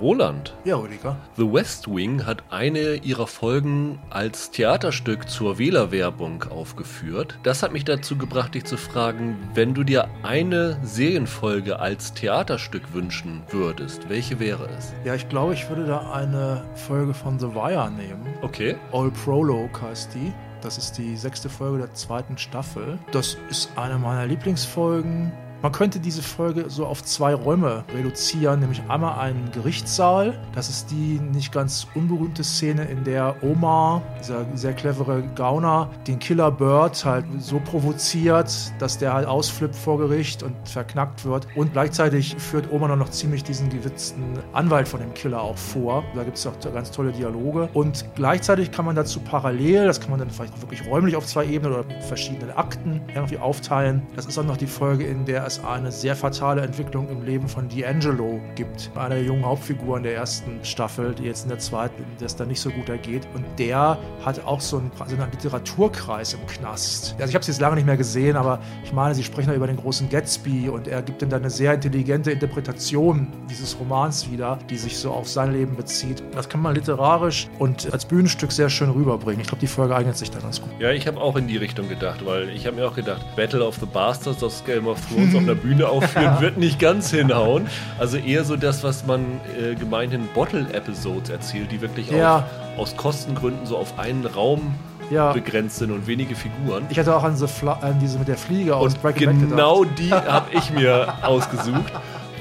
Roland. 0.00 0.54
Ja, 0.64 0.76
Rüdiger. 0.76 1.16
The 1.36 1.52
West 1.52 1.88
Wing 1.88 2.26
hat 2.26 2.44
eine 2.50 2.96
ihrer 2.96 3.26
Folgen 3.26 3.98
als 4.10 4.50
Theaterstück 4.50 5.28
zur 5.28 5.58
Wählerwerbung 5.58 6.44
aufgeführt. 6.44 7.38
Das 7.42 7.62
hat 7.62 7.72
mich 7.72 7.84
dazu 7.84 8.16
gebracht, 8.16 8.54
dich 8.54 8.64
zu 8.64 8.76
fragen, 8.76 9.36
wenn 9.54 9.74
du 9.74 9.84
dir 9.84 10.08
eine 10.22 10.78
Serienfolge 10.82 11.78
als 11.78 12.14
Theaterstück 12.14 12.92
wünschen 12.92 13.42
würdest, 13.50 14.08
welche 14.08 14.40
wäre 14.40 14.68
es? 14.78 14.92
Ja, 15.04 15.14
ich 15.14 15.28
glaube, 15.28 15.54
ich 15.54 15.68
würde 15.68 15.86
da 15.86 16.12
eine 16.12 16.64
Folge 16.74 17.14
von 17.14 17.38
The 17.38 17.54
Wire 17.54 17.90
nehmen. 17.90 18.26
Okay. 18.42 18.76
All 18.92 19.10
Prologue 19.10 19.80
heißt 19.80 20.14
die. 20.14 20.32
Das 20.64 20.78
ist 20.78 20.96
die 20.96 21.14
sechste 21.16 21.50
Folge 21.50 21.78
der 21.78 21.92
zweiten 21.92 22.38
Staffel. 22.38 22.98
Das 23.12 23.36
ist 23.50 23.70
eine 23.76 23.98
meiner 23.98 24.26
Lieblingsfolgen. 24.26 25.30
Man 25.64 25.72
könnte 25.72 25.98
diese 25.98 26.20
Folge 26.20 26.66
so 26.68 26.84
auf 26.84 27.02
zwei 27.02 27.32
Räume 27.32 27.84
reduzieren, 27.96 28.60
nämlich 28.60 28.82
einmal 28.86 29.18
einen 29.18 29.50
Gerichtssaal. 29.50 30.38
Das 30.54 30.68
ist 30.68 30.90
die 30.90 31.18
nicht 31.18 31.52
ganz 31.52 31.86
unberühmte 31.94 32.44
Szene, 32.44 32.84
in 32.84 33.02
der 33.02 33.42
Omar, 33.42 34.02
dieser 34.20 34.44
sehr 34.52 34.74
clevere 34.74 35.22
Gauner, 35.34 35.88
den 36.06 36.18
Killer 36.18 36.50
Bird 36.50 37.02
halt 37.06 37.24
so 37.38 37.60
provoziert, 37.60 38.74
dass 38.78 38.98
der 38.98 39.14
halt 39.14 39.26
ausflippt 39.26 39.74
vor 39.74 39.96
Gericht 39.96 40.42
und 40.42 40.54
verknackt 40.68 41.24
wird. 41.24 41.46
Und 41.56 41.72
gleichzeitig 41.72 42.36
führt 42.36 42.70
Omar 42.70 42.94
noch 42.94 43.08
ziemlich 43.08 43.42
diesen 43.42 43.70
gewitzten 43.70 44.38
Anwalt 44.52 44.86
von 44.86 45.00
dem 45.00 45.14
Killer 45.14 45.40
auch 45.40 45.56
vor. 45.56 46.04
Da 46.14 46.24
gibt 46.24 46.36
es 46.36 46.46
auch 46.46 46.60
ganz 46.60 46.90
tolle 46.90 47.10
Dialoge. 47.10 47.70
Und 47.72 48.04
gleichzeitig 48.16 48.70
kann 48.70 48.84
man 48.84 48.96
dazu 48.96 49.18
parallel, 49.18 49.86
das 49.86 49.98
kann 49.98 50.10
man 50.10 50.18
dann 50.18 50.28
vielleicht 50.28 50.60
wirklich 50.60 50.86
räumlich 50.86 51.16
auf 51.16 51.24
zwei 51.24 51.46
Ebenen 51.46 51.72
oder 51.72 51.84
mit 51.84 52.02
verschiedenen 52.02 52.50
Akten 52.50 53.00
irgendwie 53.14 53.38
aufteilen. 53.38 54.02
Das 54.14 54.26
ist 54.26 54.36
auch 54.36 54.44
noch 54.44 54.58
die 54.58 54.66
Folge, 54.66 55.04
in 55.04 55.24
der 55.24 55.46
es 55.46 55.53
es 55.54 55.64
eine 55.64 55.92
sehr 55.92 56.16
fatale 56.16 56.62
Entwicklung 56.62 57.08
im 57.08 57.24
Leben 57.24 57.48
von 57.48 57.68
D'Angelo 57.68 58.40
gibt. 58.54 58.90
Einer 58.94 59.16
der 59.16 59.24
jungen 59.24 59.44
Hauptfiguren 59.44 60.02
der 60.02 60.14
ersten 60.14 60.64
Staffel, 60.64 61.14
die 61.14 61.24
jetzt 61.24 61.44
in 61.44 61.48
der 61.48 61.58
zweiten, 61.58 62.04
das 62.18 62.36
dann 62.36 62.48
nicht 62.48 62.60
so 62.60 62.70
gut 62.70 62.88
ergeht. 62.88 63.26
Und 63.34 63.44
der 63.58 63.98
hat 64.24 64.44
auch 64.44 64.60
so 64.60 64.78
einen, 64.78 64.90
so 65.06 65.16
einen 65.16 65.30
Literaturkreis 65.30 66.34
im 66.34 66.46
Knast. 66.46 67.14
Also 67.18 67.30
ich 67.30 67.34
habe 67.34 67.42
es 67.42 67.48
jetzt 67.48 67.60
lange 67.60 67.76
nicht 67.76 67.86
mehr 67.86 67.96
gesehen, 67.96 68.36
aber 68.36 68.60
ich 68.84 68.92
meine, 68.92 69.14
sie 69.14 69.22
sprechen 69.24 69.48
da 69.48 69.54
über 69.54 69.66
den 69.66 69.76
großen 69.76 70.08
Gatsby 70.08 70.68
und 70.68 70.88
er 70.88 71.02
gibt 71.02 71.22
dann 71.22 71.32
eine 71.32 71.50
sehr 71.50 71.74
intelligente 71.74 72.30
Interpretation 72.30 73.28
dieses 73.48 73.78
Romans 73.78 74.30
wieder, 74.30 74.58
die 74.68 74.76
sich 74.76 74.98
so 74.98 75.10
auf 75.12 75.28
sein 75.28 75.52
Leben 75.52 75.76
bezieht. 75.76 76.22
Das 76.34 76.48
kann 76.48 76.62
man 76.62 76.74
literarisch 76.74 77.48
und 77.58 77.92
als 77.92 78.04
Bühnenstück 78.04 78.52
sehr 78.52 78.70
schön 78.70 78.90
rüberbringen. 78.90 79.40
Ich 79.40 79.48
glaube, 79.48 79.60
die 79.60 79.66
Folge 79.66 79.94
eignet 79.94 80.16
sich 80.16 80.30
da 80.30 80.38
ganz 80.40 80.60
gut. 80.60 80.70
Ja, 80.78 80.90
ich 80.90 81.06
habe 81.06 81.20
auch 81.20 81.36
in 81.36 81.46
die 81.46 81.56
Richtung 81.56 81.88
gedacht, 81.88 82.24
weil 82.24 82.48
ich 82.50 82.66
habe 82.66 82.76
mir 82.76 82.88
auch 82.88 82.94
gedacht, 82.94 83.24
Battle 83.36 83.64
of 83.64 83.76
the 83.76 83.86
Bastards 83.86 84.42
aus 84.42 84.64
Game 84.64 84.86
of 84.86 84.98
Thrones 85.08 85.34
auf 85.34 85.43
einer 85.44 85.54
Bühne 85.54 85.88
aufführen, 85.88 86.36
wird 86.40 86.56
nicht 86.58 86.78
ganz 86.78 87.10
hinhauen. 87.10 87.66
Also 87.98 88.16
eher 88.16 88.44
so 88.44 88.56
das, 88.56 88.82
was 88.84 89.06
man 89.06 89.40
äh, 89.60 89.74
gemeinhin 89.74 90.28
Bottle-Episodes 90.34 91.30
erzählt, 91.30 91.70
die 91.72 91.80
wirklich 91.80 92.10
Ja. 92.10 92.46
auch 92.76 92.80
aus 92.82 92.96
Kostengründen 92.96 93.66
so 93.66 93.76
auf 93.76 93.98
einen 93.98 94.26
Raum 94.26 94.74
Ja. 95.10 95.32
begrenzt 95.32 95.76
sind 95.76 95.90
und 95.92 96.06
wenige 96.06 96.34
Figuren. 96.34 96.84
Ich 96.88 96.98
hatte 96.98 97.14
auch 97.14 97.22
an, 97.24 97.36
so 97.36 97.46
an 97.68 97.98
diese 98.00 98.18
mit 98.18 98.28
der 98.28 98.36
Fliege 98.38 98.74
aus 98.76 98.94
Und 98.94 99.02
Breaking 99.02 99.48
genau 99.50 99.84
die 99.84 100.10
habe 100.12 100.46
ich 100.52 100.70
mir 100.72 101.12
ausgesucht. 101.22 101.92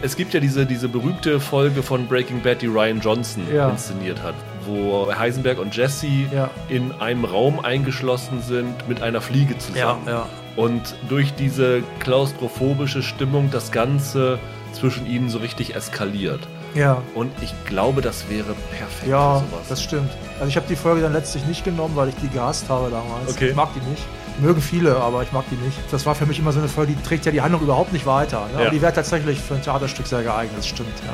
Es 0.02 0.16
gibt 0.18 0.34
ja 0.34 0.40
diese, 0.42 0.66
diese 0.66 0.90
berühmte 0.90 1.40
Folge 1.40 1.82
von 1.82 2.08
Breaking 2.08 2.42
Bad, 2.42 2.62
die 2.62 2.68
Ryan 2.68 3.00
Johnson 3.00 3.44
Ja. 3.54 3.70
inszeniert 3.70 4.22
hat, 4.22 4.34
wo 4.66 5.08
Heisenberg 5.18 5.60
und 5.60 5.76
Jesse 5.76 6.08
Ja. 6.34 6.50
in 6.68 6.92
einem 7.00 7.24
Raum 7.26 7.60
eingeschlossen 7.64 8.42
sind 8.42 8.88
mit 8.90 9.02
einer 9.02 9.22
Fliege 9.22 9.58
zusammen. 9.58 10.02
Ja, 10.06 10.12
ja. 10.12 10.26
Und 10.56 10.96
durch 11.10 11.34
diese 11.34 11.82
klaustrophobische 12.00 13.02
Stimmung 13.02 13.50
das 13.52 13.72
Ganze 13.72 14.40
zwischen 14.72 15.06
ihnen 15.08 15.30
so 15.30 15.40
richtig 15.40 15.76
eskaliert. 15.76 16.48
Ja, 16.76 17.02
Und 17.14 17.32
ich 17.42 17.54
glaube, 17.66 18.02
das 18.02 18.30
wäre 18.30 18.56
perfekt 18.72 19.08
ja, 19.08 19.40
für 19.40 19.46
sowas. 19.46 19.68
das 19.70 19.84
stimmt. 19.84 20.10
Also 20.40 20.48
ich 20.48 20.56
habe 20.56 20.66
die 20.68 20.76
Folge 20.76 21.02
dann 21.02 21.14
letztlich 21.14 21.46
nicht 21.46 21.64
genommen, 21.64 21.96
weil 21.96 22.10
ich 22.10 22.16
die 22.16 22.30
gehasst 22.30 22.68
habe 22.70 22.90
damals. 22.90 23.32
Okay. 23.32 23.50
Ich 23.50 23.56
mag 23.56 23.70
die 23.76 23.90
nicht. 23.90 24.04
Mögen 24.42 24.60
viele, 24.62 24.98
aber 24.98 25.22
ich 25.22 25.32
mag 25.32 25.46
die 25.52 25.56
nicht. 25.64 25.78
Das 25.92 26.08
war 26.08 26.16
für 26.16 26.26
mich 26.26 26.40
immer 26.40 26.52
so 26.52 26.58
eine 26.58 26.68
Folge, 26.68 26.94
die 26.94 27.04
trägt 27.04 27.26
ja 27.26 27.32
die 27.32 27.42
Handlung 27.42 27.62
überhaupt 27.62 27.94
nicht 27.94 28.08
weiter. 28.08 28.48
Ne? 28.48 28.54
Ja. 28.54 28.60
Aber 28.62 28.70
die 28.72 28.82
wäre 28.82 28.94
tatsächlich 28.94 29.40
für 29.40 29.54
ein 29.54 29.62
Theaterstück 29.62 30.08
sehr 30.08 30.24
geeignet, 30.24 30.58
das 30.58 30.68
stimmt, 30.68 30.90
ja. 31.06 31.14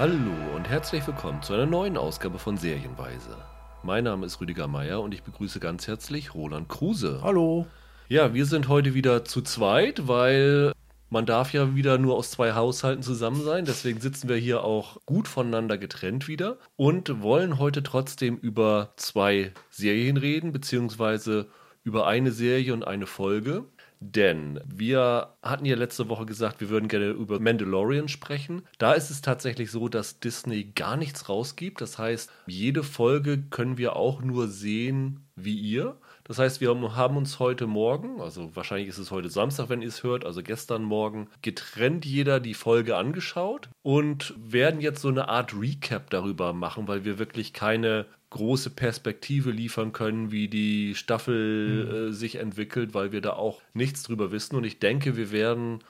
Hallo 0.00 0.47
und 0.68 0.74
herzlich 0.74 1.06
willkommen 1.06 1.40
zu 1.40 1.54
einer 1.54 1.64
neuen 1.64 1.96
Ausgabe 1.96 2.38
von 2.38 2.58
Serienweise. 2.58 3.34
Mein 3.82 4.04
Name 4.04 4.26
ist 4.26 4.38
Rüdiger 4.38 4.68
Meier 4.68 5.00
und 5.00 5.14
ich 5.14 5.22
begrüße 5.22 5.60
ganz 5.60 5.86
herzlich 5.86 6.34
Roland 6.34 6.68
Kruse. 6.68 7.20
Hallo. 7.22 7.66
Ja, 8.08 8.34
wir 8.34 8.44
sind 8.44 8.68
heute 8.68 8.92
wieder 8.92 9.24
zu 9.24 9.40
zweit, 9.40 10.08
weil 10.08 10.72
man 11.08 11.24
darf 11.24 11.54
ja 11.54 11.74
wieder 11.74 11.96
nur 11.96 12.16
aus 12.16 12.32
zwei 12.32 12.52
Haushalten 12.52 13.02
zusammen 13.02 13.42
sein. 13.42 13.64
Deswegen 13.64 13.98
sitzen 14.00 14.28
wir 14.28 14.36
hier 14.36 14.62
auch 14.62 14.98
gut 15.06 15.26
voneinander 15.26 15.78
getrennt 15.78 16.28
wieder 16.28 16.58
und 16.76 17.22
wollen 17.22 17.58
heute 17.58 17.82
trotzdem 17.82 18.36
über 18.36 18.92
zwei 18.96 19.54
Serien 19.70 20.18
reden, 20.18 20.52
beziehungsweise 20.52 21.48
über 21.82 22.06
eine 22.06 22.30
Serie 22.30 22.74
und 22.74 22.86
eine 22.86 23.06
Folge. 23.06 23.64
Denn 24.00 24.60
wir 24.64 25.34
hatten 25.42 25.64
ja 25.64 25.76
letzte 25.76 26.08
Woche 26.08 26.24
gesagt, 26.24 26.60
wir 26.60 26.68
würden 26.68 26.88
gerne 26.88 27.10
über 27.10 27.40
Mandalorian 27.40 28.08
sprechen. 28.08 28.62
Da 28.78 28.92
ist 28.92 29.10
es 29.10 29.22
tatsächlich 29.22 29.70
so, 29.70 29.88
dass 29.88 30.20
Disney 30.20 30.64
gar 30.64 30.96
nichts 30.96 31.28
rausgibt. 31.28 31.80
Das 31.80 31.98
heißt, 31.98 32.30
jede 32.46 32.84
Folge 32.84 33.42
können 33.50 33.76
wir 33.76 33.96
auch 33.96 34.22
nur 34.22 34.48
sehen 34.48 35.28
wie 35.34 35.58
ihr. 35.58 35.96
Das 36.24 36.38
heißt, 36.38 36.60
wir 36.60 36.68
haben 36.94 37.16
uns 37.16 37.38
heute 37.38 37.66
Morgen, 37.66 38.20
also 38.20 38.54
wahrscheinlich 38.54 38.88
ist 38.88 38.98
es 38.98 39.10
heute 39.10 39.30
Samstag, 39.30 39.70
wenn 39.70 39.80
ihr 39.80 39.88
es 39.88 40.02
hört, 40.02 40.26
also 40.26 40.42
gestern 40.42 40.82
Morgen, 40.82 41.28
getrennt 41.40 42.04
jeder 42.04 42.38
die 42.38 42.54
Folge 42.54 42.96
angeschaut 42.96 43.70
und 43.82 44.34
werden 44.36 44.80
jetzt 44.80 45.00
so 45.00 45.08
eine 45.08 45.28
Art 45.28 45.54
Recap 45.58 46.10
darüber 46.10 46.52
machen, 46.52 46.86
weil 46.86 47.04
wir 47.06 47.18
wirklich 47.18 47.54
keine 47.54 48.04
große 48.30 48.70
Perspektive 48.70 49.50
liefern 49.50 49.92
können, 49.92 50.30
wie 50.30 50.48
die 50.48 50.94
Staffel 50.94 52.08
äh, 52.08 52.12
sich 52.12 52.36
entwickelt, 52.36 52.94
weil 52.94 53.12
wir 53.12 53.20
da 53.20 53.32
auch 53.32 53.62
nichts 53.72 54.02
drüber 54.02 54.32
wissen. 54.32 54.56
Und 54.56 54.64
ich 54.64 54.78
denke, 54.78 55.16
wir 55.16 55.32
werden 55.32 55.80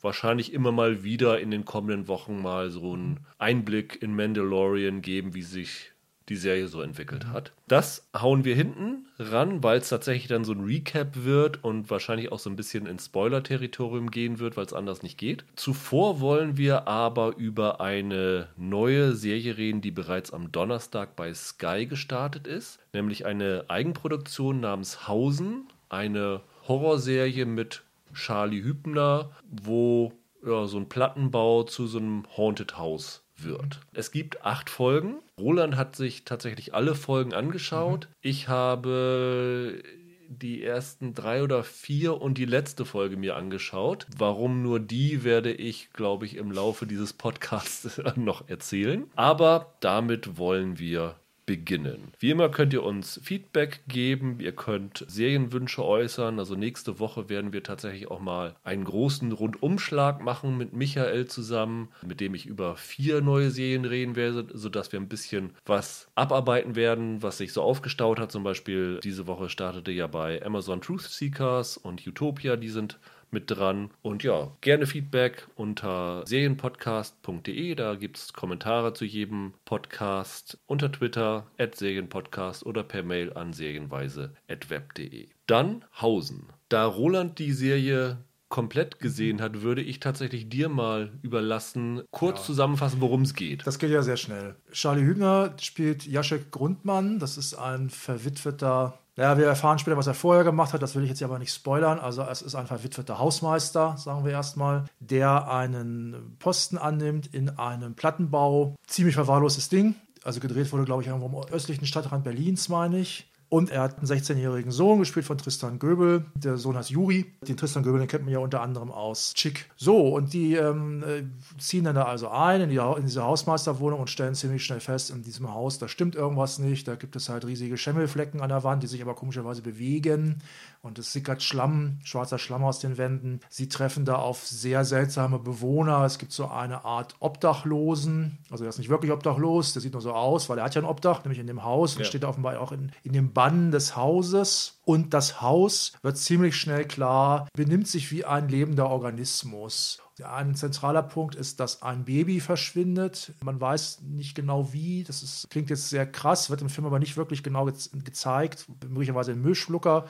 wahrscheinlich 0.00 0.52
immer 0.52 0.72
mal 0.72 1.02
wieder 1.02 1.40
in 1.40 1.50
den 1.50 1.64
kommenden 1.64 2.08
Wochen 2.08 2.40
mal 2.40 2.70
so 2.70 2.92
einen 2.92 3.20
Einblick 3.38 4.00
in 4.00 4.14
Mandalorian 4.14 5.02
geben, 5.02 5.34
wie 5.34 5.42
sich 5.42 5.92
die 6.28 6.36
Serie 6.36 6.68
so 6.68 6.82
entwickelt 6.82 7.26
hat. 7.26 7.52
Das 7.66 8.08
hauen 8.16 8.44
wir 8.44 8.54
hinten 8.54 9.06
ran, 9.18 9.62
weil 9.62 9.78
es 9.78 9.88
tatsächlich 9.88 10.28
dann 10.28 10.44
so 10.44 10.52
ein 10.52 10.64
Recap 10.64 11.24
wird 11.24 11.64
und 11.64 11.90
wahrscheinlich 11.90 12.30
auch 12.32 12.38
so 12.38 12.50
ein 12.50 12.56
bisschen 12.56 12.86
ins 12.86 13.06
Spoiler-Territorium 13.06 14.10
gehen 14.10 14.38
wird, 14.38 14.56
weil 14.56 14.64
es 14.64 14.72
anders 14.72 15.02
nicht 15.02 15.18
geht. 15.18 15.44
Zuvor 15.56 16.20
wollen 16.20 16.56
wir 16.56 16.88
aber 16.88 17.36
über 17.36 17.80
eine 17.80 18.48
neue 18.56 19.14
Serie 19.14 19.56
reden, 19.56 19.80
die 19.80 19.90
bereits 19.90 20.32
am 20.32 20.52
Donnerstag 20.52 21.16
bei 21.16 21.32
Sky 21.34 21.86
gestartet 21.86 22.46
ist, 22.46 22.78
nämlich 22.92 23.26
eine 23.26 23.64
Eigenproduktion 23.68 24.60
namens 24.60 25.08
Hausen, 25.08 25.68
eine 25.88 26.42
Horrorserie 26.66 27.46
mit 27.46 27.82
Charlie 28.14 28.62
Hübner, 28.62 29.30
wo 29.50 30.12
ja, 30.44 30.66
so 30.66 30.78
ein 30.78 30.88
Plattenbau 30.88 31.64
zu 31.64 31.86
so 31.86 31.98
einem 31.98 32.24
Haunted 32.36 32.78
House 32.78 33.22
wird. 33.36 33.80
Es 33.94 34.10
gibt 34.10 34.44
acht 34.44 34.70
Folgen. 34.70 35.16
Roland 35.38 35.76
hat 35.76 35.96
sich 35.96 36.24
tatsächlich 36.24 36.74
alle 36.74 36.94
Folgen 36.94 37.32
angeschaut. 37.32 38.08
Ich 38.20 38.48
habe 38.48 39.82
die 40.28 40.62
ersten 40.62 41.14
drei 41.14 41.42
oder 41.42 41.64
vier 41.64 42.20
und 42.20 42.36
die 42.38 42.44
letzte 42.44 42.84
Folge 42.84 43.16
mir 43.16 43.36
angeschaut. 43.36 44.06
Warum 44.16 44.62
nur 44.62 44.78
die, 44.78 45.24
werde 45.24 45.52
ich, 45.52 45.92
glaube 45.92 46.26
ich, 46.26 46.36
im 46.36 46.52
Laufe 46.52 46.86
dieses 46.86 47.12
Podcasts 47.12 48.00
noch 48.16 48.48
erzählen. 48.48 49.10
Aber 49.16 49.74
damit 49.80 50.36
wollen 50.36 50.78
wir 50.78 51.16
beginnen. 51.48 52.12
Wie 52.18 52.30
immer 52.30 52.50
könnt 52.50 52.74
ihr 52.74 52.82
uns 52.82 53.18
Feedback 53.24 53.80
geben, 53.88 54.38
ihr 54.38 54.52
könnt 54.52 55.06
Serienwünsche 55.08 55.82
äußern. 55.82 56.38
Also 56.38 56.56
nächste 56.56 57.00
Woche 57.00 57.30
werden 57.30 57.54
wir 57.54 57.62
tatsächlich 57.62 58.10
auch 58.10 58.20
mal 58.20 58.54
einen 58.64 58.84
großen 58.84 59.32
Rundumschlag 59.32 60.22
machen 60.22 60.58
mit 60.58 60.74
Michael 60.74 61.26
zusammen, 61.26 61.88
mit 62.06 62.20
dem 62.20 62.34
ich 62.34 62.44
über 62.44 62.76
vier 62.76 63.22
neue 63.22 63.50
Serien 63.50 63.86
reden 63.86 64.14
werde, 64.14 64.46
sodass 64.52 64.92
wir 64.92 65.00
ein 65.00 65.08
bisschen 65.08 65.54
was 65.64 66.08
abarbeiten 66.14 66.76
werden, 66.76 67.22
was 67.22 67.38
sich 67.38 67.54
so 67.54 67.62
aufgestaut 67.62 68.20
hat. 68.20 68.30
Zum 68.30 68.44
Beispiel 68.44 69.00
diese 69.02 69.26
Woche 69.26 69.48
startete 69.48 69.90
ja 69.90 70.06
bei 70.06 70.44
Amazon 70.44 70.82
Truth 70.82 71.00
Seekers 71.00 71.78
und 71.78 72.06
Utopia, 72.06 72.56
die 72.56 72.68
sind 72.68 72.98
mit 73.30 73.50
dran. 73.50 73.90
Und 74.02 74.22
ja, 74.22 74.52
gerne 74.60 74.86
Feedback 74.86 75.46
unter 75.56 76.22
serienpodcast.de. 76.26 77.74
Da 77.74 77.94
gibt 77.94 78.18
es 78.18 78.32
Kommentare 78.32 78.94
zu 78.94 79.04
jedem 79.04 79.54
Podcast 79.64 80.58
unter 80.66 80.90
Twitter 80.90 81.46
at 81.58 81.74
Serienpodcast 81.76 82.64
oder 82.66 82.82
per 82.82 83.02
Mail 83.02 83.32
an 83.32 83.52
serienweise.web.de. 83.52 85.28
Dann 85.46 85.84
Hausen. 86.00 86.48
Da 86.68 86.84
Roland 86.84 87.38
die 87.38 87.52
Serie 87.52 88.18
komplett 88.48 88.98
gesehen 88.98 89.40
hat, 89.40 89.62
würde 89.62 89.82
ich 89.82 90.00
tatsächlich 90.00 90.48
dir 90.48 90.68
mal 90.68 91.12
überlassen, 91.22 92.02
kurz 92.10 92.46
zusammenfassen, 92.46 93.00
worum 93.00 93.22
es 93.22 93.34
geht. 93.34 93.66
Das 93.66 93.78
geht 93.78 93.90
ja 93.90 94.02
sehr 94.02 94.16
schnell. 94.16 94.56
Charlie 94.72 95.04
Hübner 95.04 95.54
spielt 95.60 96.06
Jacek 96.06 96.50
Grundmann. 96.50 97.18
Das 97.18 97.36
ist 97.36 97.54
ein 97.54 97.90
verwitweter 97.90 98.98
Naja, 99.18 99.36
wir 99.36 99.46
erfahren 99.46 99.80
später, 99.80 99.96
was 99.96 100.06
er 100.06 100.14
vorher 100.14 100.44
gemacht 100.44 100.72
hat. 100.72 100.80
Das 100.80 100.94
will 100.94 101.02
ich 101.02 101.08
jetzt 101.08 101.20
aber 101.24 101.40
nicht 101.40 101.52
spoilern. 101.52 101.98
Also 101.98 102.22
es 102.22 102.40
ist 102.40 102.54
ein 102.54 102.68
verwitweter 102.68 103.18
Hausmeister, 103.18 103.96
sagen 103.96 104.24
wir 104.24 104.30
erstmal, 104.30 104.84
der 105.00 105.50
einen 105.50 106.36
Posten 106.38 106.78
annimmt 106.78 107.26
in 107.34 107.50
einem 107.58 107.96
Plattenbau. 107.96 108.76
Ziemlich 108.86 109.16
verwahrlostes 109.16 109.68
Ding. 109.68 109.96
Also 110.22 110.38
gedreht 110.38 110.70
wurde, 110.72 110.84
glaube 110.84 111.02
ich, 111.02 111.08
irgendwo 111.08 111.26
im 111.26 111.52
östlichen 111.52 111.84
Stadtrand 111.84 112.22
Berlins, 112.22 112.68
meine 112.68 113.00
ich. 113.00 113.27
Und 113.50 113.70
er 113.70 113.82
hat 113.82 113.98
einen 113.98 114.06
16-jährigen 114.06 114.70
Sohn, 114.70 114.98
gespielt 114.98 115.24
von 115.24 115.38
Tristan 115.38 115.78
Göbel. 115.78 116.26
Der 116.34 116.58
Sohn 116.58 116.76
heißt 116.76 116.90
Juri. 116.90 117.32
Den 117.46 117.56
Tristan 117.56 117.82
Göbel, 117.82 117.98
den 117.98 118.08
kennt 118.08 118.24
man 118.24 118.32
ja 118.32 118.40
unter 118.40 118.60
anderem 118.60 118.90
aus 118.90 119.32
Chick. 119.32 119.70
So, 119.76 120.08
und 120.08 120.34
die 120.34 120.54
ähm, 120.54 121.02
äh, 121.02 121.22
ziehen 121.58 121.84
dann 121.84 121.94
da 121.94 122.04
also 122.04 122.28
ein 122.28 122.60
in, 122.60 122.68
die, 122.68 122.76
in 122.76 123.06
diese 123.06 123.24
Hausmeisterwohnung 123.24 124.00
und 124.00 124.10
stellen 124.10 124.34
ziemlich 124.34 124.64
schnell 124.64 124.80
fest, 124.80 125.10
in 125.10 125.22
diesem 125.22 125.52
Haus, 125.52 125.78
da 125.78 125.88
stimmt 125.88 126.14
irgendwas 126.14 126.58
nicht. 126.58 126.86
Da 126.86 126.96
gibt 126.96 127.16
es 127.16 127.30
halt 127.30 127.46
riesige 127.46 127.78
Schimmelflecken 127.78 128.42
an 128.42 128.50
der 128.50 128.64
Wand, 128.64 128.82
die 128.82 128.86
sich 128.86 129.00
aber 129.00 129.14
komischerweise 129.14 129.62
bewegen 129.62 130.42
und 130.80 130.98
es 130.98 131.12
sickert 131.12 131.42
Schlamm, 131.42 131.98
schwarzer 132.04 132.38
Schlamm 132.38 132.62
aus 132.62 132.78
den 132.78 132.98
Wänden. 132.98 133.40
Sie 133.48 133.68
treffen 133.68 134.04
da 134.04 134.16
auf 134.16 134.46
sehr 134.46 134.84
seltsame 134.84 135.38
Bewohner. 135.38 136.04
Es 136.04 136.18
gibt 136.18 136.32
so 136.32 136.48
eine 136.48 136.84
Art 136.84 137.16
Obdachlosen. 137.18 138.38
Also 138.50 138.64
er 138.64 138.70
ist 138.70 138.78
nicht 138.78 138.88
wirklich 138.88 139.10
obdachlos, 139.10 139.72
der 139.72 139.82
sieht 139.82 139.92
nur 139.92 140.02
so 140.02 140.12
aus, 140.12 140.48
weil 140.48 140.58
er 140.58 140.64
hat 140.64 140.74
ja 140.74 140.82
ein 140.82 140.86
Obdach, 140.86 141.24
nämlich 141.24 141.40
in 141.40 141.46
dem 141.46 141.64
Haus 141.64 141.94
und 141.94 142.02
ja. 142.02 142.06
steht 142.06 142.24
offenbar 142.24 142.60
auch 142.60 142.72
in, 142.72 142.92
in 143.02 143.12
dem 143.12 143.32
Bann 143.38 143.70
des 143.70 143.94
Hauses. 143.94 144.80
Und 144.84 145.14
das 145.14 145.40
Haus 145.40 145.92
wird 146.02 146.18
ziemlich 146.18 146.56
schnell 146.56 146.84
klar, 146.84 147.46
benimmt 147.52 147.86
sich 147.86 148.10
wie 148.10 148.24
ein 148.24 148.48
lebender 148.48 148.90
Organismus. 148.90 150.00
Ein 150.24 150.56
zentraler 150.56 151.04
Punkt 151.04 151.36
ist, 151.36 151.60
dass 151.60 151.82
ein 151.82 152.04
Baby 152.04 152.40
verschwindet. 152.40 153.32
Man 153.44 153.60
weiß 153.60 154.00
nicht 154.02 154.34
genau 154.34 154.72
wie. 154.72 155.04
Das 155.04 155.22
ist, 155.22 155.48
klingt 155.50 155.70
jetzt 155.70 155.88
sehr 155.88 156.04
krass, 156.04 156.50
wird 156.50 156.62
im 156.62 156.68
Film 156.68 156.88
aber 156.88 156.98
nicht 156.98 157.16
wirklich 157.16 157.44
genau 157.44 157.66
ge 157.66 157.74
gezeigt. 158.02 158.66
Möglicherweise 158.88 159.30
ein 159.30 159.40
Müllschlucker 159.40 160.06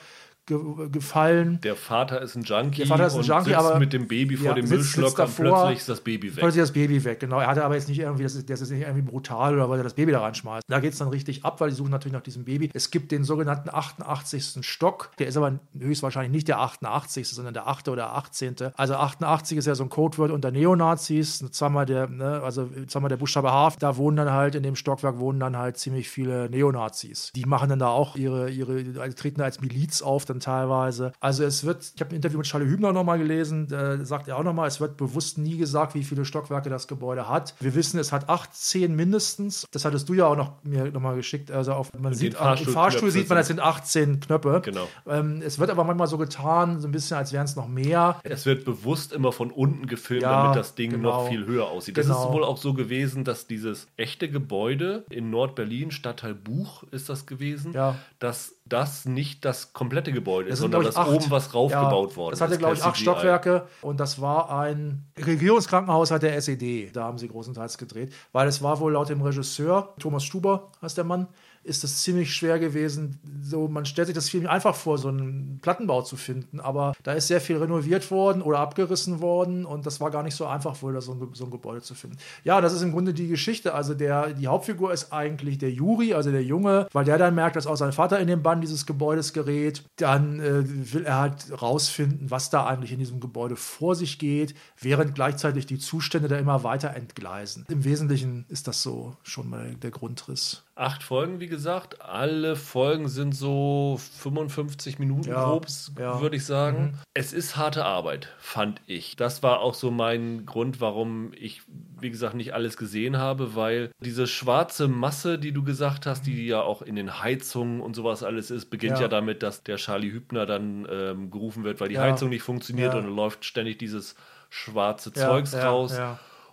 ge 0.48 0.88
gefallen. 0.90 1.60
Der 1.62 1.76
Vater 1.76 2.20
ist 2.22 2.34
ein 2.34 2.42
Junkie, 2.42 2.78
der 2.78 2.86
Vater 2.88 3.06
ist 3.06 3.14
ein 3.14 3.22
Junkie 3.22 3.50
sitzt 3.50 3.56
aber 3.56 3.78
mit 3.78 3.92
dem 3.92 4.08
Baby 4.08 4.36
vor 4.36 4.46
ja, 4.46 4.54
dem 4.54 4.68
Müllschlocker 4.68 5.24
und 5.24 5.36
plötzlich 5.36 5.78
ist 5.78 5.88
das 5.88 6.00
Baby 6.00 6.28
weg. 6.28 6.40
Plötzlich 6.40 6.62
ist 6.62 6.70
das 6.70 6.74
Baby 6.74 7.04
weg, 7.04 7.20
genau. 7.20 7.38
Er 7.38 7.46
hatte 7.46 7.64
aber 7.64 7.74
jetzt 7.74 7.88
nicht 7.88 7.98
irgendwie, 7.98 8.22
das 8.22 8.34
ist, 8.34 8.48
das 8.48 8.60
ist 8.60 8.70
nicht 8.70 8.82
irgendwie 8.82 9.02
brutal 9.02 9.54
oder 9.54 9.68
weil 9.70 9.78
er 9.78 9.84
das 9.84 9.94
Baby 9.94 10.12
da 10.12 10.20
reinschmeißt. 10.20 10.64
Da 10.68 10.80
geht 10.80 10.92
es 10.92 10.98
dann 10.98 11.08
richtig 11.08 11.44
ab, 11.44 11.60
weil 11.60 11.70
die 11.70 11.76
suchen 11.76 11.90
natürlich 11.90 12.14
nach 12.14 12.22
diesem 12.22 12.44
Baby. 12.44 12.70
Es 12.72 12.90
gibt 12.90 13.12
den 13.12 13.24
sogenannten 13.24 13.68
88. 13.70 14.58
Stock. 14.62 15.10
Der 15.18 15.28
ist 15.28 15.36
aber 15.36 15.58
höchstwahrscheinlich 15.78 16.32
nicht 16.32 16.48
der 16.48 16.60
88., 16.60 17.28
sondern 17.28 17.54
der 17.54 17.68
8. 17.68 17.88
oder 17.88 18.14
18. 18.14 18.56
Also 18.76 18.94
88 18.94 19.58
ist 19.58 19.66
ja 19.66 19.74
so 19.74 19.84
ein 19.84 19.90
Codewort 19.90 20.30
unter 20.30 20.50
Neonazis. 20.50 21.44
Zweimal 21.50 21.86
der, 21.86 22.08
ne, 22.08 22.40
also 22.42 22.68
zweimal 22.86 23.10
der 23.10 23.18
Buchstabe 23.18 23.52
H. 23.52 23.74
Da 23.78 23.96
wohnen 23.96 24.16
dann 24.16 24.32
halt, 24.32 24.54
in 24.54 24.62
dem 24.62 24.76
Stockwerk 24.76 25.18
wohnen 25.18 25.40
dann 25.40 25.56
halt 25.56 25.76
ziemlich 25.76 26.08
viele 26.08 26.48
Neonazis. 26.48 27.32
Die 27.34 27.44
machen 27.44 27.68
dann 27.68 27.78
da 27.78 27.88
auch 27.88 28.16
ihre, 28.16 28.50
ihre, 28.50 29.14
treten 29.14 29.38
da 29.38 29.44
als 29.44 29.60
Miliz 29.60 30.02
auf, 30.02 30.24
dann 30.24 30.37
teilweise. 30.40 31.12
Also 31.20 31.44
es 31.44 31.64
wird, 31.64 31.92
ich 31.94 32.00
habe 32.00 32.12
ein 32.12 32.16
Interview 32.16 32.38
mit 32.38 32.46
Charlie 32.46 32.68
Hübner 32.68 32.92
nochmal 32.92 33.18
gelesen, 33.18 33.68
da 33.68 34.04
sagt 34.04 34.28
er 34.28 34.36
auch 34.36 34.42
nochmal, 34.42 34.68
es 34.68 34.80
wird 34.80 34.96
bewusst 34.96 35.38
nie 35.38 35.56
gesagt, 35.56 35.94
wie 35.94 36.04
viele 36.04 36.24
Stockwerke 36.24 36.70
das 36.70 36.88
Gebäude 36.88 37.28
hat. 37.28 37.54
Wir 37.60 37.74
wissen, 37.74 37.98
es 37.98 38.12
hat 38.12 38.28
18 38.28 38.94
mindestens. 38.94 39.66
Das 39.72 39.84
hattest 39.84 40.08
du 40.08 40.14
ja 40.14 40.26
auch 40.26 40.36
noch 40.36 40.62
mir 40.62 40.90
nochmal 40.90 41.16
geschickt. 41.16 41.50
Also 41.50 41.72
auf, 41.72 41.92
man 41.98 42.14
sieht, 42.14 42.34
Fahrstuhl, 42.34 42.68
im 42.68 42.74
Fahrstuhl 42.74 43.10
sieht 43.10 43.28
man, 43.28 43.38
es 43.38 43.48
sind 43.48 43.60
18 43.60 44.20
Knöpfe. 44.20 44.62
Genau. 44.64 44.88
Ähm, 45.06 45.42
es 45.44 45.58
wird 45.58 45.70
aber 45.70 45.84
manchmal 45.84 46.06
so 46.06 46.18
getan, 46.18 46.80
so 46.80 46.88
ein 46.88 46.92
bisschen, 46.92 47.16
als 47.16 47.32
wären 47.32 47.44
es 47.44 47.56
noch 47.56 47.68
mehr. 47.68 48.20
Es 48.22 48.46
wird 48.46 48.64
bewusst 48.64 49.12
immer 49.12 49.32
von 49.32 49.50
unten 49.50 49.86
gefilmt, 49.86 50.22
ja, 50.22 50.42
damit 50.42 50.56
das 50.56 50.74
Ding 50.74 50.90
genau. 50.90 51.22
noch 51.22 51.28
viel 51.28 51.46
höher 51.46 51.68
aussieht. 51.68 51.96
Das 51.96 52.06
genau. 52.06 52.26
ist 52.26 52.32
wohl 52.32 52.44
auch 52.44 52.56
so 52.56 52.74
gewesen, 52.74 53.24
dass 53.24 53.46
dieses 53.46 53.88
echte 53.96 54.30
Gebäude 54.30 55.04
in 55.10 55.30
Nordberlin, 55.30 55.90
Stadtteil 55.90 56.34
Buch 56.34 56.84
ist 56.90 57.08
das 57.08 57.26
gewesen, 57.26 57.72
ja. 57.72 57.96
dass 58.18 58.56
das 58.66 59.06
nicht 59.06 59.44
das 59.44 59.72
komplette 59.72 60.12
Gebäude 60.12 60.27
ist, 60.46 60.58
sondern 60.58 60.84
dass 60.84 60.96
acht, 60.96 61.10
oben 61.10 61.30
was 61.30 61.54
raufgebaut 61.54 62.10
ja, 62.10 62.16
worden 62.16 62.32
ist. 62.32 62.40
Das 62.40 62.48
hatte, 62.48 62.58
glaube 62.58 62.74
ich, 62.74 62.82
acht 62.82 62.96
Stockwerke 62.96 63.66
und 63.82 63.98
das 64.00 64.20
war 64.20 64.50
ein 64.50 65.06
Regierungskrankenhaus 65.18 66.10
hat 66.10 66.22
der 66.22 66.36
SED. 66.36 66.90
Da 66.92 67.04
haben 67.04 67.18
sie 67.18 67.28
großenteils 67.28 67.78
gedreht, 67.78 68.12
weil 68.32 68.48
es 68.48 68.62
war 68.62 68.80
wohl 68.80 68.92
laut 68.92 69.08
dem 69.08 69.22
Regisseur, 69.22 69.94
Thomas 69.98 70.24
Stuber 70.24 70.70
heißt 70.82 70.96
der 70.96 71.04
Mann, 71.04 71.28
ist 71.68 71.84
es 71.84 72.02
ziemlich 72.02 72.32
schwer 72.32 72.58
gewesen. 72.58 73.20
So, 73.42 73.68
man 73.68 73.84
stellt 73.84 74.06
sich 74.06 74.14
das 74.14 74.28
viel 74.28 74.46
einfach 74.46 74.74
vor, 74.74 74.98
so 74.98 75.08
einen 75.08 75.58
Plattenbau 75.60 76.02
zu 76.02 76.16
finden, 76.16 76.60
aber 76.60 76.94
da 77.02 77.12
ist 77.12 77.28
sehr 77.28 77.40
viel 77.40 77.58
renoviert 77.58 78.10
worden 78.10 78.42
oder 78.42 78.58
abgerissen 78.58 79.20
worden 79.20 79.66
und 79.66 79.84
das 79.84 80.00
war 80.00 80.10
gar 80.10 80.22
nicht 80.22 80.34
so 80.34 80.46
einfach, 80.46 80.80
wohl 80.82 80.94
da 80.94 81.00
so 81.00 81.12
ein, 81.12 81.28
so 81.34 81.44
ein 81.44 81.50
Gebäude 81.50 81.82
zu 81.82 81.94
finden. 81.94 82.16
Ja, 82.44 82.60
das 82.60 82.72
ist 82.72 82.82
im 82.82 82.92
Grunde 82.92 83.12
die 83.12 83.28
Geschichte. 83.28 83.74
Also 83.74 83.94
der, 83.94 84.32
die 84.32 84.46
Hauptfigur 84.46 84.92
ist 84.92 85.12
eigentlich 85.12 85.58
der 85.58 85.70
Juri, 85.70 86.14
also 86.14 86.30
der 86.30 86.42
Junge, 86.42 86.88
weil 86.92 87.04
der 87.04 87.18
dann 87.18 87.34
merkt, 87.34 87.56
dass 87.56 87.66
auch 87.66 87.76
sein 87.76 87.92
Vater 87.92 88.18
in 88.18 88.28
den 88.28 88.42
Bann 88.42 88.60
dieses 88.60 88.86
Gebäudes 88.86 89.32
gerät. 89.32 89.82
Dann 90.18 90.40
äh, 90.40 90.92
will 90.92 91.04
er 91.04 91.18
halt 91.18 91.62
rausfinden, 91.62 92.30
was 92.30 92.50
da 92.50 92.66
eigentlich 92.66 92.92
in 92.92 92.98
diesem 92.98 93.20
Gebäude 93.20 93.54
vor 93.54 93.94
sich 93.94 94.18
geht, 94.18 94.54
während 94.80 95.14
gleichzeitig 95.14 95.66
die 95.66 95.78
Zustände 95.78 96.26
da 96.26 96.36
immer 96.38 96.64
weiter 96.64 96.94
entgleisen. 96.94 97.64
Im 97.68 97.84
Wesentlichen 97.84 98.44
ist 98.48 98.66
das 98.66 98.82
so 98.82 99.16
schon 99.22 99.48
mal 99.48 99.76
der 99.76 99.92
Grundriss. 99.92 100.64
Acht 100.78 101.02
Folgen, 101.02 101.40
wie 101.40 101.48
gesagt. 101.48 102.02
Alle 102.02 102.54
Folgen 102.54 103.08
sind 103.08 103.34
so 103.34 103.98
55 104.20 105.00
Minuten 105.00 105.30
ja, 105.30 105.44
grob, 105.44 105.66
ja. 105.98 106.20
würde 106.20 106.36
ich 106.36 106.46
sagen. 106.46 106.92
Mhm. 106.92 106.98
Es 107.14 107.32
ist 107.32 107.56
harte 107.56 107.84
Arbeit, 107.84 108.28
fand 108.38 108.80
ich. 108.86 109.16
Das 109.16 109.42
war 109.42 109.58
auch 109.58 109.74
so 109.74 109.90
mein 109.90 110.46
Grund, 110.46 110.80
warum 110.80 111.32
ich, 111.36 111.62
wie 112.00 112.10
gesagt, 112.10 112.36
nicht 112.36 112.54
alles 112.54 112.76
gesehen 112.76 113.16
habe, 113.16 113.56
weil 113.56 113.90
diese 113.98 114.28
schwarze 114.28 114.86
Masse, 114.86 115.40
die 115.40 115.50
du 115.50 115.64
gesagt 115.64 116.06
hast, 116.06 116.28
die 116.28 116.46
ja 116.46 116.60
auch 116.60 116.82
in 116.82 116.94
den 116.94 117.20
Heizungen 117.24 117.80
und 117.80 117.96
sowas 117.96 118.22
alles 118.22 118.52
ist, 118.52 118.66
beginnt 118.66 118.98
ja, 118.98 119.02
ja 119.02 119.08
damit, 119.08 119.42
dass 119.42 119.64
der 119.64 119.78
Charlie 119.78 120.12
Hübner 120.12 120.46
dann 120.46 120.86
ähm, 120.88 121.32
gerufen 121.32 121.64
wird, 121.64 121.80
weil 121.80 121.88
die 121.88 121.98
Heizung 121.98 122.28
nicht 122.28 122.42
funktioniert 122.42 122.94
und 122.94 123.02
dann 123.02 123.16
läuft 123.16 123.44
ständig 123.44 123.80
dieses 123.80 124.14
schwarze 124.48 125.12
Zeugs 125.12 125.56
raus. 125.56 125.98